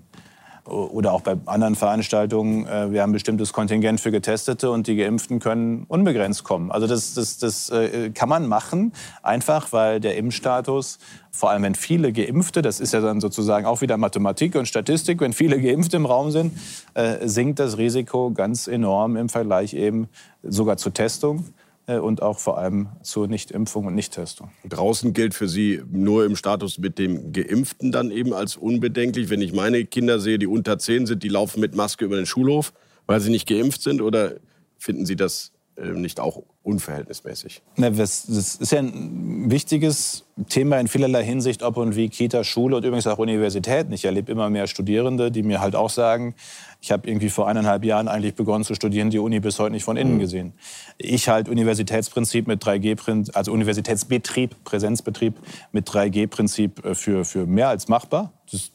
Oder 0.66 1.12
auch 1.12 1.22
bei 1.22 1.36
anderen 1.46 1.76
Veranstaltungen, 1.76 2.68
äh, 2.68 2.92
wir 2.92 3.02
haben 3.02 3.10
ein 3.10 3.14
bestimmtes 3.14 3.52
Kontingent 3.52 4.00
für 4.00 4.12
Getestete 4.12 4.70
und 4.70 4.88
die 4.88 4.96
Geimpften 4.96 5.40
können 5.40 5.86
unbegrenzt 5.88 6.44
kommen. 6.44 6.72
Also 6.72 6.88
das, 6.88 7.14
das, 7.14 7.38
das 7.38 7.70
äh, 7.70 8.12
kann 8.12 8.30
man 8.30 8.48
machen, 8.48 8.94
einfach 9.24 9.72
weil 9.74 10.00
der 10.00 10.18
Impfstatus, 10.18 11.00
vor 11.32 11.50
allem 11.50 11.64
wenn 11.64 11.76
viele 11.76 12.14
Geimpfte, 12.14 12.62
das 12.62 12.80
ist 12.80 12.94
ja 12.94 13.02
dann 13.02 13.22
sozusagen 13.22 13.66
auch 13.66 13.82
wieder 13.82 13.98
Mathematik 13.98 14.56
und 14.56 14.68
Statistik, 14.68 15.20
wenn 15.22 15.34
viele 15.34 15.60
Geimpfte 15.60 15.98
im 15.98 16.06
Raum 16.06 16.32
sind, 16.32 16.54
äh, 16.94 17.28
sinkt 17.28 17.60
das 17.60 17.78
Risiko 17.78 18.32
ganz 18.32 18.68
enorm 18.68 19.18
im 19.18 19.30
Vergleich 19.30 19.74
eben 19.74 20.10
sogar 20.44 20.78
zur 20.78 20.94
Testung. 20.94 21.46
Äh, 21.92 22.00
und 22.00 22.22
auch 22.22 22.40
vor 22.40 22.58
allem 22.58 22.90
zur 23.02 23.28
Nichtimpfung 23.28 23.86
und 23.86 23.96
Nichttestung. 23.96 24.52
Draußen 24.68 25.14
gilt 25.14 25.34
für 25.34 25.48
Sie 25.48 25.82
nur 25.92 26.26
im 26.26 26.36
Status 26.36 26.78
mit 26.78 26.98
dem 27.00 27.34
Geimpften 27.34 27.92
dann 27.92 28.12
eben 28.12 28.34
als 28.34 28.56
unbedenklich. 28.56 29.30
Wenn 29.30 29.42
ich 29.42 29.54
meine 29.54 29.86
Kinder 29.86 30.20
sehe, 30.20 30.40
die 30.40 30.48
unter 30.48 30.80
10 30.80 31.06
sind, 31.06 31.24
die 31.24 31.30
laufen 31.30 31.60
mit 31.60 31.76
Maske 31.76 32.06
über 32.06 32.16
den 32.16 32.26
Schulhof, 32.26 32.74
weil 33.08 33.20
sie 33.20 33.32
nicht 33.32 33.48
geimpft 33.48 33.82
sind, 33.82 34.02
oder 34.02 34.36
finden 34.78 35.06
Sie 35.06 35.16
das 35.16 35.52
äh, 35.76 35.90
nicht 35.90 36.20
auch 36.20 36.44
unverhältnismäßig? 36.64 37.62
Das 37.76 38.26
ist 38.26 38.72
ja 38.72 38.80
ein 38.80 39.50
wichtiges 39.50 40.26
Thema 40.50 40.80
in 40.80 40.88
vielerlei 40.88 41.24
Hinsicht, 41.24 41.64
ob 41.64 41.78
und 41.78 41.96
wie 41.96 42.10
Kita, 42.10 42.44
Schule 42.44 42.76
und 42.78 42.86
übrigens 42.86 43.08
auch 43.08 43.18
Universitäten. 43.18 43.92
Ich 43.94 44.06
erlebe 44.06 44.32
immer 44.32 44.50
mehr 44.50 44.68
Studierende, 44.68 45.32
die 45.32 45.44
mir 45.44 45.60
halt 45.60 45.76
auch 45.76 45.90
sagen, 45.90 46.36
ich 46.80 46.92
habe 46.92 47.08
irgendwie 47.08 47.30
vor 47.30 47.48
eineinhalb 47.48 47.84
Jahren 47.84 48.08
eigentlich 48.08 48.36
begonnen 48.36 48.64
zu 48.64 48.76
studieren, 48.76 49.10
die 49.10 49.20
Uni 49.20 49.40
bis 49.40 49.60
heute 49.60 49.72
nicht 49.72 49.84
von 49.84 49.98
innen 49.98 50.16
mhm. 50.16 50.20
gesehen. 50.20 50.54
Ich 50.98 51.30
halte 51.30 51.50
Universitätsprinzip 51.52 52.48
mit 52.48 52.64
3G, 52.64 53.34
also 53.34 53.52
Universitätsbetrieb, 53.52 54.64
Präsenzbetrieb 54.64 55.36
mit 55.72 55.90
3G-Prinzip 55.90 56.86
äh, 56.86 56.96
für, 56.96 57.26
für 57.26 57.46
mehr 57.48 57.70
als 57.70 57.88
machbar. 57.88 58.34
Das 58.52 58.72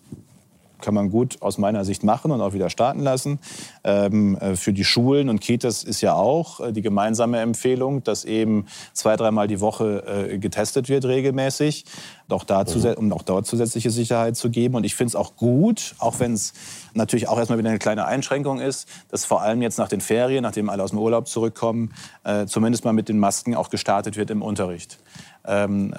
kann 0.80 0.94
man 0.94 1.10
gut 1.10 1.40
aus 1.40 1.58
meiner 1.58 1.84
Sicht 1.84 2.04
machen 2.04 2.30
und 2.30 2.40
auch 2.40 2.52
wieder 2.52 2.70
starten 2.70 3.00
lassen. 3.00 3.38
Ähm, 3.84 4.36
äh, 4.36 4.56
für 4.56 4.72
die 4.72 4.84
Schulen 4.84 5.28
und 5.28 5.40
Kitas 5.40 5.84
ist 5.84 6.00
ja 6.00 6.14
auch 6.14 6.60
äh, 6.60 6.72
die 6.72 6.82
gemeinsame 6.82 7.40
Empfehlung, 7.40 8.02
dass 8.04 8.24
eben 8.24 8.66
zwei, 8.92 9.16
dreimal 9.16 9.48
die 9.48 9.60
Woche 9.60 10.28
äh, 10.30 10.38
getestet 10.38 10.88
wird 10.88 11.04
regelmäßig, 11.04 11.84
auch 12.28 12.44
da 12.44 12.64
mhm. 12.64 12.94
um 12.96 13.12
auch 13.12 13.22
dort 13.22 13.46
zusätzliche 13.46 13.90
Sicherheit 13.90 14.36
zu 14.36 14.50
geben. 14.50 14.74
Und 14.74 14.84
ich 14.84 14.94
finde 14.94 15.10
es 15.10 15.16
auch 15.16 15.36
gut, 15.36 15.94
auch 15.98 16.18
wenn 16.20 16.32
es 16.32 16.52
natürlich 16.94 17.28
auch 17.28 17.38
erstmal 17.38 17.58
wieder 17.58 17.70
eine 17.70 17.78
kleine 17.78 18.06
Einschränkung 18.06 18.60
ist, 18.60 18.88
dass 19.10 19.24
vor 19.24 19.42
allem 19.42 19.62
jetzt 19.62 19.78
nach 19.78 19.88
den 19.88 20.00
Ferien, 20.00 20.42
nachdem 20.42 20.68
alle 20.68 20.82
aus 20.82 20.90
dem 20.90 20.98
Urlaub 20.98 21.28
zurückkommen, 21.28 21.92
äh, 22.24 22.46
zumindest 22.46 22.84
mal 22.84 22.92
mit 22.92 23.08
den 23.08 23.18
Masken 23.18 23.54
auch 23.54 23.70
gestartet 23.70 24.16
wird 24.16 24.30
im 24.30 24.42
Unterricht. 24.42 24.98
Ähm, 25.46 25.92
äh, 25.92 25.98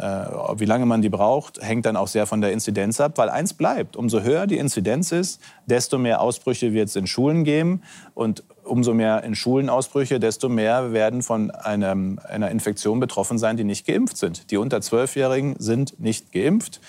wie 0.60 0.66
lange 0.66 0.86
man 0.86 1.02
die 1.02 1.10
braucht, 1.10 1.62
hängt 1.62 1.86
dann 1.86 1.96
auch 1.96 2.08
sehr 2.08 2.26
von 2.26 2.42
der 2.42 2.52
Inzidenz 2.52 3.00
ab, 3.00 3.14
weil 3.18 3.30
eins 3.30 3.54
bleibt, 3.54 3.96
umso 3.96 4.22
höher 4.22 4.46
die 4.46 4.58
Inzidenz 4.58 5.12
ist, 5.12 5.42
desto 5.66 5.98
mehr 5.98 6.22
Ausbrüche 6.22 6.74
wird 6.74 6.90
es 6.90 6.96
in 6.96 7.08
Schulen 7.08 7.44
geben 7.46 7.82
und 8.14 8.44
umso 8.64 8.94
mehr 8.94 9.24
in 9.24 9.36
Schulen 9.36 9.70
Ausbrüche, 9.70 10.20
desto 10.20 10.50
mehr 10.50 10.92
werden 10.92 11.24
von 11.24 11.52
einem, 11.52 12.20
einer 12.28 12.52
Infektion 12.52 13.00
betroffen 13.00 13.38
sein, 13.38 13.58
die 13.58 13.64
nicht 13.64 13.88
geimpft 13.88 14.18
sind. 14.18 14.52
Die 14.52 14.58
unter 14.58 14.82
Zwölfjährigen 14.82 15.56
sind 15.58 16.00
nicht 16.00 16.32
geimpft. 16.32 16.82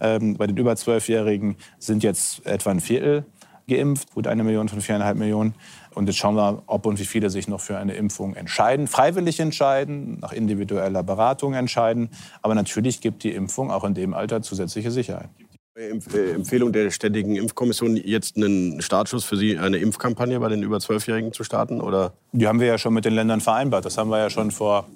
Ähm, 0.00 0.36
bei 0.36 0.46
den 0.46 0.56
über 0.56 0.76
Zwölfjährigen 0.76 1.56
sind 1.78 2.02
jetzt 2.02 2.46
etwa 2.46 2.70
ein 2.70 2.80
Viertel 2.80 3.24
geimpft, 3.68 4.14
gut 4.14 4.26
eine 4.26 4.44
Million 4.44 4.68
von 4.68 4.80
viereinhalb 4.80 5.18
Millionen. 5.18 5.54
Und 5.96 6.08
jetzt 6.08 6.18
schauen 6.18 6.34
wir, 6.34 6.62
ob 6.66 6.84
und 6.84 6.98
wie 6.98 7.06
viele 7.06 7.30
sich 7.30 7.48
noch 7.48 7.60
für 7.60 7.78
eine 7.78 7.94
Impfung 7.94 8.34
entscheiden. 8.34 8.86
Freiwillig 8.86 9.40
entscheiden, 9.40 10.18
nach 10.20 10.32
individueller 10.34 11.02
Beratung 11.02 11.54
entscheiden. 11.54 12.10
Aber 12.42 12.54
natürlich 12.54 13.00
gibt 13.00 13.24
die 13.24 13.32
Impfung 13.32 13.70
auch 13.70 13.82
in 13.82 13.94
dem 13.94 14.12
Alter 14.12 14.42
zusätzliche 14.42 14.90
Sicherheit. 14.90 15.30
Äh, 15.74 16.32
Empfehlung 16.34 16.70
der 16.72 16.90
Ständigen 16.90 17.34
Impfkommission, 17.36 17.96
jetzt 17.96 18.36
einen 18.36 18.82
Startschuss 18.82 19.24
für 19.24 19.38
Sie, 19.38 19.56
eine 19.56 19.78
Impfkampagne 19.78 20.38
bei 20.38 20.50
den 20.50 20.62
über 20.62 20.76
12-Jährigen 20.76 21.32
zu 21.32 21.44
starten? 21.44 21.80
Oder? 21.80 22.12
Die 22.32 22.46
haben 22.46 22.60
wir 22.60 22.66
ja 22.66 22.76
schon 22.76 22.92
mit 22.92 23.06
den 23.06 23.14
Ländern 23.14 23.40
vereinbart. 23.40 23.86
Das 23.86 23.96
haben 23.96 24.10
wir 24.10 24.18
ja 24.18 24.28
schon 24.28 24.50
vor 24.50 24.86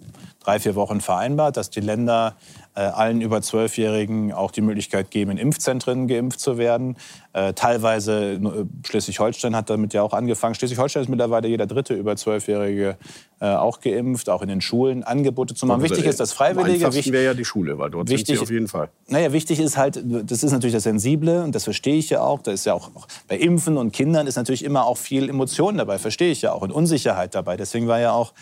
drei, 0.45 0.61
vier 0.61 0.75
Wochen 0.75 1.01
vereinbart, 1.01 1.57
dass 1.57 1.71
die 1.71 1.81
Länder 1.81 2.37
allen 2.81 3.21
über 3.21 3.43
Zwölfjährigen 3.43 4.33
auch 4.33 4.51
die 4.51 4.61
Möglichkeit 4.61 5.11
geben, 5.11 5.33
in 5.33 5.39
Impfzentren 5.39 6.09
geimpft 6.09 6.41
zu 6.41 6.59
werden. 6.59 6.97
Äh, 7.33 7.53
teilweise 7.53 8.33
äh, 8.33 8.65
Schleswig-Holstein 8.87 9.55
hat 9.55 9.71
damit 9.71 9.93
ja 9.93 10.03
auch 10.03 10.13
angefangen. 10.13 10.55
Schleswig-Holstein 10.55 11.03
ist 11.03 11.09
mittlerweile 11.09 11.49
jeder 11.49 11.67
dritte 11.67 11.95
über 11.95 12.17
Zwölfjährige 12.17 12.97
äh, 13.41 13.47
auch 13.47 13.81
geimpft, 13.81 14.29
auch 14.29 14.43
in 14.43 14.49
den 14.49 14.61
Schulen 14.61 15.03
Angebote 15.03 15.55
zu 15.55 15.67
machen. 15.67 15.81
Also 15.81 15.95
wichtig 15.95 16.09
ist 16.09 16.21
das 16.21 16.33
Freiwillige. 16.33 16.87
Am 16.87 16.93
wäre 16.93 17.25
ja 17.25 17.35
die 17.35 17.45
Schule, 17.45 17.79
weil 17.79 17.91
dort 17.91 18.09
wichtig, 18.09 18.27
sind 18.27 18.37
sie 18.37 18.43
auf 18.43 18.51
jeden 18.51 18.69
Fall. 18.69 18.91
Naja, 19.09 19.33
wichtig 19.33 19.61
ist 19.61 19.77
halt, 19.77 20.03
das 20.05 20.43
ist 20.43 20.53
natürlich 20.53 20.75
das 20.75 20.83
Sensible 20.83 21.43
und 21.43 21.55
das 21.55 21.65
verstehe 21.65 21.97
ich 21.97 22.11
ja 22.11 22.21
auch. 22.21 22.43
Da 22.43 22.53
ist 22.53 22.67
ja 22.67 22.75
auch, 22.75 22.91
auch 22.95 23.07
bei 23.29 23.37
Impfen 23.39 23.77
und 23.77 23.93
Kindern 23.93 24.27
ist 24.27 24.37
natürlich 24.37 24.65
immer 24.65 24.85
auch 24.85 24.99
viel 24.99 25.29
Emotion 25.29 25.79
dabei, 25.79 25.99
verstehe 25.99 26.33
ich 26.33 26.43
ja 26.43 26.53
auch 26.53 26.63
und 26.63 26.73
Unsicherheit 26.73 27.35
dabei. 27.35 27.57
Deswegen 27.57 27.89
war 27.89 28.01
ja 28.01 28.13
auch 28.13 28.33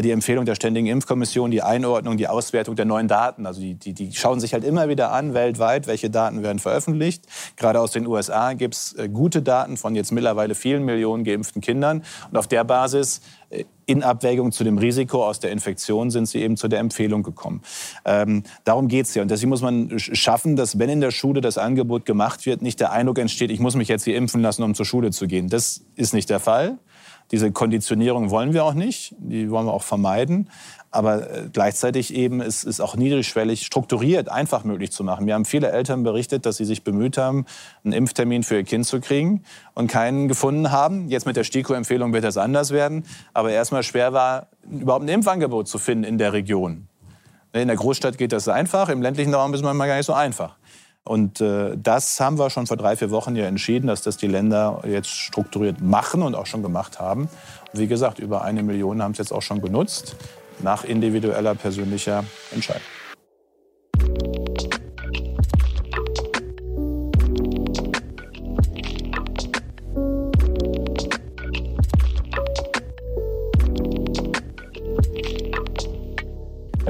die 0.00 0.10
Empfehlung 0.10 0.46
der 0.46 0.54
Ständigen 0.54 0.86
Impfkommission, 0.86 1.50
die 1.50 1.62
Einordnung, 1.62 2.16
die 2.16 2.28
Auswertung 2.28 2.76
der 2.76 2.86
neuen 2.86 3.08
Daten. 3.08 3.46
Also 3.46 3.60
die, 3.60 3.74
die, 3.74 3.92
die 3.92 4.12
schauen 4.14 4.40
sich 4.40 4.54
halt 4.54 4.64
immer 4.64 4.88
wieder 4.88 5.12
an, 5.12 5.34
weltweit, 5.34 5.86
welche 5.86 6.08
Daten 6.08 6.42
werden 6.42 6.58
veröffentlicht. 6.58 7.24
Gerade 7.56 7.80
aus 7.80 7.92
den 7.92 8.06
USA 8.06 8.22
USA 8.22 8.52
gibt 8.54 8.74
es 8.74 8.92
äh, 8.94 9.08
gute 9.08 9.42
Daten 9.42 9.76
von 9.76 9.94
jetzt 9.94 10.12
mittlerweile 10.12 10.54
vielen 10.54 10.84
Millionen 10.84 11.24
geimpften 11.24 11.60
Kindern. 11.60 12.02
Und 12.30 12.36
auf 12.36 12.46
der 12.46 12.64
Basis 12.64 13.20
äh, 13.50 13.64
in 13.86 14.02
Abwägung 14.02 14.52
zu 14.52 14.64
dem 14.64 14.78
Risiko 14.78 15.26
aus 15.26 15.40
der 15.40 15.50
Infektion 15.50 16.10
sind 16.10 16.26
sie 16.26 16.40
eben 16.40 16.56
zu 16.56 16.68
der 16.68 16.78
Empfehlung 16.78 17.22
gekommen. 17.22 17.62
Ähm, 18.04 18.44
darum 18.64 18.88
geht 18.88 19.06
es 19.06 19.14
ja. 19.14 19.22
Und 19.22 19.30
deswegen 19.30 19.50
muss 19.50 19.62
man 19.62 19.98
schaffen, 19.98 20.56
dass 20.56 20.78
wenn 20.78 20.88
in 20.88 21.00
der 21.00 21.10
Schule 21.10 21.40
das 21.40 21.58
Angebot 21.58 22.04
gemacht 22.06 22.46
wird, 22.46 22.62
nicht 22.62 22.80
der 22.80 22.92
Eindruck 22.92 23.18
entsteht, 23.18 23.50
ich 23.50 23.60
muss 23.60 23.74
mich 23.74 23.88
jetzt 23.88 24.04
hier 24.04 24.16
impfen 24.16 24.40
lassen, 24.40 24.62
um 24.62 24.74
zur 24.74 24.86
Schule 24.86 25.10
zu 25.10 25.26
gehen. 25.26 25.48
Das 25.48 25.82
ist 25.96 26.14
nicht 26.14 26.30
der 26.30 26.40
Fall. 26.40 26.78
Diese 27.32 27.50
Konditionierung 27.50 28.30
wollen 28.30 28.52
wir 28.52 28.64
auch 28.64 28.74
nicht, 28.74 29.14
die 29.18 29.50
wollen 29.50 29.66
wir 29.66 29.72
auch 29.72 29.82
vermeiden. 29.82 30.50
Aber 30.90 31.30
äh, 31.30 31.48
gleichzeitig 31.50 32.14
eben 32.14 32.42
ist 32.42 32.64
es 32.64 32.78
auch 32.78 32.94
niedrigschwellig 32.94 33.64
strukturiert, 33.64 34.28
einfach 34.28 34.64
möglich 34.64 34.92
zu 34.92 35.02
machen. 35.02 35.26
Wir 35.26 35.32
haben 35.32 35.46
viele 35.46 35.72
Eltern 35.72 36.02
berichtet, 36.02 36.44
dass 36.44 36.58
sie 36.58 36.66
sich 36.66 36.84
bemüht 36.84 37.16
haben, 37.16 37.46
einen 37.82 37.94
Impftermin 37.94 38.42
für 38.42 38.56
ihr 38.56 38.64
Kind 38.64 38.86
zu 38.86 39.00
kriegen 39.00 39.42
und 39.72 39.86
keinen 39.86 40.28
gefunden 40.28 40.70
haben. 40.70 41.08
Jetzt 41.08 41.24
mit 41.24 41.36
der 41.36 41.44
STIKO-Empfehlung 41.44 42.12
wird 42.12 42.24
das 42.24 42.36
anders 42.36 42.70
werden. 42.70 43.04
Aber 43.32 43.50
erstmal 43.50 43.82
schwer 43.82 44.12
war, 44.12 44.48
überhaupt 44.70 45.06
ein 45.06 45.08
Impfangebot 45.08 45.66
zu 45.66 45.78
finden 45.78 46.04
in 46.04 46.18
der 46.18 46.34
Region. 46.34 46.88
In 47.54 47.68
der 47.68 47.76
Großstadt 47.76 48.18
geht 48.18 48.32
das 48.32 48.48
einfach, 48.48 48.88
im 48.88 49.02
ländlichen 49.02 49.34
Raum 49.34 49.52
ist 49.52 49.60
es 49.60 49.64
manchmal 49.64 49.88
gar 49.88 49.96
nicht 49.96 50.06
so 50.06 50.14
einfach. 50.14 50.56
Und 51.04 51.40
äh, 51.40 51.76
das 51.76 52.20
haben 52.20 52.38
wir 52.38 52.48
schon 52.50 52.66
vor 52.66 52.76
drei, 52.76 52.96
vier 52.96 53.10
Wochen 53.10 53.34
ja 53.34 53.46
entschieden, 53.46 53.88
dass 53.88 54.02
das 54.02 54.16
die 54.16 54.28
Länder 54.28 54.82
jetzt 54.86 55.10
strukturiert 55.10 55.80
machen 55.80 56.22
und 56.22 56.34
auch 56.34 56.46
schon 56.46 56.62
gemacht 56.62 57.00
haben. 57.00 57.22
Und 57.72 57.80
wie 57.80 57.88
gesagt, 57.88 58.18
über 58.20 58.42
eine 58.42 58.62
Million 58.62 59.02
haben 59.02 59.12
es 59.12 59.18
jetzt 59.18 59.32
auch 59.32 59.42
schon 59.42 59.60
genutzt, 59.60 60.16
nach 60.60 60.84
individueller 60.84 61.54
persönlicher 61.54 62.24
Entscheidung. 62.52 62.82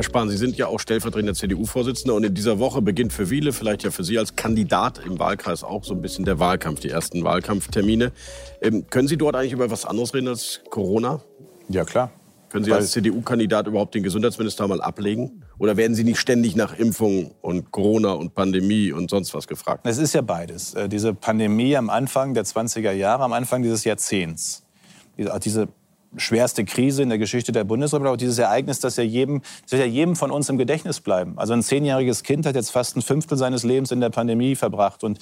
Herr 0.03 0.07
Spahn, 0.07 0.29
Sie 0.31 0.37
sind 0.37 0.57
ja 0.57 0.67
auch 0.67 0.81
stellvertretender 0.81 1.33
CDU-Vorsitzender 1.33 2.17
und 2.17 2.25
in 2.25 2.35
dieser 2.35 2.59
Woche 2.59 2.83
beginnt 2.83 3.13
für 3.13 3.29
viele, 3.29 3.53
vielleicht 3.53 3.85
ja 3.85 3.93
für 3.93 4.03
Sie 4.03 4.19
als 4.19 4.35
Kandidat 4.35 4.99
im 5.07 5.21
Wahlkreis 5.21 5.63
auch 5.63 5.85
so 5.85 5.95
ein 5.95 6.03
bisschen 6.03 6.25
der 6.25 6.41
Wahlkampf, 6.41 6.81
die 6.81 6.89
ersten 6.89 7.23
Wahlkampftermine. 7.23 8.11
Ähm, 8.61 8.85
können 8.91 9.07
Sie 9.07 9.17
dort 9.17 9.37
eigentlich 9.37 9.53
über 9.53 9.71
was 9.71 9.85
anderes 9.85 10.13
reden 10.13 10.27
als 10.27 10.61
Corona? 10.71 11.23
Ja, 11.69 11.85
klar. 11.85 12.11
Können 12.49 12.65
Sie 12.65 12.73
als 12.73 12.91
CDU-Kandidat 12.91 13.69
überhaupt 13.69 13.95
den 13.95 14.03
Gesundheitsminister 14.03 14.67
mal 14.67 14.81
ablegen? 14.81 15.45
Oder 15.61 15.77
werden 15.77 15.95
Sie 15.95 16.03
nicht 16.03 16.19
ständig 16.19 16.57
nach 16.57 16.77
Impfung 16.77 17.31
und 17.41 17.71
Corona 17.71 18.11
und 18.11 18.35
Pandemie 18.35 18.91
und 18.91 19.09
sonst 19.09 19.33
was 19.35 19.47
gefragt? 19.47 19.87
Es 19.87 19.99
ist 19.99 20.15
ja 20.15 20.23
beides. 20.23 20.75
Äh, 20.75 20.89
diese 20.89 21.15
Pandemie 21.15 21.77
am 21.77 21.91
Anfang 21.91 22.35
der 22.35 22.45
20er 22.45 22.91
Jahre, 22.91 23.23
am 23.23 23.33
Anfang 23.33 23.63
dieses 23.63 23.85
Jahrzehnts, 23.85 24.65
diese 25.17 25.69
schwerste 26.17 26.65
Krise 26.65 27.03
in 27.03 27.09
der 27.09 27.19
Geschichte 27.19 27.53
der 27.53 27.65
Bundesrepublik, 27.65 28.13
auch 28.13 28.17
dieses 28.17 28.39
Ereignis, 28.39 28.81
das 28.81 28.97
ja 28.97 29.05
jedem, 29.05 29.43
das 29.63 29.73
wird 29.73 29.83
ja 29.83 29.89
jedem 29.89 30.17
von 30.17 30.31
uns 30.31 30.49
im 30.49 30.59
Gedächtnis 30.59 31.01
bleiben. 31.01 31.39
Also 31.39 31.53
ein 31.53 31.63
zehnjähriges 31.63 32.23
Kind 32.23 32.47
hat 32.47 32.55
jetzt 32.55 32.71
fast 32.71 32.97
ein 32.97 33.03
Fünftel 33.03 33.39
seines 33.39 33.63
Lebens 33.63 33.91
in 33.91 34.01
der 34.01 34.11
Pandemie 34.11 34.55
verbracht 34.55 35.05
und 35.05 35.19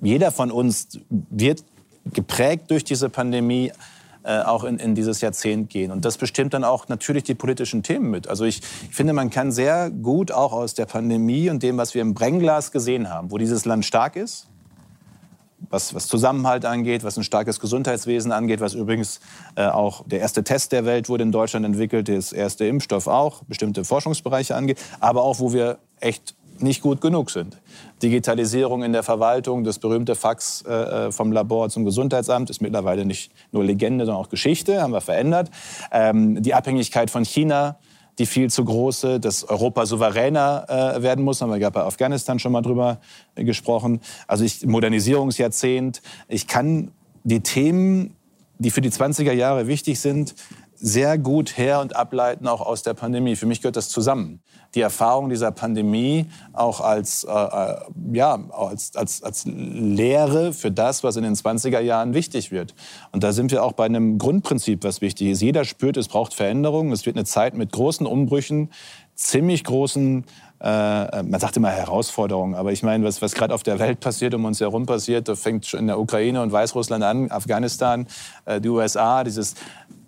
jeder 0.00 0.32
von 0.32 0.50
uns 0.50 1.00
wird 1.10 1.64
geprägt 2.12 2.70
durch 2.70 2.84
diese 2.84 3.08
Pandemie 3.08 3.72
äh, 4.24 4.40
auch 4.40 4.64
in, 4.64 4.78
in, 4.78 4.94
dieses 4.94 5.20
Jahrzehnt 5.20 5.70
gehen. 5.70 5.90
Und 5.90 6.04
das 6.04 6.16
bestimmt 6.16 6.54
dann 6.54 6.64
auch 6.64 6.88
natürlich 6.88 7.24
die 7.24 7.34
politischen 7.34 7.82
Themen 7.82 8.10
mit. 8.10 8.26
Also 8.26 8.44
ich, 8.44 8.62
ich, 8.88 8.94
finde, 8.94 9.12
man 9.12 9.30
kann 9.30 9.52
sehr 9.52 9.90
gut 9.90 10.32
auch 10.32 10.52
aus 10.52 10.74
der 10.74 10.86
Pandemie 10.86 11.50
und 11.50 11.62
dem, 11.62 11.76
was 11.76 11.94
wir 11.94 12.02
im 12.02 12.14
Brennglas 12.14 12.72
gesehen 12.72 13.10
haben, 13.10 13.30
wo 13.30 13.38
dieses 13.38 13.64
Land 13.64 13.84
stark 13.84 14.16
ist, 14.16 14.48
was, 15.70 15.94
was 15.94 16.06
Zusammenhalt 16.06 16.64
angeht, 16.64 17.04
was 17.04 17.16
ein 17.16 17.24
starkes 17.24 17.60
Gesundheitswesen 17.60 18.32
angeht, 18.32 18.60
was 18.60 18.74
übrigens 18.74 19.20
äh, 19.56 19.66
auch 19.66 20.04
der 20.06 20.20
erste 20.20 20.44
Test 20.44 20.72
der 20.72 20.84
Welt 20.84 21.08
wurde 21.08 21.22
in 21.24 21.32
Deutschland 21.32 21.66
entwickelt, 21.66 22.08
das 22.08 22.32
erste 22.32 22.66
Impfstoff 22.66 23.06
auch, 23.06 23.42
bestimmte 23.44 23.84
Forschungsbereiche 23.84 24.54
angeht, 24.54 24.78
aber 25.00 25.22
auch 25.22 25.38
wo 25.38 25.52
wir 25.52 25.78
echt 26.00 26.34
nicht 26.58 26.82
gut 26.82 27.00
genug 27.00 27.30
sind. 27.30 27.58
Digitalisierung 28.02 28.82
in 28.82 28.92
der 28.92 29.02
Verwaltung, 29.02 29.64
das 29.64 29.78
berühmte 29.78 30.14
Fax 30.14 30.62
äh, 30.62 31.10
vom 31.10 31.32
Labor 31.32 31.68
zum 31.68 31.84
Gesundheitsamt 31.84 32.50
ist 32.50 32.60
mittlerweile 32.60 33.04
nicht 33.04 33.32
nur 33.52 33.64
Legende, 33.64 34.06
sondern 34.06 34.22
auch 34.22 34.28
Geschichte, 34.28 34.80
haben 34.82 34.92
wir 34.92 35.00
verändert. 35.00 35.50
Ähm, 35.90 36.42
die 36.42 36.54
Abhängigkeit 36.54 37.10
von 37.10 37.24
China, 37.24 37.76
die 38.18 38.26
viel 38.26 38.50
zu 38.50 38.64
große, 38.64 39.20
dass 39.20 39.44
Europa 39.44 39.86
souveräner 39.86 40.66
äh, 40.96 41.02
werden 41.02 41.24
muss, 41.24 41.40
haben 41.40 41.50
wir 41.50 41.58
gerade 41.58 41.74
bei 41.74 41.82
Afghanistan 41.82 42.38
schon 42.38 42.52
mal 42.52 42.62
drüber 42.62 43.00
äh, 43.34 43.44
gesprochen. 43.44 44.00
Also 44.26 44.44
ich, 44.44 44.64
Modernisierungsjahrzehnt. 44.64 46.00
Ich 46.28 46.46
kann 46.46 46.92
die 47.24 47.40
Themen, 47.40 48.14
die 48.58 48.70
für 48.70 48.80
die 48.80 48.90
20er 48.90 49.32
Jahre 49.32 49.66
wichtig 49.66 49.98
sind, 49.98 50.34
sehr 50.86 51.16
gut 51.16 51.56
her- 51.56 51.80
und 51.80 51.96
ableiten, 51.96 52.46
auch 52.46 52.60
aus 52.60 52.82
der 52.82 52.92
Pandemie. 52.92 53.36
Für 53.36 53.46
mich 53.46 53.62
gehört 53.62 53.76
das 53.76 53.88
zusammen. 53.88 54.42
Die 54.74 54.82
Erfahrung 54.82 55.30
dieser 55.30 55.50
Pandemie 55.50 56.26
auch 56.52 56.82
als, 56.82 57.24
äh, 57.24 57.30
äh 57.32 57.76
ja, 58.12 58.38
als, 58.50 58.94
als, 58.94 59.22
als 59.22 59.46
Lehre 59.46 60.52
für 60.52 60.70
das, 60.70 61.02
was 61.02 61.16
in 61.16 61.22
den 61.22 61.36
20er 61.36 61.80
Jahren 61.80 62.12
wichtig 62.12 62.50
wird. 62.50 62.74
Und 63.12 63.24
da 63.24 63.32
sind 63.32 63.50
wir 63.50 63.64
auch 63.64 63.72
bei 63.72 63.86
einem 63.86 64.18
Grundprinzip, 64.18 64.84
was 64.84 65.00
wichtig 65.00 65.28
ist. 65.28 65.40
Jeder 65.40 65.64
spürt, 65.64 65.96
es 65.96 66.08
braucht 66.08 66.34
Veränderungen. 66.34 66.92
Es 66.92 67.06
wird 67.06 67.16
eine 67.16 67.24
Zeit 67.24 67.54
mit 67.54 67.72
großen 67.72 68.06
Umbrüchen, 68.06 68.70
ziemlich 69.14 69.64
großen 69.64 70.26
äh, 70.60 71.22
man 71.22 71.40
sagt 71.40 71.58
immer 71.58 71.68
Herausforderungen, 71.68 72.54
aber 72.54 72.72
ich 72.72 72.82
meine, 72.82 73.04
was, 73.04 73.20
was 73.20 73.34
gerade 73.34 73.52
auf 73.52 73.62
der 73.62 73.78
Welt 73.78 74.00
passiert, 74.00 74.32
um 74.32 74.46
uns 74.46 74.60
herum 74.60 74.86
passiert, 74.86 75.28
das 75.28 75.40
fängt 75.40 75.66
schon 75.66 75.80
in 75.80 75.88
der 75.88 75.98
Ukraine 75.98 76.40
und 76.40 76.52
Weißrussland 76.52 77.04
an, 77.04 77.30
Afghanistan, 77.30 78.06
äh, 78.46 78.62
die 78.62 78.70
USA, 78.70 79.24
dieses 79.24 79.56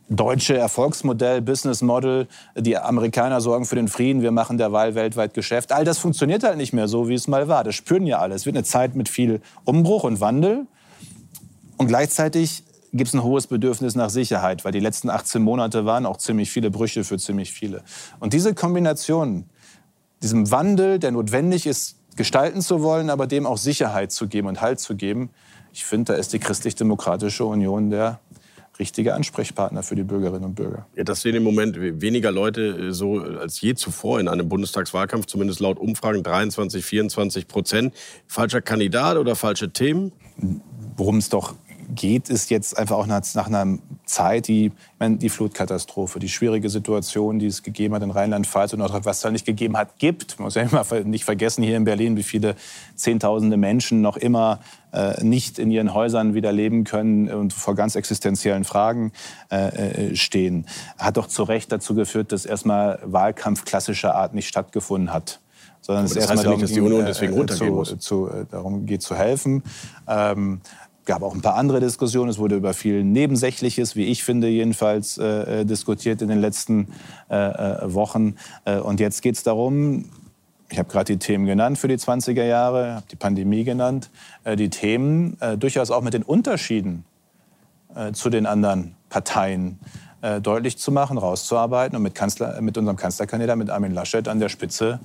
deutsche 0.08 0.56
Erfolgsmodell, 0.56 1.42
Business 1.42 1.82
Model, 1.82 2.28
die 2.56 2.76
Amerikaner 2.76 3.40
sorgen 3.40 3.64
für 3.64 3.76
den 3.76 3.88
Frieden, 3.88 4.22
wir 4.22 4.30
machen 4.30 4.58
derweil 4.58 4.94
weltweit 4.94 5.34
Geschäft. 5.34 5.72
All 5.72 5.84
das 5.84 5.98
funktioniert 5.98 6.44
halt 6.44 6.56
nicht 6.56 6.72
mehr 6.72 6.88
so, 6.88 7.08
wie 7.08 7.14
es 7.14 7.26
mal 7.26 7.48
war. 7.48 7.64
Das 7.64 7.74
spüren 7.74 8.06
ja 8.06 8.18
alle. 8.18 8.34
Es 8.34 8.46
wird 8.46 8.56
eine 8.56 8.64
Zeit 8.64 8.94
mit 8.94 9.08
viel 9.08 9.40
Umbruch 9.64 10.04
und 10.04 10.20
Wandel. 10.20 10.66
Und 11.76 11.88
gleichzeitig 11.88 12.62
gibt 12.92 13.08
es 13.08 13.14
ein 13.14 13.22
hohes 13.22 13.48
Bedürfnis 13.48 13.94
nach 13.94 14.10
Sicherheit, 14.10 14.64
weil 14.64 14.72
die 14.72 14.80
letzten 14.80 15.10
18 15.10 15.42
Monate 15.42 15.84
waren 15.84 16.06
auch 16.06 16.16
ziemlich 16.16 16.50
viele 16.50 16.70
Brüche 16.70 17.04
für 17.04 17.18
ziemlich 17.18 17.52
viele. 17.52 17.82
Und 18.20 18.32
diese 18.32 18.54
Kombination, 18.54 19.44
diesem 20.22 20.50
Wandel, 20.50 20.98
der 20.98 21.10
notwendig 21.10 21.66
ist, 21.66 21.96
gestalten 22.16 22.62
zu 22.62 22.82
wollen, 22.82 23.10
aber 23.10 23.26
dem 23.26 23.44
auch 23.44 23.58
Sicherheit 23.58 24.12
zu 24.12 24.28
geben 24.28 24.48
und 24.48 24.60
Halt 24.60 24.80
zu 24.80 24.96
geben, 24.96 25.30
ich 25.72 25.84
finde, 25.84 26.14
da 26.14 26.18
ist 26.18 26.32
die 26.32 26.38
Christlich-Demokratische 26.38 27.44
Union 27.44 27.90
der 27.90 28.20
richtige 28.78 29.14
Ansprechpartner 29.14 29.82
für 29.82 29.94
die 29.94 30.02
Bürgerinnen 30.02 30.44
und 30.44 30.54
Bürger. 30.54 30.86
Ja, 30.94 31.04
das 31.04 31.22
sehen 31.22 31.34
im 31.34 31.42
Moment 31.42 31.76
weniger 31.78 32.30
Leute 32.30 32.88
äh, 32.88 32.92
so 32.92 33.20
als 33.20 33.60
je 33.60 33.74
zuvor 33.74 34.20
in 34.20 34.28
einem 34.28 34.48
Bundestagswahlkampf, 34.48 35.26
zumindest 35.26 35.60
laut 35.60 35.78
Umfragen 35.78 36.22
23, 36.22 36.84
24 36.84 37.48
Prozent. 37.48 37.94
Falscher 38.26 38.60
Kandidat 38.60 39.16
oder 39.16 39.36
falsche 39.36 39.72
Themen? 39.72 40.12
Worum 40.96 41.18
es 41.18 41.28
doch 41.28 41.54
geht, 41.94 42.28
ist 42.28 42.50
jetzt 42.50 42.76
einfach 42.76 42.96
auch 42.96 43.06
nach, 43.06 43.22
nach 43.34 43.46
einer 43.46 43.78
Zeit, 44.04 44.48
die, 44.48 44.72
meine, 44.98 45.16
die 45.16 45.28
Flutkatastrophe, 45.28 46.18
die 46.18 46.28
schwierige 46.28 46.68
Situation, 46.68 47.38
die 47.38 47.46
es 47.46 47.62
gegeben 47.62 47.94
hat 47.94 48.02
in 48.02 48.10
Rheinland-Pfalz 48.10 48.72
und 48.72 48.80
Nordrhein-Westfalen 48.80 49.32
nicht 49.32 49.46
gegeben 49.46 49.76
hat, 49.76 49.98
gibt. 49.98 50.38
Man 50.38 50.44
muss 50.46 50.54
ja 50.54 50.62
immer 50.62 50.84
nicht 51.04 51.24
vergessen 51.24 51.62
hier 51.62 51.76
in 51.76 51.84
Berlin, 51.84 52.16
wie 52.16 52.22
viele 52.22 52.56
Zehntausende 52.94 53.56
Menschen 53.56 54.00
noch 54.00 54.16
immer 54.16 54.60
äh, 54.92 55.22
nicht 55.22 55.58
in 55.58 55.70
ihren 55.70 55.94
Häusern 55.94 56.34
wieder 56.34 56.52
leben 56.52 56.84
können 56.84 57.28
und 57.28 57.52
vor 57.52 57.74
ganz 57.74 57.96
existenziellen 57.96 58.64
Fragen 58.64 59.12
äh, 59.50 60.10
äh 60.10 60.16
stehen. 60.16 60.66
Hat 60.98 61.16
doch 61.16 61.26
zu 61.26 61.42
Recht 61.42 61.70
dazu 61.72 61.94
geführt, 61.94 62.32
dass 62.32 62.46
erstmal 62.46 62.98
Wahlkampf 63.04 63.64
klassischer 63.64 64.14
Art 64.14 64.34
nicht 64.34 64.48
stattgefunden 64.48 65.12
hat 65.12 65.40
sondern 65.86 66.06
es 66.06 66.16
erstmal 66.16 66.42
darum, 66.42 66.60
dass 66.60 66.72
die 66.72 66.80
Union 66.80 67.06
deswegen 67.06 67.32
äh, 67.32 67.36
runtergehen 67.36 67.70
zu, 67.70 67.74
muss. 67.74 67.98
Zu, 67.98 68.28
darum 68.50 68.86
geht 68.86 69.02
zu 69.02 69.14
helfen. 69.14 69.62
Ähm, 70.08 70.60
gab 71.06 71.22
auch 71.22 71.34
ein 71.34 71.40
paar 71.40 71.54
andere 71.54 71.80
Diskussionen. 71.80 72.28
Es 72.28 72.38
wurde 72.38 72.56
über 72.56 72.74
viel 72.74 73.02
Nebensächliches, 73.02 73.96
wie 73.96 74.04
ich 74.04 74.24
finde, 74.24 74.48
jedenfalls 74.48 75.16
äh, 75.16 75.60
äh 75.60 75.64
diskutiert 75.64 76.20
in 76.20 76.28
den 76.28 76.40
letzten 76.40 76.88
äh, 77.30 77.36
äh, 77.36 77.94
Wochen. 77.94 78.34
Äh, 78.64 78.78
und 78.78 79.00
jetzt 79.00 79.22
geht 79.22 79.36
es 79.36 79.42
darum, 79.42 80.10
ich 80.68 80.78
habe 80.78 80.88
gerade 80.88 81.12
die 81.12 81.18
Themen 81.18 81.46
genannt 81.46 81.78
für 81.78 81.88
die 81.88 81.96
20er 81.96 82.44
Jahre, 82.44 82.96
habe 82.96 83.06
die 83.10 83.16
Pandemie 83.16 83.62
genannt, 83.62 84.10
die 84.58 84.68
Themen 84.68 85.38
durchaus 85.60 85.92
auch 85.92 86.02
mit 86.02 86.12
den 86.12 86.24
Unterschieden 86.24 87.04
zu 88.12 88.30
den 88.30 88.46
anderen 88.46 88.96
Parteien 89.08 89.78
deutlich 90.42 90.76
zu 90.76 90.90
machen, 90.90 91.18
rauszuarbeiten 91.18 91.96
und 91.96 92.02
mit, 92.02 92.16
Kanzler, 92.16 92.60
mit 92.60 92.76
unserem 92.76 92.96
Kanzlerkandidat, 92.96 93.56
mit 93.56 93.70
Armin 93.70 93.92
Laschet 93.92 94.26
an 94.26 94.40
der 94.40 94.48
Spitze 94.48 94.98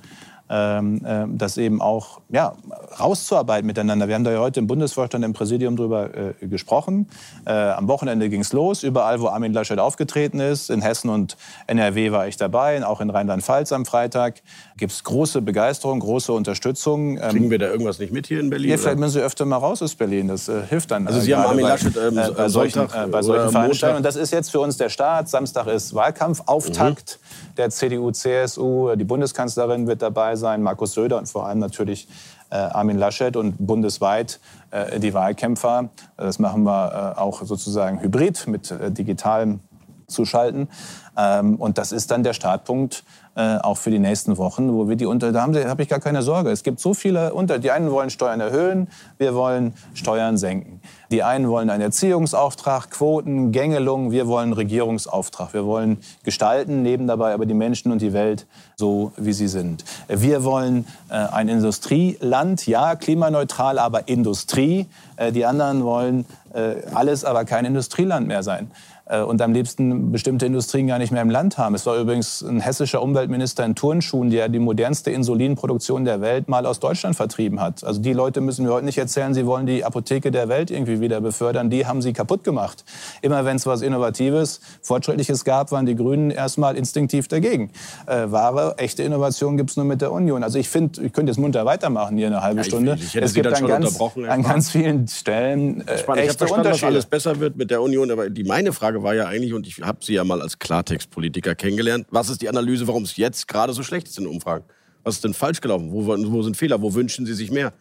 das 0.52 1.56
eben 1.56 1.80
auch 1.80 2.20
ja, 2.28 2.54
rauszuarbeiten 3.00 3.66
miteinander. 3.66 4.08
Wir 4.08 4.14
haben 4.14 4.24
da 4.24 4.32
ja 4.32 4.40
heute 4.40 4.60
im 4.60 4.66
Bundesvorstand, 4.66 5.24
im 5.24 5.32
Präsidium 5.32 5.76
drüber 5.76 6.10
äh, 6.14 6.46
gesprochen. 6.46 7.08
Äh, 7.46 7.52
am 7.52 7.88
Wochenende 7.88 8.28
ging 8.28 8.40
es 8.40 8.52
los, 8.52 8.82
überall, 8.82 9.20
wo 9.20 9.28
Armin 9.28 9.52
Laschet 9.52 9.78
aufgetreten 9.78 10.40
ist. 10.40 10.70
In 10.70 10.82
Hessen 10.82 11.08
und 11.08 11.36
NRW 11.66 12.12
war 12.12 12.28
ich 12.28 12.36
dabei, 12.36 12.84
auch 12.84 13.00
in 13.00 13.10
Rheinland-Pfalz 13.10 13.72
am 13.72 13.86
Freitag. 13.86 14.42
Gibt 14.76 14.92
es 14.92 15.04
große 15.04 15.42
Begeisterung, 15.42 16.00
große 16.00 16.32
Unterstützung. 16.32 17.16
Ähm, 17.16 17.30
Kriegen 17.30 17.50
wir 17.50 17.58
da 17.58 17.66
irgendwas 17.66 17.98
nicht 17.98 18.12
mit 18.12 18.26
hier 18.26 18.40
in 18.40 18.50
Berlin? 18.50 18.70
Ja, 18.70 18.76
vielleicht 18.76 18.98
müssen 18.98 19.14
Sie 19.14 19.20
öfter 19.20 19.44
mal 19.44 19.56
raus 19.56 19.82
aus 19.82 19.94
Berlin, 19.94 20.28
das 20.28 20.48
äh, 20.48 20.62
hilft 20.68 20.90
dann. 20.90 21.06
Also 21.06 21.20
Sie 21.20 21.34
haben 21.34 21.46
Armin 21.46 21.66
Laschet 21.66 21.96
ähm, 21.96 22.18
äh, 22.18 22.30
bei 22.30 22.48
solchen, 22.48 22.80
Sonntag, 22.80 23.10
bei 23.10 23.22
solchen 23.22 23.50
Veranstaltungen. 23.50 23.98
Und 23.98 24.06
das 24.06 24.16
ist 24.16 24.32
jetzt 24.32 24.50
für 24.50 24.60
uns 24.60 24.76
der 24.76 24.88
Start. 24.88 25.28
Samstag 25.28 25.66
ist 25.66 25.94
Wahlkampfauftakt 25.94 27.20
mhm. 27.20 27.51
Der 27.56 27.70
CDU, 27.70 28.10
CSU. 28.10 28.94
Die 28.96 29.04
Bundeskanzlerin 29.04 29.86
wird 29.86 30.02
dabei 30.02 30.36
sein, 30.36 30.62
Markus 30.62 30.92
Söder 30.92 31.18
und 31.18 31.28
vor 31.28 31.46
allem 31.46 31.58
natürlich 31.58 32.08
äh, 32.50 32.56
Armin 32.56 32.98
Laschet 32.98 33.36
und 33.36 33.54
bundesweit 33.58 34.40
äh, 34.70 35.00
die 35.00 35.14
Wahlkämpfer. 35.14 35.88
Das 36.16 36.38
machen 36.38 36.64
wir 36.64 37.14
äh, 37.16 37.20
auch 37.20 37.42
sozusagen 37.42 38.00
hybrid 38.00 38.46
mit 38.46 38.74
digitalem 38.88 39.60
Zuschalten. 40.06 40.68
Ähm, 41.16 41.56
und 41.56 41.78
das 41.78 41.92
ist 41.92 42.10
dann 42.10 42.22
der 42.22 42.34
Startpunkt 42.34 43.04
äh, 43.34 43.56
auch 43.58 43.78
für 43.78 43.90
die 43.90 43.98
nächsten 43.98 44.36
Wochen, 44.36 44.72
wo 44.72 44.88
wir 44.88 44.96
die 44.96 45.06
unter, 45.06 45.32
da 45.32 45.42
habe 45.42 45.68
hab 45.68 45.80
ich 45.80 45.88
gar 45.88 46.00
keine 46.00 46.22
Sorge. 46.22 46.50
Es 46.50 46.62
gibt 46.62 46.80
so 46.80 46.92
viele 46.92 47.32
unter, 47.32 47.58
die 47.58 47.70
einen 47.70 47.90
wollen 47.90 48.10
Steuern 48.10 48.40
erhöhen, 48.40 48.88
wir 49.18 49.34
wollen 49.34 49.72
Steuern 49.94 50.36
senken. 50.36 50.80
Die 51.10 51.22
einen 51.22 51.48
wollen 51.48 51.68
einen 51.68 51.82
Erziehungsauftrag, 51.82 52.90
Quoten, 52.90 53.52
Gängelung, 53.52 54.12
wir 54.12 54.26
wollen 54.28 54.54
Regierungsauftrag. 54.54 55.52
Wir 55.52 55.66
wollen 55.66 55.98
gestalten, 56.24 56.82
neben 56.82 57.06
dabei 57.06 57.34
aber 57.34 57.44
die 57.44 57.54
Menschen 57.54 57.92
und 57.92 58.00
die 58.00 58.14
Welt 58.14 58.46
so, 58.76 59.12
wie 59.16 59.34
sie 59.34 59.48
sind. 59.48 59.84
Wir 60.08 60.42
wollen 60.42 60.86
äh, 61.10 61.14
ein 61.14 61.48
Industrieland, 61.48 62.66
ja, 62.66 62.96
klimaneutral, 62.96 63.78
aber 63.78 64.08
Industrie. 64.08 64.86
Äh, 65.16 65.32
die 65.32 65.44
anderen 65.44 65.84
wollen 65.84 66.24
äh, 66.54 66.76
alles, 66.94 67.24
aber 67.24 67.44
kein 67.44 67.66
Industrieland 67.66 68.26
mehr 68.26 68.42
sein. 68.42 68.70
Äh, 69.06 69.20
und 69.22 69.40
am 69.42 69.52
liebsten 69.52 70.12
bestimmte 70.12 70.46
Industrien 70.46 70.86
gar 70.86 70.98
nicht 70.98 71.12
mehr 71.12 71.22
im 71.22 71.30
Land 71.30 71.58
haben. 71.58 71.74
Es 71.74 71.86
war 71.86 71.96
übrigens 71.98 72.42
ein 72.42 72.60
hessischer 72.60 73.02
Umweltminister 73.02 73.64
in 73.64 73.74
Turnschuhen, 73.74 74.30
der 74.30 74.48
die 74.48 74.58
modernste 74.58 75.10
Insulinproduktion 75.10 76.04
der 76.04 76.20
Welt 76.20 76.48
mal 76.48 76.66
aus 76.66 76.80
Deutschland 76.80 77.16
vertrieben 77.16 77.60
hat. 77.60 77.84
Also 77.84 78.00
die 78.00 78.12
Leute 78.12 78.40
müssen 78.40 78.66
wir 78.66 78.72
heute 78.72 78.86
nicht 78.86 78.98
erzählen, 78.98 79.34
sie 79.34 79.46
wollen 79.46 79.66
die 79.66 79.84
Apotheke 79.84 80.30
der 80.30 80.48
Welt 80.48 80.70
irgendwie 80.70 81.00
wieder 81.00 81.20
befördern. 81.20 81.70
Die 81.70 81.86
haben 81.86 82.02
sie 82.02 82.12
kaputt 82.12 82.44
gemacht. 82.44 82.84
Immer 83.22 83.44
wenn 83.44 83.56
es 83.56 83.66
was 83.66 83.82
Innovatives, 83.82 84.60
Fortschrittliches 84.82 85.44
gab, 85.44 85.72
waren 85.72 85.86
die 85.86 85.96
Grünen 85.96 86.30
erstmal 86.30 86.76
instinktiv 86.76 87.28
dagegen. 87.28 87.70
Äh, 88.06 88.30
wahre, 88.30 88.78
echte 88.78 89.02
Innovation 89.02 89.56
gibt 89.56 89.70
es 89.70 89.76
nur 89.76 89.84
mit 89.84 90.00
der 90.00 90.12
Union. 90.12 90.42
Also 90.42 90.58
ich 90.58 90.68
finde, 90.68 91.02
ich 91.02 91.12
könnte 91.12 91.30
jetzt 91.30 91.38
munter 91.38 91.64
weitermachen 91.64 92.16
hier 92.16 92.28
eine 92.28 92.42
halbe 92.42 92.58
ja, 92.58 92.64
Stunde. 92.64 92.94
Ich, 92.96 93.04
ich 93.06 93.14
hätte 93.14 93.26
es 93.26 93.32
Sie 93.32 93.42
gibt 93.42 93.54
an 93.54 93.66
ganz, 93.66 94.00
an 94.00 94.42
ganz 94.42 94.70
vielen 94.70 95.08
Stellen 95.08 95.86
äh, 95.86 95.96
ich 95.96 96.08
habe 96.08 96.32
verstanden, 96.32 96.68
dass 96.68 96.84
alles 96.84 97.06
besser 97.06 97.40
wird 97.40 97.56
mit 97.56 97.70
der 97.70 97.82
Union, 97.82 98.10
aber 98.10 98.30
die 98.30 98.44
meine 98.44 98.72
Frage 98.72 98.91
war 99.00 99.14
ja 99.14 99.26
eigentlich, 99.26 99.54
und 99.54 99.66
ich 99.66 99.80
habe 99.80 100.04
Sie 100.04 100.14
ja 100.14 100.24
mal 100.24 100.42
als 100.42 100.58
Klartextpolitiker 100.58 101.54
kennengelernt, 101.54 102.06
was 102.10 102.28
ist 102.28 102.42
die 102.42 102.48
Analyse, 102.48 102.88
warum 102.88 103.04
es 103.04 103.16
jetzt 103.16 103.46
gerade 103.46 103.72
so 103.72 103.82
schlecht 103.82 104.08
ist 104.08 104.18
in 104.18 104.26
Umfragen? 104.26 104.64
Was 105.04 105.14
ist 105.16 105.24
denn 105.24 105.34
falsch 105.34 105.60
gelaufen? 105.60 105.92
Wo, 105.92 106.06
wo 106.06 106.42
sind 106.42 106.56
Fehler? 106.56 106.82
Wo 106.82 106.94
wünschen 106.94 107.26
Sie 107.26 107.34
sich 107.34 107.50
mehr? 107.50 107.72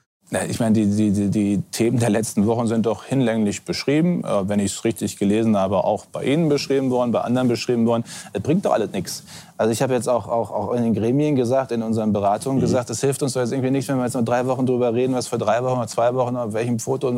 Ich 0.50 0.62
meine, 0.62 0.72
die, 0.74 1.12
die, 1.12 1.30
die, 1.30 1.62
Themen 1.74 2.00
der 2.00 2.10
letzten 2.10 2.48
Wochen 2.48 2.66
sind 2.66 2.86
doch 2.86 3.04
hinlänglich 3.04 3.64
beschrieben, 3.66 4.24
äh, 4.24 4.48
wenn 4.48 4.62
ich 4.62 4.72
es 4.72 4.86
richtig 4.86 5.18
gelesen 5.18 5.58
habe, 5.58 5.84
auch 5.84 6.06
bei 6.06 6.24
Ihnen 6.24 6.48
beschrieben 6.48 6.90
worden, 6.90 7.12
bei 7.12 7.20
anderen 7.20 7.50
beschrieben 7.50 7.86
worden. 7.86 8.06
Es 8.32 8.42
bringt 8.42 8.64
doch 8.64 8.72
alles 8.72 8.94
nichts. 8.94 9.26
Also 9.62 9.74
ich 9.74 9.84
habe 9.84 9.94
jetzt 9.94 10.10
auch, 10.10 10.28
auch, 10.28 10.50
auch 10.50 10.74
in 10.74 10.82
den 10.82 10.96
Gremien 10.96 11.36
gesagt, 11.36 11.72
in 11.72 11.84
unseren 11.84 12.14
Beratungen 12.14 12.58
mhm. 12.58 12.62
gesagt, 12.62 12.90
es 12.90 13.00
hilft 13.00 13.22
uns 13.22 13.34
doch 13.34 13.42
jetzt 13.42 13.52
irgendwie 13.52 13.70
nicht, 13.70 13.88
wenn 13.90 13.98
wir 13.98 14.06
jetzt 14.06 14.16
nur 14.16 14.24
drei 14.24 14.48
Wochen 14.48 14.66
drüber 14.66 14.92
reden, 14.92 15.14
was 15.14 15.28
für 15.28 15.38
drei 15.38 15.64
Wochen 15.64 15.78
oder 15.78 15.88
zwei 15.88 16.16
Wochen, 16.16 16.36
auf 16.36 16.54
welchem 16.54 16.80
Foto. 16.80 17.14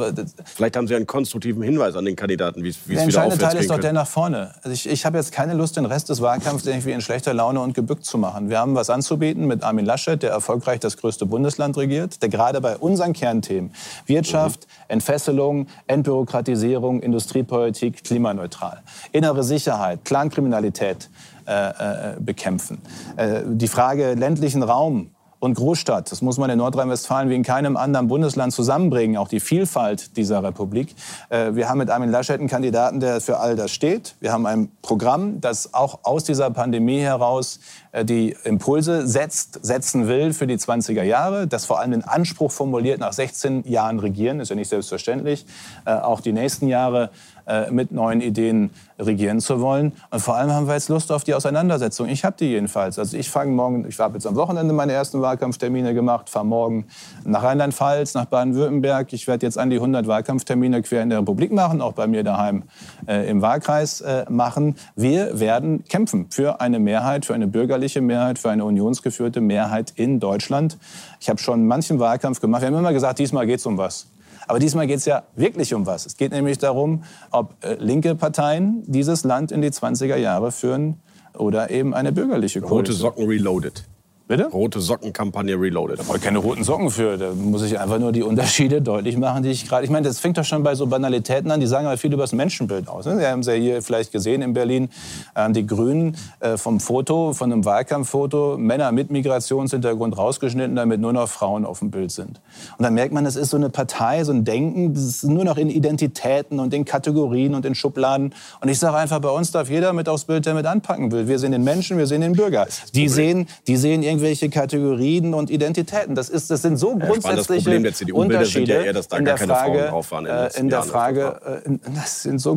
Vielleicht 0.54 0.76
haben 0.76 0.86
Sie 0.86 0.94
einen 0.94 1.08
konstruktiven 1.08 1.64
Hinweis 1.64 1.96
an 1.96 2.04
den 2.04 2.18
Kandidaten, 2.18 2.62
wie 2.62 2.68
es 2.68 2.86
wieder 2.86 2.96
Der 2.96 3.04
entscheidende 3.06 3.38
Teil 3.38 3.56
ist 3.56 3.70
doch 3.70 3.80
der 3.80 3.94
nach 3.94 4.08
vorne. 4.08 4.52
Also 4.62 4.72
ich, 4.74 4.90
ich 4.90 5.06
habe 5.06 5.20
jetzt 5.20 5.32
keine 5.32 5.54
Lust, 5.54 5.78
den 5.78 5.86
Rest 5.86 6.10
des 6.10 6.22
Wahlkampfs 6.22 6.66
irgendwie 6.66 6.92
in 6.92 7.00
schlechter 7.00 7.34
Laune 7.34 7.62
und 7.62 7.76
gebückt 7.76 8.04
zu 8.04 8.18
machen. 8.18 8.50
Wir 8.50 8.60
haben 8.60 8.76
was 8.76 8.90
anzubieten 8.90 9.46
mit 9.46 9.64
Armin 9.64 9.86
Laschet, 9.86 10.22
der 10.22 10.32
erfolgreich 10.32 10.82
das 10.82 10.98
größte 10.98 11.26
Bundesland 11.26 11.78
regiert, 11.78 12.22
der 12.22 12.28
gerade 12.28 12.60
bei 12.60 12.76
unseren 13.04 13.14
Kernthemen 13.14 13.72
Wirtschaft. 14.06 14.68
Entfesselung, 14.88 15.68
Entbürokratisierung, 15.88 17.02
Industriepolitik, 17.02 18.04
klimaneutral, 18.04 18.82
innere 19.12 19.44
Sicherheit, 19.44 20.06
Clankriminalität, 20.06 21.10
äh, 21.48 21.52
äh, 21.52 22.16
bekämpfen. 22.20 22.82
Äh, 23.18 23.42
die 23.46 23.68
Frage 23.68 24.14
ländlichen 24.14 24.64
Raum 24.64 25.10
und 25.44 25.56
Großstadt. 25.56 26.10
Das 26.10 26.22
muss 26.22 26.38
man 26.38 26.50
in 26.50 26.58
Nordrhein-Westfalen 26.58 27.30
wie 27.30 27.36
in 27.36 27.44
keinem 27.44 27.76
anderen 27.76 28.08
Bundesland 28.08 28.54
zusammenbringen, 28.54 29.18
auch 29.18 29.28
die 29.28 29.42
Vielfalt 29.42 30.16
dieser 30.16 30.42
Republik. 30.42 30.96
Äh, 31.28 31.54
wir 31.56 31.68
haben 31.68 31.80
mit 31.80 31.90
Armin 31.90 32.10
Laschet 32.10 32.40
einen 32.40 32.48
Kandidaten, 32.48 33.02
der 33.02 33.20
für 33.20 33.40
all 33.40 33.58
das 33.58 33.72
steht. 33.72 34.16
Wir 34.22 34.32
haben 34.32 34.46
ein 34.46 34.72
Programm, 34.82 35.42
das 35.42 35.74
auch 35.74 36.00
aus 36.04 36.24
dieser 36.24 36.50
Pandemie 36.50 37.02
heraus 37.02 37.60
äh, 37.92 38.06
die 38.06 38.38
Impulse 38.46 39.06
setzt, 39.06 39.60
setzen 39.66 40.08
will 40.08 40.32
für 40.32 40.48
die 40.48 40.56
20er 40.56 41.04
Jahre, 41.04 41.46
das 41.46 41.66
vor 41.66 41.82
allem 41.82 41.92
den 41.92 42.06
Anspruch 42.06 42.52
formuliert, 42.52 43.02
nach 43.02 43.12
16 43.12 43.68
Jahren 43.68 44.00
regieren, 44.00 44.40
ist 44.40 44.48
ja 44.48 44.56
nicht 44.56 44.70
selbstverständlich, 44.70 45.46
äh, 45.84 45.92
auch 45.92 46.22
die 46.22 46.32
nächsten 46.32 46.70
Jahre 46.70 47.10
äh, 47.48 47.72
mit 47.72 47.92
neuen 47.92 48.22
Ideen 48.22 48.72
regieren 49.00 49.40
zu 49.40 49.60
wollen. 49.62 49.94
Und 50.12 50.20
vor 50.20 50.36
allem 50.36 50.52
haben 50.52 50.68
wir 50.68 50.74
jetzt 50.74 50.90
Lust 50.90 51.12
auf 51.12 51.24
die 51.24 51.34
Auseinandersetzung. 51.34 52.08
Ich 52.08 52.24
habe 52.24 52.36
die 52.40 52.46
jedenfalls. 52.46 53.00
Also 53.00 53.18
ich 53.18 53.30
fange 53.30 53.52
morgen, 53.52 53.86
ich 53.88 54.00
habe 54.00 54.16
jetzt 54.16 54.28
am 54.28 54.36
Wochenende 54.36 54.74
meine 54.74 54.94
ersten 54.94 55.22
Wahlkampftermine 55.22 55.94
gemacht, 55.94 56.30
fahre 56.30 56.46
morgen 56.46 56.86
nach 57.26 57.44
Rheinland-Pfalz, 57.44 58.14
nach 58.14 58.26
Baden-Württemberg. 58.26 59.12
Ich 59.14 59.28
werde 59.28 59.46
jetzt 59.46 59.58
an 59.58 59.70
die 59.70 59.78
100 59.78 60.08
Wahlkampftermine 60.08 60.82
quer 60.82 61.04
in 61.04 61.10
der 61.10 61.20
Republik 61.20 61.52
machen, 61.52 61.82
auch 61.82 61.94
bei 61.94 62.08
mir 62.08 62.24
daheim 62.24 62.64
äh, 63.08 63.30
im 63.30 63.42
Wahlkreis 63.42 64.02
äh, 64.02 64.26
machen. 64.30 64.76
Wir 64.96 65.40
werden 65.40 65.84
kämpfen 65.86 66.28
für 66.30 66.62
eine 66.62 66.80
Mehrheit, 66.80 67.26
für 67.26 67.34
eine 67.34 67.48
bürgerliche 67.48 68.02
Mehrheit, 68.02 68.40
für 68.40 68.52
eine 68.52 68.66
unionsgeführte 68.66 69.42
Mehrheit 69.42 69.94
in 69.96 70.20
Deutschland. 70.20 70.78
Ich 71.20 71.30
habe 71.30 71.40
schon 71.40 71.68
manchen 71.68 72.00
Wahlkampf 72.00 72.40
gemacht. 72.40 72.62
Wir 72.62 72.68
haben 72.68 72.78
immer 72.78 72.94
gesagt, 72.94 73.20
diesmal 73.20 73.46
geht 73.48 73.60
es 73.60 73.66
um 73.66 73.78
was. 73.78 74.08
Aber 74.48 74.60
diesmal 74.60 74.88
geht 74.88 74.98
es 74.98 75.06
ja 75.06 75.24
wirklich 75.36 75.74
um 75.74 75.86
was. 75.86 76.06
Es 76.06 76.18
geht 76.18 76.32
nämlich 76.32 76.58
darum, 76.58 77.04
ob 77.32 77.56
äh, 77.64 77.76
linke 77.76 78.16
Parteien 78.16 78.84
dieses 78.86 79.24
Land 79.24 79.52
in 79.52 79.62
die 79.62 79.70
20er 79.70 80.18
Jahre 80.18 80.52
führen 80.52 81.02
oder 81.38 81.70
eben 81.72 81.94
eine 81.94 82.12
bürgerliche 82.12 82.62
Koalition. 82.62 82.78
Rote 82.80 82.94
Socken 82.94 83.28
reloaded. 83.28 83.86
Bitte? 84.26 84.46
Rote 84.46 84.80
Sockenkampagne 84.80 85.60
Reloaded. 85.60 86.00
Da 86.00 86.04
brauche 86.04 86.16
ich 86.16 86.24
keine 86.24 86.38
roten 86.38 86.64
Socken 86.64 86.90
für. 86.90 87.18
Da 87.18 87.34
muss 87.34 87.62
ich 87.64 87.78
einfach 87.78 88.00
nur 88.00 88.14
die 88.14 88.24
Unterschiede 88.24 88.82
deutlich 88.82 89.18
machen, 89.18 89.44
die 89.44 89.50
ich 89.50 89.68
gerade. 89.68 89.84
Ich 89.84 89.90
meine, 89.90 90.08
das 90.08 90.20
fängt 90.20 90.38
doch 90.38 90.46
schon 90.46 90.64
bei 90.64 90.76
so 90.76 90.88
Banalitäten 90.88 91.52
an. 91.52 91.60
Die 91.60 91.68
sagen 91.68 91.88
aber 91.88 91.98
viel 91.98 92.14
über 92.14 92.24
das 92.24 92.32
Menschenbild 92.32 92.88
aus. 92.88 93.06
Ne? 93.06 93.18
Sie 93.20 93.28
haben 93.28 93.42
es 93.42 93.48
ja 93.48 93.54
hier 93.54 93.82
vielleicht 93.82 94.14
gesehen 94.14 94.42
in 94.42 94.54
Berlin. 94.54 94.90
Ähm, 95.36 95.52
die 95.52 95.68
Grünen 95.68 96.16
äh, 96.40 96.56
vom 96.56 96.80
Foto, 96.80 97.34
von 97.34 97.52
einem 97.52 97.66
Wahlkampffoto, 97.66 98.56
Männer 98.58 98.94
mit 98.94 99.12
Migrationshintergrund 99.12 100.18
rausgeschnitten, 100.18 100.78
damit 100.78 101.02
nur 101.02 101.12
noch 101.12 101.28
Frauen 101.28 101.66
auf 101.66 101.80
dem 101.80 101.92
Bild 101.92 102.12
sind. 102.12 102.40
Und 102.78 102.84
dann 102.84 102.94
merkt 102.94 103.14
man, 103.14 103.26
das 103.26 103.36
ist 103.36 103.50
so 103.50 103.58
eine 103.58 103.70
Partei, 103.70 104.24
so 104.24 104.32
ein 104.32 104.46
Denken, 104.46 104.94
das 104.94 105.04
ist 105.04 105.24
nur 105.26 105.44
noch 105.44 105.58
in 105.58 105.70
Identitäten 105.70 106.62
und 106.62 106.74
in 106.74 106.86
Kategorien 106.86 107.56
und 107.56 107.66
in 107.66 107.76
Schubladen. 107.76 108.34
Und 108.62 108.70
ich 108.70 108.80
sage 108.80 108.96
einfach, 108.96 109.20
bei 109.20 109.32
uns 109.32 109.52
darf 109.52 109.70
jeder 109.70 109.92
mit 109.92 110.08
aufs 110.08 110.24
Bild, 110.24 110.46
der 110.46 110.54
mit 110.54 110.66
anpacken 110.66 111.12
will. 111.12 111.28
Wir 111.28 111.40
sehen 111.40 111.52
den 111.52 111.66
Menschen, 111.66 111.98
wir 111.98 112.08
sehen 112.08 112.22
den 112.22 112.34
Bürger. 112.34 112.68
Die 112.94 113.10
sehen, 113.10 113.48
die 113.68 113.76
sehen 113.76 114.02
irgendwelche 114.14 114.50
Kategorien 114.50 115.34
und 115.34 115.50
Identitäten. 115.50 116.16
Das, 116.16 116.30
ist, 116.30 116.50
das 116.50 116.62
sind 116.62 116.78
so 116.78 116.96
grundsätzliche 116.96 117.36
das 117.36 117.64
Problem 117.64 117.84
der 117.84 117.94
CDU 117.94 118.22
Unterschiede 118.22 118.74
ja 118.74 118.82
eher, 118.82 118.94
dass 118.94 119.08
da 119.08 119.18
in 119.18 119.26
der 119.26 119.36
keine 119.36 119.54
Frage, 119.54 119.80
Frauen 119.80 119.90
drauf 119.90 120.12
waren. 120.12 120.26
In, 120.26 120.32
äh, 120.32 120.50
in 120.60 120.70
der 120.70 120.84
Frage, 120.84 121.62
äh, 121.66 121.78
das 121.96 122.24
sind 122.24 122.40
so 122.40 122.54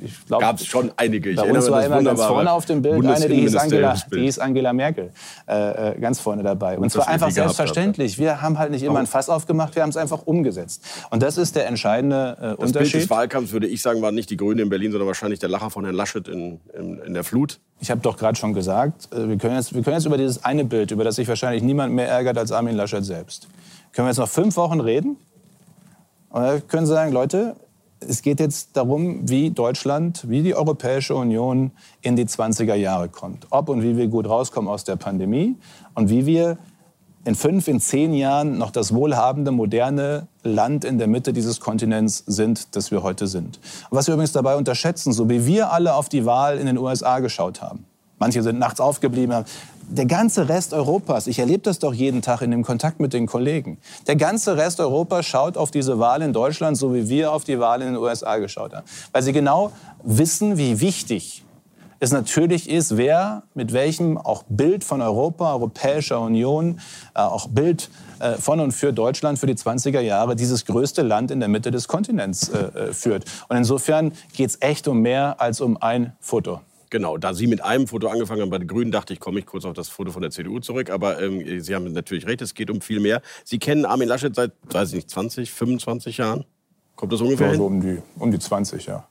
ich 0.00 0.26
glaube, 0.26 0.42
gab 0.42 0.56
es 0.56 0.66
schon 0.66 0.90
einige. 0.96 1.30
Ich 1.30 1.36
bei 1.36 1.50
uns 1.50 1.70
war 1.70 1.84
immer 1.84 2.02
ganz 2.02 2.22
vorne 2.22 2.52
auf 2.52 2.64
dem 2.66 2.82
Bild 2.82 3.04
eine, 3.04 3.28
die 3.28 3.40
hieß 3.42 3.56
Angela, 3.56 3.94
die 4.12 4.20
hieß 4.20 4.38
Angela 4.38 4.72
Merkel, 4.72 5.10
äh, 5.46 5.92
äh, 5.92 6.00
ganz 6.00 6.20
vorne 6.20 6.42
dabei. 6.42 6.78
Und 6.78 6.90
zwar 6.90 7.08
einfach 7.08 7.30
selbstverständlich. 7.30 8.18
Wir 8.18 8.40
haben 8.40 8.58
halt 8.58 8.70
nicht 8.70 8.82
immer 8.82 8.98
ein 8.98 9.06
Fass 9.06 9.28
aufgemacht, 9.28 9.74
wir 9.74 9.82
haben 9.82 9.90
es 9.90 9.96
einfach 9.96 10.26
umgesetzt. 10.26 10.84
Und 11.10 11.22
das 11.22 11.36
ist 11.36 11.56
der 11.56 11.66
entscheidende 11.66 12.36
äh, 12.38 12.42
das 12.42 12.58
Unterschied. 12.58 12.92
Bild 12.92 13.04
des 13.04 13.10
Wahlkampfs 13.10 13.52
würde 13.52 13.66
ich 13.66 13.82
sagen, 13.82 14.02
war 14.02 14.12
nicht 14.12 14.30
die 14.30 14.36
Grünen 14.36 14.60
in 14.60 14.68
Berlin, 14.68 14.92
sondern 14.92 15.06
wahrscheinlich 15.06 15.38
der 15.38 15.48
Lacher 15.48 15.70
von 15.70 15.84
Herrn 15.84 15.96
Laschet 15.96 16.26
in, 16.28 16.60
in, 16.76 16.98
in 17.00 17.14
der 17.14 17.24
Flut. 17.24 17.60
Ich 17.80 17.90
habe 17.90 18.00
doch 18.00 18.16
gerade 18.16 18.36
schon 18.36 18.54
gesagt, 18.54 19.08
äh, 19.12 19.28
wir 19.28 19.38
können, 19.38 19.56
jetzt, 19.56 19.74
wir 19.74 19.82
können 19.82 19.96
jetzt 19.96 20.06
über 20.06 20.18
dieses 20.18 20.44
eine 20.44 20.64
Bild, 20.64 20.90
über 20.90 21.04
das 21.04 21.16
sich 21.16 21.28
wahrscheinlich 21.28 21.62
niemand 21.62 21.94
mehr 21.94 22.08
ärgert 22.08 22.38
als 22.38 22.52
Armin 22.52 22.76
Laschet 22.76 23.04
selbst. 23.04 23.48
Können 23.92 24.06
wir 24.06 24.10
jetzt 24.10 24.18
noch 24.18 24.28
fünf 24.28 24.56
Wochen 24.56 24.80
reden? 24.80 25.16
Und 26.30 26.42
wir 26.42 26.60
können 26.60 26.86
sagen, 26.86 27.12
Leute, 27.12 27.56
es 28.00 28.22
geht 28.22 28.38
jetzt 28.40 28.76
darum, 28.76 29.28
wie 29.28 29.50
Deutschland, 29.50 30.28
wie 30.28 30.42
die 30.42 30.54
Europäische 30.54 31.14
Union 31.14 31.72
in 32.02 32.16
die 32.16 32.26
20er 32.26 32.74
Jahre 32.74 33.08
kommt. 33.08 33.46
Ob 33.50 33.68
und 33.68 33.82
wie 33.82 33.96
wir 33.96 34.08
gut 34.08 34.28
rauskommen 34.28 34.70
aus 34.70 34.84
der 34.84 34.96
Pandemie 34.96 35.56
und 35.94 36.10
wie 36.10 36.26
wir 36.26 36.58
in 37.28 37.34
fünf, 37.34 37.68
in 37.68 37.78
zehn 37.78 38.14
Jahren 38.14 38.56
noch 38.56 38.70
das 38.70 38.94
wohlhabende, 38.94 39.50
moderne 39.50 40.28
Land 40.44 40.82
in 40.86 40.96
der 40.96 41.08
Mitte 41.08 41.34
dieses 41.34 41.60
Kontinents 41.60 42.24
sind, 42.26 42.74
das 42.74 42.90
wir 42.90 43.02
heute 43.02 43.26
sind. 43.26 43.60
Was 43.90 44.06
wir 44.06 44.14
übrigens 44.14 44.32
dabei 44.32 44.56
unterschätzen, 44.56 45.12
so 45.12 45.28
wie 45.28 45.44
wir 45.44 45.70
alle 45.70 45.92
auf 45.92 46.08
die 46.08 46.24
Wahl 46.24 46.56
in 46.56 46.64
den 46.64 46.78
USA 46.78 47.18
geschaut 47.18 47.60
haben. 47.60 47.84
Manche 48.18 48.42
sind 48.42 48.58
nachts 48.58 48.80
aufgeblieben. 48.80 49.44
Der 49.90 50.06
ganze 50.06 50.48
Rest 50.48 50.72
Europas, 50.72 51.26
ich 51.26 51.38
erlebe 51.38 51.64
das 51.64 51.78
doch 51.78 51.92
jeden 51.92 52.22
Tag 52.22 52.40
in 52.40 52.50
dem 52.50 52.64
Kontakt 52.64 52.98
mit 52.98 53.12
den 53.12 53.26
Kollegen. 53.26 53.76
Der 54.06 54.16
ganze 54.16 54.56
Rest 54.56 54.80
Europas 54.80 55.26
schaut 55.26 55.58
auf 55.58 55.70
diese 55.70 55.98
Wahl 55.98 56.22
in 56.22 56.32
Deutschland, 56.32 56.78
so 56.78 56.94
wie 56.94 57.10
wir 57.10 57.32
auf 57.32 57.44
die 57.44 57.60
Wahl 57.60 57.82
in 57.82 57.88
den 57.88 57.96
USA 57.98 58.38
geschaut 58.38 58.72
haben. 58.72 58.86
Weil 59.12 59.22
sie 59.22 59.34
genau 59.34 59.72
wissen, 60.02 60.56
wie 60.56 60.80
wichtig 60.80 61.44
es 62.00 62.12
natürlich 62.12 62.70
ist, 62.70 62.96
wer 62.96 63.42
mit 63.54 63.72
welchem 63.72 64.18
auch 64.18 64.44
Bild 64.48 64.84
von 64.84 65.02
Europa, 65.02 65.52
Europäischer 65.52 66.20
Union, 66.20 66.80
äh, 67.14 67.20
auch 67.20 67.48
Bild 67.48 67.90
äh, 68.20 68.34
von 68.34 68.60
und 68.60 68.72
für 68.72 68.92
Deutschland 68.92 69.38
für 69.38 69.46
die 69.46 69.54
20er 69.54 70.00
Jahre 70.00 70.36
dieses 70.36 70.64
größte 70.64 71.02
Land 71.02 71.30
in 71.30 71.40
der 71.40 71.48
Mitte 71.48 71.70
des 71.70 71.88
Kontinents 71.88 72.48
äh, 72.50 72.92
führt. 72.92 73.24
Und 73.48 73.56
insofern 73.56 74.12
geht 74.34 74.50
es 74.50 74.58
echt 74.60 74.86
um 74.88 75.00
mehr 75.00 75.40
als 75.40 75.60
um 75.60 75.76
ein 75.76 76.12
Foto. 76.20 76.60
Genau, 76.90 77.18
da 77.18 77.34
Sie 77.34 77.46
mit 77.46 77.62
einem 77.62 77.86
Foto 77.86 78.08
angefangen 78.08 78.40
haben 78.40 78.50
bei 78.50 78.58
den 78.58 78.68
Grünen, 78.68 78.90
dachte 78.90 79.12
ich, 79.12 79.20
komme 79.20 79.40
ich 79.40 79.46
kurz 79.46 79.66
auf 79.66 79.74
das 79.74 79.90
Foto 79.90 80.10
von 80.10 80.22
der 80.22 80.30
CDU 80.30 80.58
zurück. 80.60 80.90
Aber 80.90 81.20
ähm, 81.20 81.60
Sie 81.60 81.74
haben 81.74 81.92
natürlich 81.92 82.26
recht, 82.26 82.40
es 82.40 82.54
geht 82.54 82.70
um 82.70 82.80
viel 82.80 83.00
mehr. 83.00 83.20
Sie 83.44 83.58
kennen 83.58 83.84
Armin 83.84 84.08
Laschet 84.08 84.34
seit, 84.34 84.52
weiß 84.70 84.90
ich 84.90 84.94
nicht, 84.94 85.10
20, 85.10 85.52
25 85.52 86.16
Jahren? 86.16 86.44
Kommt 86.96 87.12
das 87.12 87.20
ungefähr 87.20 87.48
ja, 87.48 87.54
so 87.56 87.66
um 87.66 87.80
die, 87.80 87.98
um 88.18 88.30
die 88.30 88.38
20, 88.38 88.86
ja. 88.86 89.06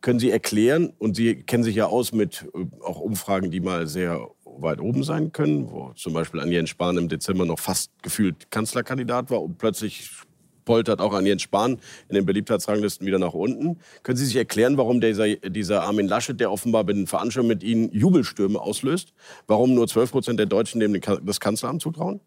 Können 0.00 0.20
Sie 0.20 0.30
erklären, 0.30 0.92
und 0.98 1.16
Sie 1.16 1.42
kennen 1.42 1.64
sich 1.64 1.74
ja 1.76 1.86
aus 1.86 2.12
mit 2.12 2.46
äh, 2.54 2.84
auch 2.84 3.00
Umfragen, 3.00 3.50
die 3.50 3.60
mal 3.60 3.86
sehr 3.86 4.28
weit 4.44 4.80
oben 4.80 5.02
sein 5.02 5.32
können, 5.32 5.70
wo 5.70 5.92
zum 5.94 6.12
Beispiel 6.12 6.40
an 6.40 6.50
Jens 6.50 6.70
Spahn 6.70 6.96
im 6.96 7.08
Dezember 7.08 7.44
noch 7.44 7.58
fast 7.58 7.90
gefühlt 8.02 8.50
Kanzlerkandidat 8.50 9.30
war 9.30 9.42
und 9.42 9.58
plötzlich 9.58 10.10
poltert 10.64 11.00
auch 11.00 11.14
an 11.14 11.24
Jens 11.24 11.42
Spahn 11.42 11.78
in 12.08 12.14
den 12.14 12.26
Beliebtheitsranglisten 12.26 13.06
wieder 13.06 13.18
nach 13.18 13.32
unten. 13.32 13.78
Können 14.02 14.18
Sie 14.18 14.26
sich 14.26 14.36
erklären, 14.36 14.76
warum 14.76 15.00
dieser, 15.00 15.34
dieser 15.36 15.82
Armin 15.82 16.06
Laschet, 16.06 16.38
der 16.38 16.52
offenbar 16.52 16.84
bei 16.84 16.92
den 16.92 17.06
Veranstaltungen 17.06 17.48
mit 17.48 17.62
Ihnen 17.62 17.90
Jubelstürme 17.90 18.60
auslöst, 18.60 19.14
warum 19.46 19.74
nur 19.74 19.88
12 19.88 20.10
Prozent 20.10 20.38
der 20.38 20.46
Deutschen 20.46 20.80
dem 20.80 21.00
das 21.24 21.40
Kanzleramt 21.40 21.80
zutrauen? 21.80 22.20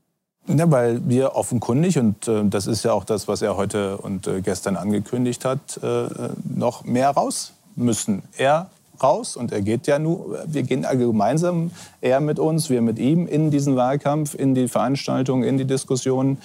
Ja, 0.47 0.71
weil 0.71 1.07
wir 1.07 1.35
offenkundig, 1.35 1.99
und 1.99 2.27
äh, 2.27 2.43
das 2.45 2.65
ist 2.65 2.83
ja 2.83 2.93
auch 2.93 3.05
das, 3.05 3.27
was 3.27 3.43
er 3.43 3.57
heute 3.57 3.97
und 3.97 4.25
äh, 4.25 4.41
gestern 4.41 4.75
angekündigt 4.75 5.45
hat, 5.45 5.79
äh, 5.83 6.07
noch 6.43 6.83
mehr 6.83 7.11
raus 7.11 7.53
müssen. 7.81 8.23
Er 8.37 8.69
raus 9.01 9.35
und 9.35 9.51
er 9.51 9.61
geht 9.61 9.87
ja 9.87 9.99
nur, 9.99 10.39
wir 10.45 10.63
gehen 10.63 10.85
gemeinsam, 10.91 11.71
er 12.01 12.19
mit 12.19 12.39
uns, 12.39 12.69
wir 12.69 12.81
mit 12.81 12.99
ihm 12.99 13.27
in 13.27 13.51
diesen 13.51 13.75
Wahlkampf, 13.75 14.35
in 14.35 14.55
die 14.55 14.67
Veranstaltungen, 14.67 15.43
in 15.43 15.57
die 15.57 15.65
Diskussionen 15.65 16.37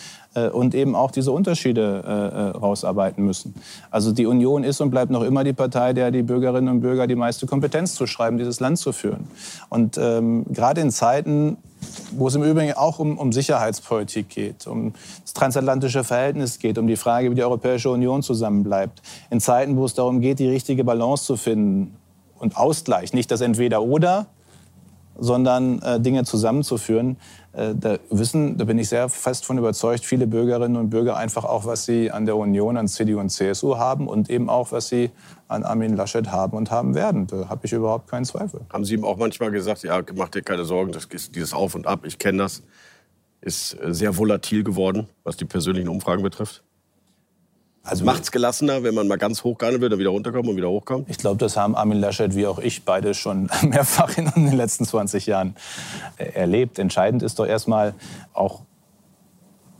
und 0.48 0.74
eben 0.74 0.94
auch 0.94 1.10
diese 1.10 1.32
Unterschiede 1.32 2.02
äh, 2.06 2.10
äh, 2.10 2.56
rausarbeiten 2.56 3.24
müssen. 3.24 3.54
Also 3.90 4.12
die 4.12 4.26
Union 4.26 4.64
ist 4.64 4.80
und 4.80 4.90
bleibt 4.90 5.10
noch 5.10 5.22
immer 5.22 5.44
die 5.44 5.52
Partei, 5.52 5.92
der 5.92 6.10
die 6.10 6.22
Bürgerinnen 6.22 6.68
und 6.68 6.80
Bürger 6.80 7.06
die 7.06 7.14
meiste 7.14 7.46
Kompetenz 7.46 7.94
zuschreiben, 7.94 8.38
dieses 8.38 8.60
Land 8.60 8.78
zu 8.78 8.92
führen. 8.92 9.28
Und 9.68 9.98
ähm, 9.98 10.44
gerade 10.50 10.80
in 10.80 10.90
Zeiten, 10.90 11.56
wo 12.12 12.28
es 12.28 12.34
im 12.34 12.42
Übrigen 12.42 12.72
auch 12.74 12.98
um, 12.98 13.18
um, 13.18 13.32
Sicherheitspolitik 13.32 14.28
geht, 14.28 14.66
um 14.66 14.92
das 15.22 15.32
transatlantische 15.32 16.04
Verhältnis 16.04 16.58
geht, 16.58 16.78
um 16.78 16.86
die 16.86 16.96
Frage, 16.96 17.30
wie 17.30 17.34
die 17.34 17.44
Europäische 17.44 17.90
Union 17.90 18.22
zusammenbleibt. 18.22 19.02
In 19.30 19.40
Zeiten, 19.40 19.76
wo 19.76 19.84
es 19.84 19.94
darum 19.94 20.20
geht, 20.20 20.38
die 20.38 20.48
richtige 20.48 20.84
Balance 20.84 21.24
zu 21.24 21.36
finden 21.36 21.96
und 22.38 22.56
Ausgleich, 22.56 23.12
nicht 23.12 23.30
das 23.30 23.40
Entweder-Oder, 23.40 24.26
sondern 25.18 25.80
äh, 25.82 26.00
Dinge 26.00 26.24
zusammenzuführen. 26.24 27.16
Äh, 27.52 27.74
da 27.74 27.98
wissen, 28.10 28.56
da 28.56 28.64
bin 28.64 28.78
ich 28.78 28.88
sehr 28.88 29.08
fest 29.08 29.44
von 29.44 29.58
überzeugt, 29.58 30.04
viele 30.04 30.26
Bürgerinnen 30.26 30.76
und 30.76 30.90
Bürger 30.90 31.16
einfach 31.16 31.44
auch, 31.44 31.64
was 31.64 31.84
sie 31.84 32.10
an 32.10 32.26
der 32.26 32.36
Union, 32.36 32.76
an 32.76 32.88
CDU 32.88 33.18
und 33.20 33.30
CSU 33.30 33.76
haben 33.76 34.08
und 34.08 34.28
eben 34.30 34.50
auch, 34.50 34.72
was 34.72 34.88
sie 34.88 35.10
an 35.48 35.62
Armin 35.62 35.96
Laschet 35.96 36.30
haben 36.30 36.56
und 36.56 36.70
haben 36.70 36.94
werden. 36.94 37.26
Da 37.26 37.48
habe 37.48 37.66
ich 37.66 37.72
überhaupt 37.72 38.10
keinen 38.10 38.24
Zweifel. 38.24 38.60
Haben 38.72 38.84
Sie 38.84 38.94
ihm 38.94 39.04
auch 39.04 39.16
manchmal 39.16 39.50
gesagt, 39.50 39.82
ja, 39.84 40.02
mach 40.14 40.28
dir 40.28 40.42
keine 40.42 40.64
Sorgen, 40.64 40.92
das 40.92 41.08
dieses 41.08 41.54
Auf 41.54 41.74
und 41.74 41.86
Ab, 41.86 42.00
ich 42.04 42.18
kenne 42.18 42.38
das, 42.38 42.62
ist 43.40 43.74
äh, 43.74 43.94
sehr 43.94 44.16
volatil 44.16 44.64
geworden, 44.64 45.08
was 45.24 45.36
die 45.36 45.44
persönlichen 45.44 45.88
Umfragen 45.88 46.22
betrifft? 46.22 46.62
Also 47.86 48.04
macht 48.04 48.24
es 48.24 48.32
gelassener, 48.32 48.82
wenn 48.82 48.94
man 48.94 49.06
mal 49.06 49.16
ganz 49.16 49.44
hoch 49.44 49.58
gehandelt 49.58 49.80
wird, 49.80 49.92
dann 49.92 50.00
wieder 50.00 50.10
runterkommt 50.10 50.48
und 50.48 50.56
wieder 50.56 50.68
hochkommt? 50.68 51.08
Ich 51.08 51.18
glaube, 51.18 51.38
das 51.38 51.56
haben 51.56 51.76
Armin 51.76 52.00
Laschet 52.00 52.34
wie 52.34 52.46
auch 52.46 52.58
ich 52.58 52.84
beide 52.84 53.14
schon 53.14 53.48
mehrfach 53.62 54.18
in 54.18 54.30
den 54.34 54.56
letzten 54.56 54.84
20 54.84 55.26
Jahren 55.26 55.54
äh, 56.18 56.24
erlebt. 56.24 56.80
Entscheidend 56.80 57.22
ist 57.22 57.38
doch 57.38 57.46
erstmal 57.46 57.94
auch 58.34 58.62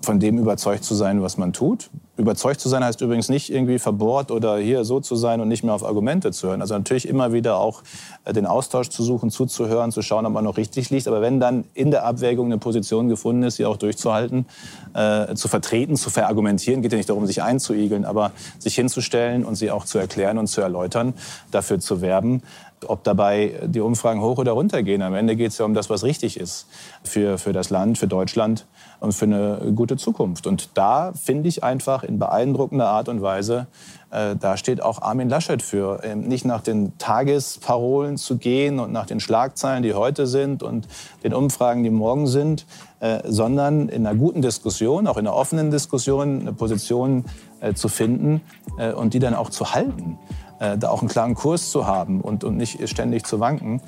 von 0.06 0.20
dem 0.20 0.38
überzeugt 0.38 0.84
zu 0.84 0.94
sein, 0.94 1.20
was 1.20 1.36
man 1.36 1.52
tut. 1.52 1.90
Überzeugt 2.16 2.60
zu 2.60 2.70
sein 2.70 2.82
heißt 2.82 3.02
übrigens 3.02 3.28
nicht 3.28 3.52
irgendwie 3.52 3.78
verbohrt 3.78 4.30
oder 4.30 4.56
hier 4.56 4.84
so 4.84 5.00
zu 5.00 5.16
sein 5.16 5.40
und 5.40 5.48
nicht 5.48 5.64
mehr 5.64 5.74
auf 5.74 5.84
Argumente 5.84 6.30
zu 6.32 6.48
hören. 6.48 6.62
Also 6.62 6.74
natürlich 6.74 7.06
immer 7.06 7.32
wieder 7.32 7.58
auch 7.58 7.82
äh, 8.24 8.32
den 8.32 8.46
Austausch 8.46 8.88
zu 8.88 9.02
suchen, 9.02 9.30
zuzuhören, 9.30 9.92
zu 9.92 10.00
schauen, 10.00 10.24
ob 10.24 10.32
man 10.32 10.44
noch 10.44 10.56
richtig 10.56 10.88
liegt. 10.88 11.08
Aber 11.08 11.20
wenn 11.20 11.40
dann 11.40 11.64
in 11.74 11.90
der 11.90 12.06
Abwägung 12.06 12.46
eine 12.46 12.56
Position 12.56 13.08
gefunden 13.08 13.42
ist, 13.42 13.56
sie 13.56 13.66
auch 13.66 13.76
durchzuhalten, 13.76 14.46
äh, 14.94 15.34
zu 15.34 15.48
vertreten, 15.48 15.96
zu 15.96 16.08
verargumentieren, 16.08 16.80
geht 16.80 16.92
ja 16.92 16.96
nicht 16.96 17.10
darum, 17.10 17.26
sich 17.26 17.42
einzuigeln, 17.42 18.06
aber 18.06 18.30
sich 18.58 18.76
hinzustellen 18.76 19.44
und 19.44 19.56
sie 19.56 19.70
auch 19.70 19.84
zu 19.84 19.98
erklären 19.98 20.38
und 20.38 20.46
zu 20.46 20.62
erläutern, 20.62 21.12
dafür 21.50 21.80
zu 21.80 22.00
werben, 22.00 22.42
ob 22.86 23.02
dabei 23.04 23.60
die 23.66 23.80
Umfragen 23.80 24.20
hoch 24.20 24.38
oder 24.38 24.52
runter 24.52 24.82
gehen. 24.82 25.02
Am 25.02 25.14
Ende 25.14 25.36
geht 25.36 25.50
es 25.50 25.58
ja 25.58 25.64
um 25.64 25.74
das, 25.74 25.90
was 25.90 26.04
richtig 26.04 26.38
ist 26.38 26.66
für, 27.02 27.38
für 27.38 27.52
das 27.52 27.70
Land, 27.70 27.98
für 27.98 28.06
Deutschland 28.06 28.66
und 29.06 29.12
für 29.12 29.24
eine 29.24 29.72
gute 29.74 29.96
Zukunft. 29.96 30.46
Und 30.46 30.70
da 30.74 31.12
finde 31.14 31.48
ich 31.48 31.64
einfach 31.64 32.02
in 32.02 32.18
beeindruckender 32.18 32.88
Art 32.88 33.08
und 33.08 33.22
Weise, 33.22 33.68
äh, 34.10 34.36
da 34.36 34.56
steht 34.56 34.82
auch 34.82 35.00
Armin 35.00 35.28
Laschet 35.28 35.62
für, 35.62 36.00
ähm, 36.02 36.22
nicht 36.22 36.44
nach 36.44 36.60
den 36.60 36.98
Tagesparolen 36.98 38.16
zu 38.16 38.36
gehen 38.36 38.78
und 38.78 38.92
nach 38.92 39.06
den 39.06 39.20
Schlagzeilen, 39.20 39.82
die 39.82 39.94
heute 39.94 40.26
sind 40.26 40.62
und 40.62 40.88
den 41.22 41.32
Umfragen, 41.32 41.82
die 41.82 41.90
morgen 41.90 42.26
sind, 42.26 42.66
äh, 43.00 43.20
sondern 43.24 43.88
in 43.88 44.06
einer 44.06 44.18
guten 44.18 44.42
Diskussion, 44.42 45.06
auch 45.06 45.16
in 45.16 45.26
einer 45.26 45.36
offenen 45.36 45.70
Diskussion, 45.70 46.40
eine 46.40 46.52
Position 46.52 47.24
äh, 47.60 47.74
zu 47.74 47.88
finden 47.88 48.40
äh, 48.78 48.92
und 48.92 49.14
die 49.14 49.18
dann 49.18 49.34
auch 49.34 49.50
zu 49.50 49.72
halten 49.72 50.18
äh, 50.58 50.78
da 50.78 50.90
auch 50.90 51.00
einen 51.00 51.08
klaren 51.08 51.34
Kurs 51.34 51.70
zu 51.70 51.86
haben 51.86 52.20
und, 52.20 52.44
und 52.44 52.56
nicht 52.56 52.88
ständig 52.88 53.24
zu 53.26 53.40
wanken. 53.40 53.80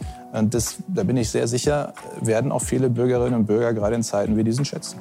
Das, 0.51 0.77
da 0.89 1.05
bin 1.05 1.17
ich 1.17 1.31
sehr 1.31 1.49
sicher, 1.49 1.95
werden 2.21 2.53
auch 2.53 2.61
viele 2.61 2.91
Bürgerinnen 2.91 3.35
und 3.35 3.47
Bürger 3.47 3.73
gerade 3.73 3.95
in 3.95 4.03
Zeiten 4.03 4.37
wie 4.37 4.45
diesen 4.45 4.67
schätzen. 4.67 4.99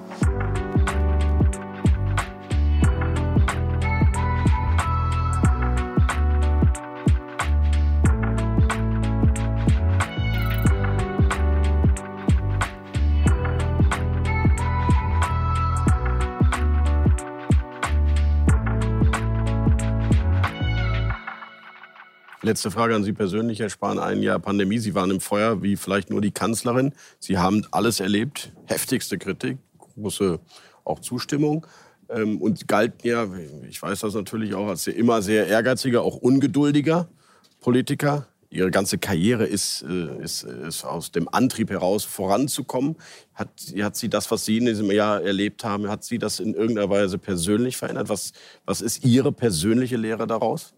Letzte 22.48 22.72
Frage 22.72 22.95
an 22.95 23.04
Sie 23.04 23.12
persönlich, 23.12 23.60
Herr 23.60 23.70
Spahn. 23.70 24.00
Ein 24.00 24.24
Jahr 24.24 24.39
Pandemie. 24.39 24.78
Sie 24.78 24.95
waren 24.95 25.12
im 25.12 25.20
Feuer 25.20 25.62
wie 25.64 25.76
vielleicht 25.76 26.10
nur 26.10 26.22
die 26.22 26.32
Kanzlerin. 26.32 26.93
Sie 27.20 27.38
haben 27.38 27.68
alles 27.72 28.00
erlebt. 28.00 28.54
Heftigste 28.68 29.18
Kritik, 29.18 29.58
große 29.78 30.39
auch 30.86 31.02
Zustimmung. 31.02 31.68
Ähm, 32.08 32.41
und 32.41 32.66
galten 32.70 33.06
ja, 33.06 33.28
ich 33.68 33.82
weiß 33.82 34.00
das 34.00 34.14
natürlich 34.14 34.56
auch, 34.56 34.68
als 34.68 34.88
immer 34.88 35.22
sehr 35.22 35.48
ehrgeiziger, 35.48 36.04
auch 36.04 36.16
ungeduldiger 36.16 37.10
Politiker. 37.60 38.28
Ihre 38.50 38.72
ganze 38.72 38.98
Karriere 38.98 39.43
ist, 39.43 39.82
äh, 39.82 40.24
ist, 40.24 40.43
ist 40.43 40.86
aus 40.86 41.12
dem 41.12 41.28
Antrieb 41.28 41.70
heraus 41.70 42.06
voranzukommen. 42.06 42.95
Hat, 43.34 43.50
hat 43.82 43.98
sie 43.98 44.08
das, 44.08 44.32
was 44.32 44.45
Sie 44.45 44.60
in 44.60 44.68
diesem 44.68 44.89
Jahr 44.89 45.22
erlebt 45.22 45.66
haben, 45.66 45.89
hat 45.89 46.06
sie 46.06 46.18
das 46.18 46.39
in 46.39 46.54
irgendeiner 46.54 46.89
Weise 46.89 47.18
persönlich 47.18 47.76
verändert? 47.76 48.08
Was, 48.08 48.32
was 48.66 48.80
ist 48.80 49.04
Ihre 49.04 49.34
persönliche 49.34 49.98
Lehre 49.98 50.28
daraus? 50.28 50.74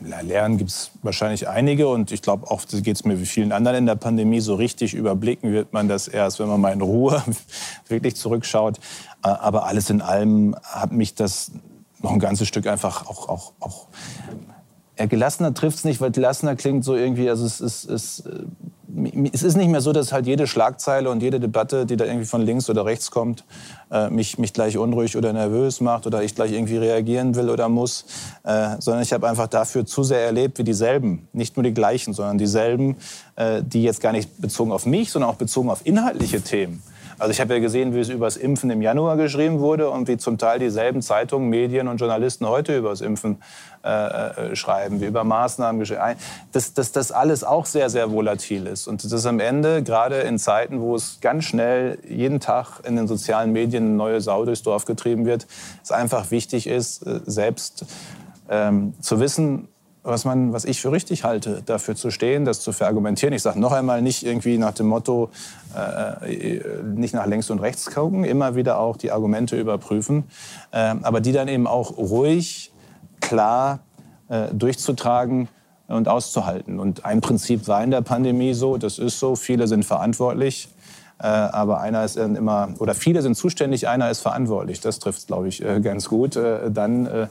Lernen 0.00 0.58
gibt 0.58 0.70
es 0.70 0.90
wahrscheinlich 1.02 1.48
einige 1.48 1.88
und 1.88 2.12
ich 2.12 2.22
glaube 2.22 2.50
auch, 2.50 2.62
geht 2.66 2.96
es 2.96 3.04
mir 3.04 3.20
wie 3.20 3.26
vielen 3.26 3.52
anderen 3.52 3.78
in 3.78 3.86
der 3.86 3.96
Pandemie, 3.96 4.40
so 4.40 4.54
richtig 4.54 4.94
überblicken 4.94 5.52
wird 5.52 5.72
man 5.72 5.88
das 5.88 6.08
erst, 6.08 6.38
wenn 6.40 6.48
man 6.48 6.60
mal 6.60 6.72
in 6.72 6.80
Ruhe 6.80 7.22
wirklich 7.88 8.16
zurückschaut. 8.16 8.78
Äh, 9.22 9.28
aber 9.28 9.66
alles 9.66 9.90
in 9.90 10.00
allem 10.00 10.56
hat 10.62 10.92
mich 10.92 11.14
das 11.14 11.52
noch 12.02 12.12
ein 12.12 12.18
ganzes 12.18 12.48
Stück 12.48 12.66
einfach 12.66 13.06
auch, 13.06 13.28
auch, 13.28 13.52
auch 13.60 13.88
ja, 15.00 15.06
gelassener 15.06 15.54
trifft 15.54 15.78
es 15.78 15.84
nicht, 15.84 16.02
weil 16.02 16.10
gelassener 16.10 16.56
klingt 16.56 16.84
so 16.84 16.94
irgendwie, 16.94 17.30
also 17.30 17.46
es 17.46 17.62
ist, 17.62 17.88
es, 17.88 18.20
äh, 18.20 19.30
es 19.32 19.42
ist 19.42 19.56
nicht 19.56 19.70
mehr 19.70 19.80
so, 19.80 19.92
dass 19.92 20.12
halt 20.12 20.26
jede 20.26 20.46
Schlagzeile 20.46 21.08
und 21.08 21.22
jede 21.22 21.40
Debatte, 21.40 21.86
die 21.86 21.96
da 21.96 22.04
irgendwie 22.04 22.26
von 22.26 22.42
links 22.42 22.68
oder 22.68 22.84
rechts 22.84 23.10
kommt, 23.10 23.44
äh, 23.90 24.10
mich, 24.10 24.36
mich 24.36 24.52
gleich 24.52 24.76
unruhig 24.76 25.16
oder 25.16 25.32
nervös 25.32 25.80
macht 25.80 26.06
oder 26.06 26.22
ich 26.22 26.34
gleich 26.34 26.52
irgendwie 26.52 26.76
reagieren 26.76 27.34
will 27.34 27.48
oder 27.48 27.70
muss, 27.70 28.04
äh, 28.42 28.76
sondern 28.78 29.02
ich 29.02 29.14
habe 29.14 29.26
einfach 29.26 29.46
dafür 29.46 29.86
zu 29.86 30.02
sehr 30.02 30.20
erlebt, 30.20 30.58
wie 30.58 30.64
dieselben, 30.64 31.28
nicht 31.32 31.56
nur 31.56 31.64
die 31.64 31.72
gleichen, 31.72 32.12
sondern 32.12 32.36
dieselben, 32.36 32.96
äh, 33.36 33.62
die 33.62 33.82
jetzt 33.82 34.02
gar 34.02 34.12
nicht 34.12 34.38
bezogen 34.38 34.70
auf 34.70 34.84
mich, 34.84 35.10
sondern 35.10 35.30
auch 35.30 35.36
bezogen 35.36 35.70
auf 35.70 35.86
inhaltliche 35.86 36.42
Themen, 36.42 36.82
also 37.18 37.30
ich 37.30 37.40
habe 37.40 37.54
ja 37.54 37.60
gesehen, 37.60 37.94
wie 37.94 38.00
es 38.00 38.08
über 38.08 38.26
das 38.26 38.36
Impfen 38.36 38.70
im 38.70 38.82
Januar 38.82 39.16
geschrieben 39.16 39.60
wurde 39.60 39.90
und 39.90 40.08
wie 40.08 40.16
zum 40.16 40.38
Teil 40.38 40.58
dieselben 40.58 41.02
Zeitungen, 41.02 41.48
Medien 41.48 41.88
und 41.88 41.98
Journalisten 41.98 42.46
heute 42.46 42.76
über 42.76 42.90
das 42.90 43.00
Impfen 43.00 43.42
äh, 43.82 43.88
äh, 44.52 44.56
schreiben, 44.56 45.00
wie 45.00 45.06
über 45.06 45.24
Maßnahmen 45.24 45.78
geschrieben. 45.78 46.00
Dass, 46.52 46.74
dass 46.74 46.92
das 46.92 47.12
alles 47.12 47.44
auch 47.44 47.66
sehr, 47.66 47.88
sehr 47.88 48.10
volatil 48.12 48.66
ist. 48.66 48.86
Und 48.88 49.10
dass 49.10 49.26
am 49.26 49.40
Ende, 49.40 49.82
gerade 49.82 50.16
in 50.20 50.38
Zeiten, 50.38 50.80
wo 50.80 50.94
es 50.94 51.18
ganz 51.20 51.44
schnell 51.44 51.98
jeden 52.06 52.40
Tag 52.40 52.80
in 52.84 52.96
den 52.96 53.08
sozialen 53.08 53.52
Medien 53.52 53.84
eine 53.84 53.94
neue 53.94 54.20
Sau 54.20 54.44
durchs 54.44 54.62
Dorf 54.62 54.84
getrieben 54.84 55.24
wird, 55.24 55.46
es 55.82 55.92
einfach 55.92 56.30
wichtig 56.30 56.66
ist, 56.66 57.06
äh, 57.06 57.20
selbst 57.24 57.86
ähm, 58.50 58.94
zu 59.00 59.20
wissen, 59.20 59.68
was, 60.02 60.24
man, 60.24 60.52
was 60.52 60.64
ich 60.64 60.80
für 60.80 60.92
richtig 60.92 61.24
halte, 61.24 61.62
dafür 61.64 61.94
zu 61.94 62.10
stehen, 62.10 62.44
das 62.44 62.60
zu 62.60 62.72
verargumentieren. 62.72 63.34
Ich 63.34 63.42
sage 63.42 63.60
noch 63.60 63.72
einmal 63.72 64.02
nicht 64.02 64.24
irgendwie 64.24 64.58
nach 64.58 64.72
dem 64.72 64.86
Motto, 64.86 65.30
äh, 65.76 66.60
nicht 66.82 67.14
nach 67.14 67.26
links 67.26 67.50
und 67.50 67.58
rechts 67.58 67.90
gucken, 67.90 68.24
immer 68.24 68.54
wieder 68.54 68.78
auch 68.78 68.96
die 68.96 69.12
Argumente 69.12 69.58
überprüfen, 69.58 70.24
äh, 70.72 70.94
aber 71.02 71.20
die 71.20 71.32
dann 71.32 71.48
eben 71.48 71.66
auch 71.66 71.96
ruhig, 71.98 72.72
klar 73.20 73.80
äh, 74.28 74.48
durchzutragen 74.52 75.48
und 75.88 76.08
auszuhalten. 76.08 76.78
Und 76.78 77.04
ein 77.04 77.20
Prinzip 77.20 77.68
war 77.68 77.82
in 77.82 77.90
der 77.90 78.00
Pandemie 78.00 78.54
so, 78.54 78.76
das 78.78 78.98
ist 78.98 79.18
so, 79.18 79.36
viele 79.36 79.66
sind 79.66 79.84
verantwortlich. 79.84 80.68
Äh, 81.22 81.26
aber 81.26 81.80
einer 81.80 82.04
ist 82.04 82.16
dann 82.16 82.34
immer, 82.34 82.70
oder 82.78 82.94
viele 82.94 83.20
sind 83.20 83.34
zuständig, 83.36 83.86
einer 83.88 84.10
ist 84.10 84.20
verantwortlich. 84.20 84.80
Das 84.80 84.98
trifft, 84.98 85.26
glaube 85.26 85.48
ich, 85.48 85.62
äh, 85.62 85.80
ganz 85.80 86.08
gut. 86.08 86.36
Äh, 86.36 86.70
dann, 86.70 87.28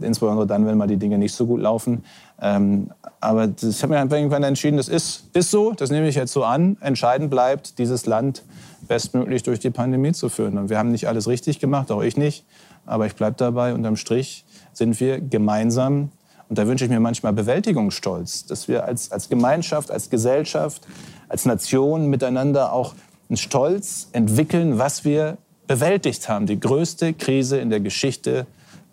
insbesondere 0.00 0.48
dann, 0.48 0.66
wenn 0.66 0.76
mal 0.76 0.88
die 0.88 0.96
Dinge 0.96 1.16
nicht 1.16 1.32
so 1.32 1.46
gut 1.46 1.60
laufen. 1.60 2.04
Ähm, 2.42 2.90
aber 3.20 3.50
ich 3.62 3.82
habe 3.84 3.92
mir 3.92 4.16
irgendwann 4.16 4.42
entschieden, 4.42 4.78
das 4.78 4.88
ist, 4.88 5.26
ist 5.32 5.52
so, 5.52 5.72
das 5.72 5.90
nehme 5.90 6.08
ich 6.08 6.16
jetzt 6.16 6.32
so 6.32 6.42
an. 6.42 6.76
Entscheidend 6.80 7.30
bleibt, 7.30 7.78
dieses 7.78 8.04
Land 8.04 8.42
bestmöglich 8.88 9.44
durch 9.44 9.60
die 9.60 9.70
Pandemie 9.70 10.10
zu 10.10 10.28
führen. 10.28 10.58
Und 10.58 10.70
wir 10.70 10.78
haben 10.78 10.90
nicht 10.90 11.06
alles 11.06 11.28
richtig 11.28 11.60
gemacht, 11.60 11.92
auch 11.92 12.02
ich 12.02 12.16
nicht. 12.16 12.44
Aber 12.84 13.06
ich 13.06 13.14
bleibe 13.14 13.36
dabei, 13.36 13.74
unterm 13.74 13.94
Strich 13.94 14.44
sind 14.72 14.98
wir 14.98 15.20
gemeinsam 15.20 16.10
und 16.50 16.58
da 16.58 16.66
wünsche 16.66 16.84
ich 16.84 16.90
mir 16.90 16.98
manchmal 16.98 17.32
Bewältigungsstolz, 17.32 18.44
dass 18.46 18.66
wir 18.66 18.84
als, 18.84 19.12
als 19.12 19.28
Gemeinschaft, 19.28 19.92
als 19.92 20.10
Gesellschaft, 20.10 20.84
als 21.28 21.44
Nation 21.44 22.10
miteinander 22.10 22.72
auch 22.72 22.94
einen 23.30 23.36
Stolz 23.36 24.08
entwickeln, 24.12 24.78
was 24.78 25.04
wir 25.04 25.38
bewältigt 25.66 26.28
haben. 26.28 26.46
Die 26.46 26.58
größte 26.58 27.14
Krise 27.14 27.58
in 27.58 27.70
der 27.70 27.80
Geschichte 27.80 28.46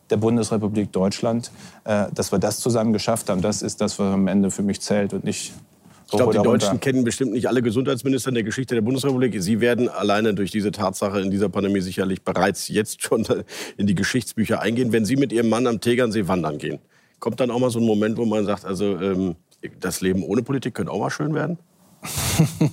der 0.09 0.17
Bundesrepublik 0.17 0.91
Deutschland, 0.91 1.51
äh, 1.83 2.05
dass 2.13 2.31
wir 2.31 2.39
das 2.39 2.59
zusammen 2.59 2.93
geschafft 2.93 3.29
haben, 3.29 3.41
das 3.41 3.61
ist 3.61 3.81
das, 3.81 3.99
was 3.99 4.13
am 4.13 4.27
Ende 4.27 4.51
für 4.51 4.61
mich 4.61 4.79
zählt 4.79 5.13
und 5.13 5.23
nicht 5.23 5.53
ich 6.09 6.17
glaube, 6.17 6.37
die 6.37 6.41
Deutschen 6.41 6.79
kennen 6.79 7.03
bestimmt 7.03 7.33
nicht 7.33 7.49
alle 7.49 7.61
Gesundheitsminister 7.61 8.29
in 8.29 8.35
der 8.35 8.43
Geschichte 8.45 8.75
der 8.75 8.81
Bundesrepublik. 8.81 9.35
Sie 9.43 9.59
werden 9.59 9.89
alleine 9.89 10.33
durch 10.33 10.51
diese 10.51 10.71
Tatsache 10.71 11.19
in 11.19 11.31
dieser 11.31 11.49
Pandemie 11.49 11.81
sicherlich 11.81 12.23
bereits 12.23 12.69
jetzt 12.69 13.01
schon 13.01 13.25
in 13.77 13.87
die 13.87 13.95
Geschichtsbücher 13.95 14.61
eingehen. 14.61 14.93
Wenn 14.93 15.03
Sie 15.03 15.17
mit 15.17 15.33
Ihrem 15.33 15.49
Mann 15.49 15.67
am 15.67 15.81
Tegernsee 15.81 16.29
wandern 16.29 16.59
gehen, 16.59 16.79
kommt 17.19 17.41
dann 17.41 17.51
auch 17.51 17.59
mal 17.59 17.71
so 17.71 17.79
ein 17.79 17.85
Moment, 17.85 18.17
wo 18.17 18.23
man 18.23 18.45
sagt, 18.45 18.63
also 18.63 18.97
ähm, 19.01 19.35
das 19.81 19.99
Leben 19.99 20.23
ohne 20.23 20.43
Politik 20.43 20.75
könnte 20.75 20.93
auch 20.93 20.99
mal 20.99 21.09
schön 21.09 21.33
werden? 21.33 21.57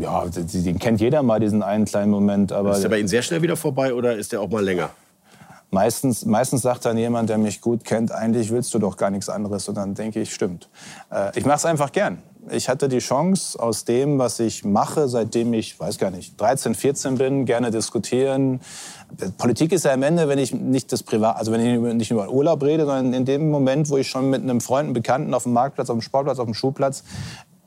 Ja, 0.00 0.24
den 0.26 0.78
kennt 0.78 1.00
jeder 1.00 1.22
mal, 1.22 1.40
diesen 1.40 1.62
einen 1.62 1.84
kleinen 1.84 2.10
Moment. 2.10 2.52
Aber 2.52 2.72
ist 2.72 2.82
der 2.82 2.88
bei 2.88 2.98
Ihnen 2.98 3.08
sehr 3.08 3.22
schnell 3.22 3.42
wieder 3.42 3.56
vorbei 3.56 3.94
oder 3.94 4.16
ist 4.16 4.32
der 4.32 4.40
auch 4.40 4.48
mal 4.48 4.64
länger? 4.64 4.90
Meistens, 5.70 6.24
meistens 6.24 6.62
sagt 6.62 6.84
dann 6.84 6.96
jemand, 6.96 7.30
der 7.30 7.38
mich 7.38 7.60
gut 7.60 7.84
kennt, 7.84 8.12
eigentlich 8.12 8.50
willst 8.52 8.72
du 8.74 8.78
doch 8.78 8.96
gar 8.96 9.10
nichts 9.10 9.28
anderes. 9.28 9.68
Und 9.68 9.74
dann 9.74 9.94
denke 9.94 10.20
ich, 10.20 10.32
stimmt. 10.32 10.68
Äh, 11.10 11.36
ich 11.36 11.44
mache 11.44 11.56
es 11.56 11.64
einfach 11.64 11.90
gern. 11.90 12.22
Ich 12.50 12.68
hatte 12.68 12.88
die 12.88 12.98
Chance, 12.98 13.58
aus 13.58 13.84
dem, 13.84 14.18
was 14.18 14.38
ich 14.38 14.64
mache, 14.64 15.08
seitdem 15.08 15.52
ich, 15.52 15.80
weiß 15.80 15.98
gar 15.98 16.10
nicht, 16.12 16.40
13, 16.40 16.74
14 16.74 17.16
bin, 17.16 17.44
gerne 17.44 17.72
diskutieren. 17.72 18.60
Politik 19.38 19.72
ist 19.72 19.84
ja 19.84 19.92
am 19.92 20.02
Ende, 20.02 20.28
wenn 20.28 20.38
ich 20.38 20.54
nicht 20.54 20.92
das 20.92 21.02
Privat, 21.02 21.38
also 21.38 21.50
wenn 21.50 21.60
ich 21.60 21.94
nicht 21.94 22.10
über 22.10 22.28
Urlaub 22.28 22.62
rede, 22.62 22.84
sondern 22.84 23.12
in 23.12 23.24
dem 23.24 23.50
Moment, 23.50 23.88
wo 23.88 23.96
ich 23.96 24.08
schon 24.08 24.30
mit 24.30 24.42
einem 24.42 24.60
Freund, 24.60 24.84
einem 24.84 24.94
Bekannten 24.94 25.34
auf 25.34 25.44
dem 25.44 25.54
Marktplatz, 25.54 25.90
auf 25.90 25.96
dem 25.96 26.02
Sportplatz, 26.02 26.38
auf 26.38 26.44
dem 26.44 26.54
Schulplatz 26.54 27.02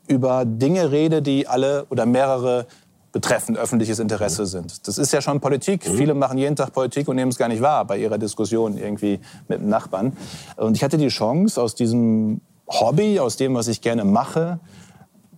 über 0.07 0.45
Dinge 0.45 0.91
rede, 0.91 1.21
die 1.21 1.47
alle 1.47 1.85
oder 1.89 2.05
mehrere 2.05 2.67
betreffend 3.11 3.57
öffentliches 3.57 3.99
Interesse 3.99 4.43
mhm. 4.43 4.47
sind. 4.47 4.87
Das 4.87 4.97
ist 4.97 5.11
ja 5.13 5.21
schon 5.21 5.39
Politik. 5.39 5.87
Mhm. 5.87 5.95
Viele 5.95 6.13
machen 6.13 6.37
jeden 6.37 6.55
Tag 6.55 6.73
Politik 6.73 7.07
und 7.07 7.15
nehmen 7.15 7.31
es 7.31 7.37
gar 7.37 7.47
nicht 7.47 7.61
wahr 7.61 7.85
bei 7.85 7.97
ihrer 7.97 8.17
Diskussion 8.17 8.77
irgendwie 8.77 9.19
mit 9.47 9.59
dem 9.59 9.69
Nachbarn. 9.69 10.15
Und 10.55 10.75
ich 10.75 10.83
hatte 10.83 10.97
die 10.97 11.07
Chance, 11.07 11.61
aus 11.61 11.75
diesem 11.75 12.41
Hobby, 12.67 13.19
aus 13.19 13.37
dem, 13.37 13.55
was 13.55 13.67
ich 13.67 13.81
gerne 13.81 14.03
mache, 14.03 14.59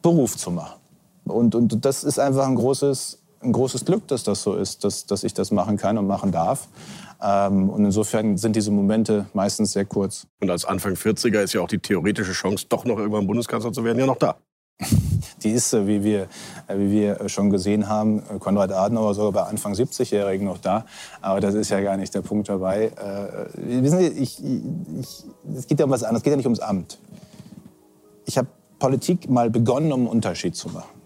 Beruf 0.02 0.36
zu 0.36 0.52
machen. 0.52 0.80
Und, 1.26 1.54
und 1.56 1.86
das 1.86 2.04
ist 2.04 2.20
einfach 2.20 2.48
ein 2.48 2.56
großes 2.56 3.20
ein 3.42 3.52
großes 3.52 3.86
Glück, 3.86 4.08
dass 4.08 4.24
das 4.24 4.44
so 4.44 4.56
ist, 4.56 4.84
dass, 4.84 5.06
dass 5.06 5.24
ich 5.24 5.34
das 5.34 5.52
machen 5.52 5.78
kann 5.78 5.98
und 5.98 6.08
machen 6.08 6.32
darf. 6.32 6.68
Ähm, 7.22 7.70
und 7.70 7.86
insofern 7.86 8.38
sind 8.38 8.56
diese 8.56 8.72
Momente 8.72 9.28
meistens 9.34 9.74
sehr 9.74 9.86
kurz. 9.86 10.28
Und 10.42 10.50
als 10.50 10.66
Anfang 10.66 10.94
40er 10.94 11.42
ist 11.42 11.54
ja 11.54 11.62
auch 11.62 11.68
die 11.68 11.80
theoretische 11.80 12.34
Chance, 12.34 12.66
doch 12.70 12.86
noch 12.86 12.98
irgendwann 12.98 13.28
Bundeskanzler 13.28 13.72
zu 13.72 13.84
werden, 13.84 14.00
ja 14.00 14.06
noch 14.06 14.18
da. 14.18 14.36
Die 15.44 15.52
ist, 15.52 15.74
äh, 15.74 15.88
wie 15.88 16.04
wir, 16.04 16.24
äh, 16.68 16.78
wie 16.78 16.92
wir 16.92 17.30
schon 17.30 17.50
gesehen 17.50 17.88
haben, 17.88 18.20
äh, 18.20 18.40
Konrad 18.40 18.72
Adenauer 18.72 19.14
sogar 19.14 19.32
bei 19.32 19.50
Anfang 19.50 19.74
70-Jährigen 19.74 20.46
noch 20.46 20.58
da. 20.58 20.86
Aber 21.22 21.40
das 21.40 21.56
ist 21.56 21.70
ja 21.70 21.82
gar 21.82 21.98
nicht 21.98 22.14
der 22.14 22.22
Punkt 22.22 22.50
dabei. 22.50 22.92
wissen 23.54 24.00
Sie, 24.00 24.08
ich, 24.08 24.44
ich, 24.44 25.24
es 25.56 25.68
geht 25.68 25.80
ja 25.80 25.86
um 25.86 25.92
was 25.92 26.04
anderes. 26.04 26.20
Es 26.20 26.24
geht 26.24 26.32
ja 26.32 26.38
nicht 26.38 26.46
ums 26.46 26.60
Amt. 26.60 26.98
Ich 28.26 28.38
habe 28.38 28.48
Politik 28.80 29.30
mal 29.30 29.50
begonnen, 29.50 29.92
um 29.92 30.02
einen 30.02 30.10
Unterschied 30.10 30.56
zu 30.56 30.70
machen 30.70 31.00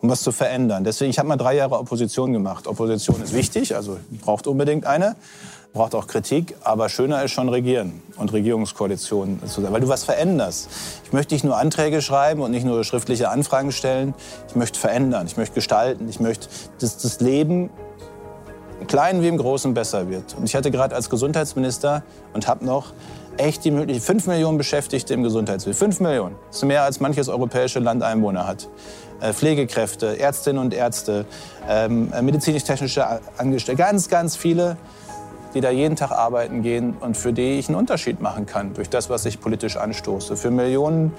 um 0.00 0.08
was 0.08 0.22
zu 0.22 0.30
verändern. 0.30 0.84
Deswegen, 0.84 1.10
ich 1.10 1.18
habe 1.18 1.28
mal 1.28 1.36
drei 1.36 1.56
Jahre 1.56 1.76
Opposition 1.76 2.32
gemacht. 2.32 2.68
Opposition 2.68 3.20
ist 3.20 3.34
wichtig, 3.34 3.74
also 3.74 3.98
braucht 4.20 4.46
unbedingt 4.46 4.86
eine, 4.86 5.16
braucht 5.78 5.94
auch 5.94 6.08
Kritik, 6.08 6.56
aber 6.64 6.88
schöner 6.88 7.22
ist 7.22 7.30
schon 7.30 7.48
regieren 7.48 8.02
und 8.16 8.32
Regierungskoalitionen 8.32 9.46
zu 9.46 9.60
sein, 9.60 9.72
weil 9.72 9.80
du 9.80 9.86
was 9.86 10.02
veränderst. 10.02 10.68
Ich 11.04 11.12
möchte 11.12 11.34
nicht 11.34 11.44
nur 11.44 11.56
Anträge 11.56 12.02
schreiben 12.02 12.42
und 12.42 12.50
nicht 12.50 12.66
nur 12.66 12.82
schriftliche 12.82 13.28
Anfragen 13.28 13.70
stellen. 13.70 14.12
Ich 14.48 14.56
möchte 14.56 14.80
verändern, 14.80 15.28
ich 15.28 15.36
möchte 15.36 15.54
gestalten, 15.54 16.08
ich 16.08 16.18
möchte, 16.18 16.48
dass 16.80 16.98
das 16.98 17.20
Leben 17.20 17.70
im 18.80 18.88
Kleinen 18.88 19.22
wie 19.22 19.28
im 19.28 19.36
Großen 19.36 19.72
besser 19.72 20.10
wird. 20.10 20.34
Und 20.36 20.46
ich 20.46 20.56
hatte 20.56 20.72
gerade 20.72 20.96
als 20.96 21.10
Gesundheitsminister 21.10 22.02
und 22.34 22.48
habe 22.48 22.64
noch 22.64 22.92
echt 23.36 23.64
die 23.64 23.70
Möglichkeit, 23.70 24.04
fünf 24.04 24.26
Millionen 24.26 24.58
Beschäftigte 24.58 25.14
im 25.14 25.22
Gesundheitswesen. 25.22 25.78
Fünf 25.78 26.00
Millionen. 26.00 26.34
Das 26.48 26.56
ist 26.56 26.64
mehr, 26.64 26.82
als 26.82 26.98
manches 26.98 27.28
europäische 27.28 27.78
Land 27.78 28.02
Einwohner 28.02 28.48
hat. 28.48 28.68
Äh, 29.20 29.32
Pflegekräfte, 29.32 30.18
Ärztinnen 30.18 30.60
und 30.60 30.74
Ärzte, 30.74 31.24
ähm, 31.68 32.12
äh, 32.12 32.20
medizinisch-technische 32.20 33.20
Angestellte, 33.36 33.80
ganz, 33.80 34.08
ganz 34.08 34.34
viele, 34.34 34.76
die 35.54 35.60
da 35.60 35.70
jeden 35.70 35.96
Tag 35.96 36.10
arbeiten 36.10 36.62
gehen 36.62 36.94
und 37.00 37.16
für 37.16 37.32
die 37.32 37.58
ich 37.58 37.68
einen 37.68 37.76
Unterschied 37.76 38.20
machen 38.20 38.46
kann 38.46 38.74
durch 38.74 38.90
das, 38.90 39.10
was 39.10 39.24
ich 39.24 39.40
politisch 39.40 39.76
anstoße. 39.76 40.36
Für 40.36 40.50
Millionen 40.50 41.12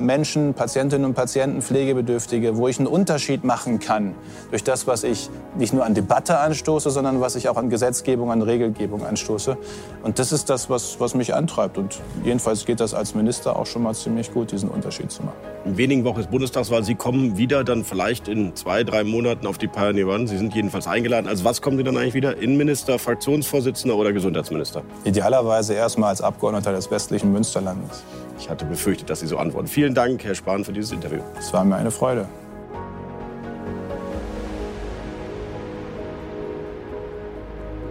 Menschen, 0.00 0.54
Patientinnen 0.54 1.04
und 1.04 1.14
Patienten, 1.14 1.62
Pflegebedürftige, 1.62 2.56
wo 2.56 2.68
ich 2.68 2.78
einen 2.78 2.88
Unterschied 2.88 3.44
machen 3.44 3.78
kann 3.78 4.14
durch 4.50 4.64
das, 4.64 4.86
was 4.86 5.04
ich 5.04 5.30
nicht 5.56 5.72
nur 5.72 5.84
an 5.84 5.94
Debatte 5.94 6.38
anstoße, 6.38 6.90
sondern 6.90 7.20
was 7.20 7.36
ich 7.36 7.48
auch 7.48 7.56
an 7.56 7.70
Gesetzgebung, 7.70 8.30
an 8.30 8.42
Regelgebung 8.42 9.04
anstoße. 9.04 9.56
Und 10.02 10.18
das 10.18 10.32
ist 10.32 10.50
das, 10.50 10.68
was, 10.70 11.00
was 11.00 11.14
mich 11.14 11.34
antreibt. 11.34 11.78
Und 11.78 12.00
jedenfalls 12.24 12.64
geht 12.64 12.80
das 12.80 12.94
als 12.94 13.14
Minister 13.14 13.56
auch 13.56 13.66
schon 13.66 13.82
mal 13.82 13.94
ziemlich 13.94 14.32
gut, 14.32 14.52
diesen 14.52 14.68
Unterschied 14.68 15.10
zu 15.10 15.22
machen. 15.22 15.36
In 15.64 15.76
wenigen 15.76 16.04
Wochen 16.04 16.20
ist 16.20 16.30
Bundestagswahl. 16.30 16.82
Sie 16.84 16.94
kommen 16.94 17.36
wieder 17.36 17.64
dann 17.64 17.84
vielleicht 17.84 18.28
in 18.28 18.56
zwei, 18.56 18.84
drei 18.84 19.04
Monaten 19.04 19.46
auf 19.46 19.58
die 19.58 19.68
Pioneer 19.68 20.08
One. 20.08 20.26
Sie 20.26 20.38
sind 20.38 20.54
jedenfalls 20.54 20.86
eingeladen. 20.86 21.28
Also 21.28 21.44
was 21.44 21.62
kommen 21.62 21.76
Sie 21.76 21.84
dann 21.84 21.96
eigentlich 21.96 22.14
wieder? 22.14 22.36
Innenminister, 22.38 22.98
Fraktionsvorsitzender 22.98 23.96
oder 23.96 24.12
Gesundheitsminister? 24.12 24.82
Idealerweise 25.04 25.74
erstmal 25.74 26.10
als 26.10 26.20
Abgeordneter 26.20 26.72
des 26.72 26.90
westlichen 26.90 27.32
Münsterlandes. 27.32 28.02
Ich 28.38 28.48
hatte 28.48 28.64
befürchtet, 28.64 29.10
dass 29.10 29.20
Sie 29.20 29.26
so 29.26 29.36
antworten. 29.38 29.68
Vielen 29.68 29.94
Dank, 29.94 30.24
Herr 30.24 30.34
Spahn, 30.34 30.64
für 30.64 30.72
dieses 30.72 30.92
Interview. 30.92 31.20
Es 31.38 31.52
war 31.52 31.64
mir 31.64 31.76
eine 31.76 31.90
Freude. 31.90 32.28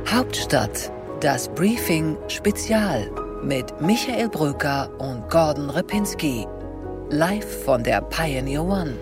Hauptstadt, 0.09 0.91
das 1.19 1.49
Briefing 1.49 2.17
Spezial 2.27 3.11
mit 3.43 3.79
Michael 3.81 4.29
Bröker 4.29 4.89
und 4.99 5.29
Gordon 5.29 5.69
Repinski. 5.69 6.47
Live 7.09 7.63
von 7.63 7.83
der 7.83 8.01
Pioneer 8.01 8.63
One. 8.63 8.93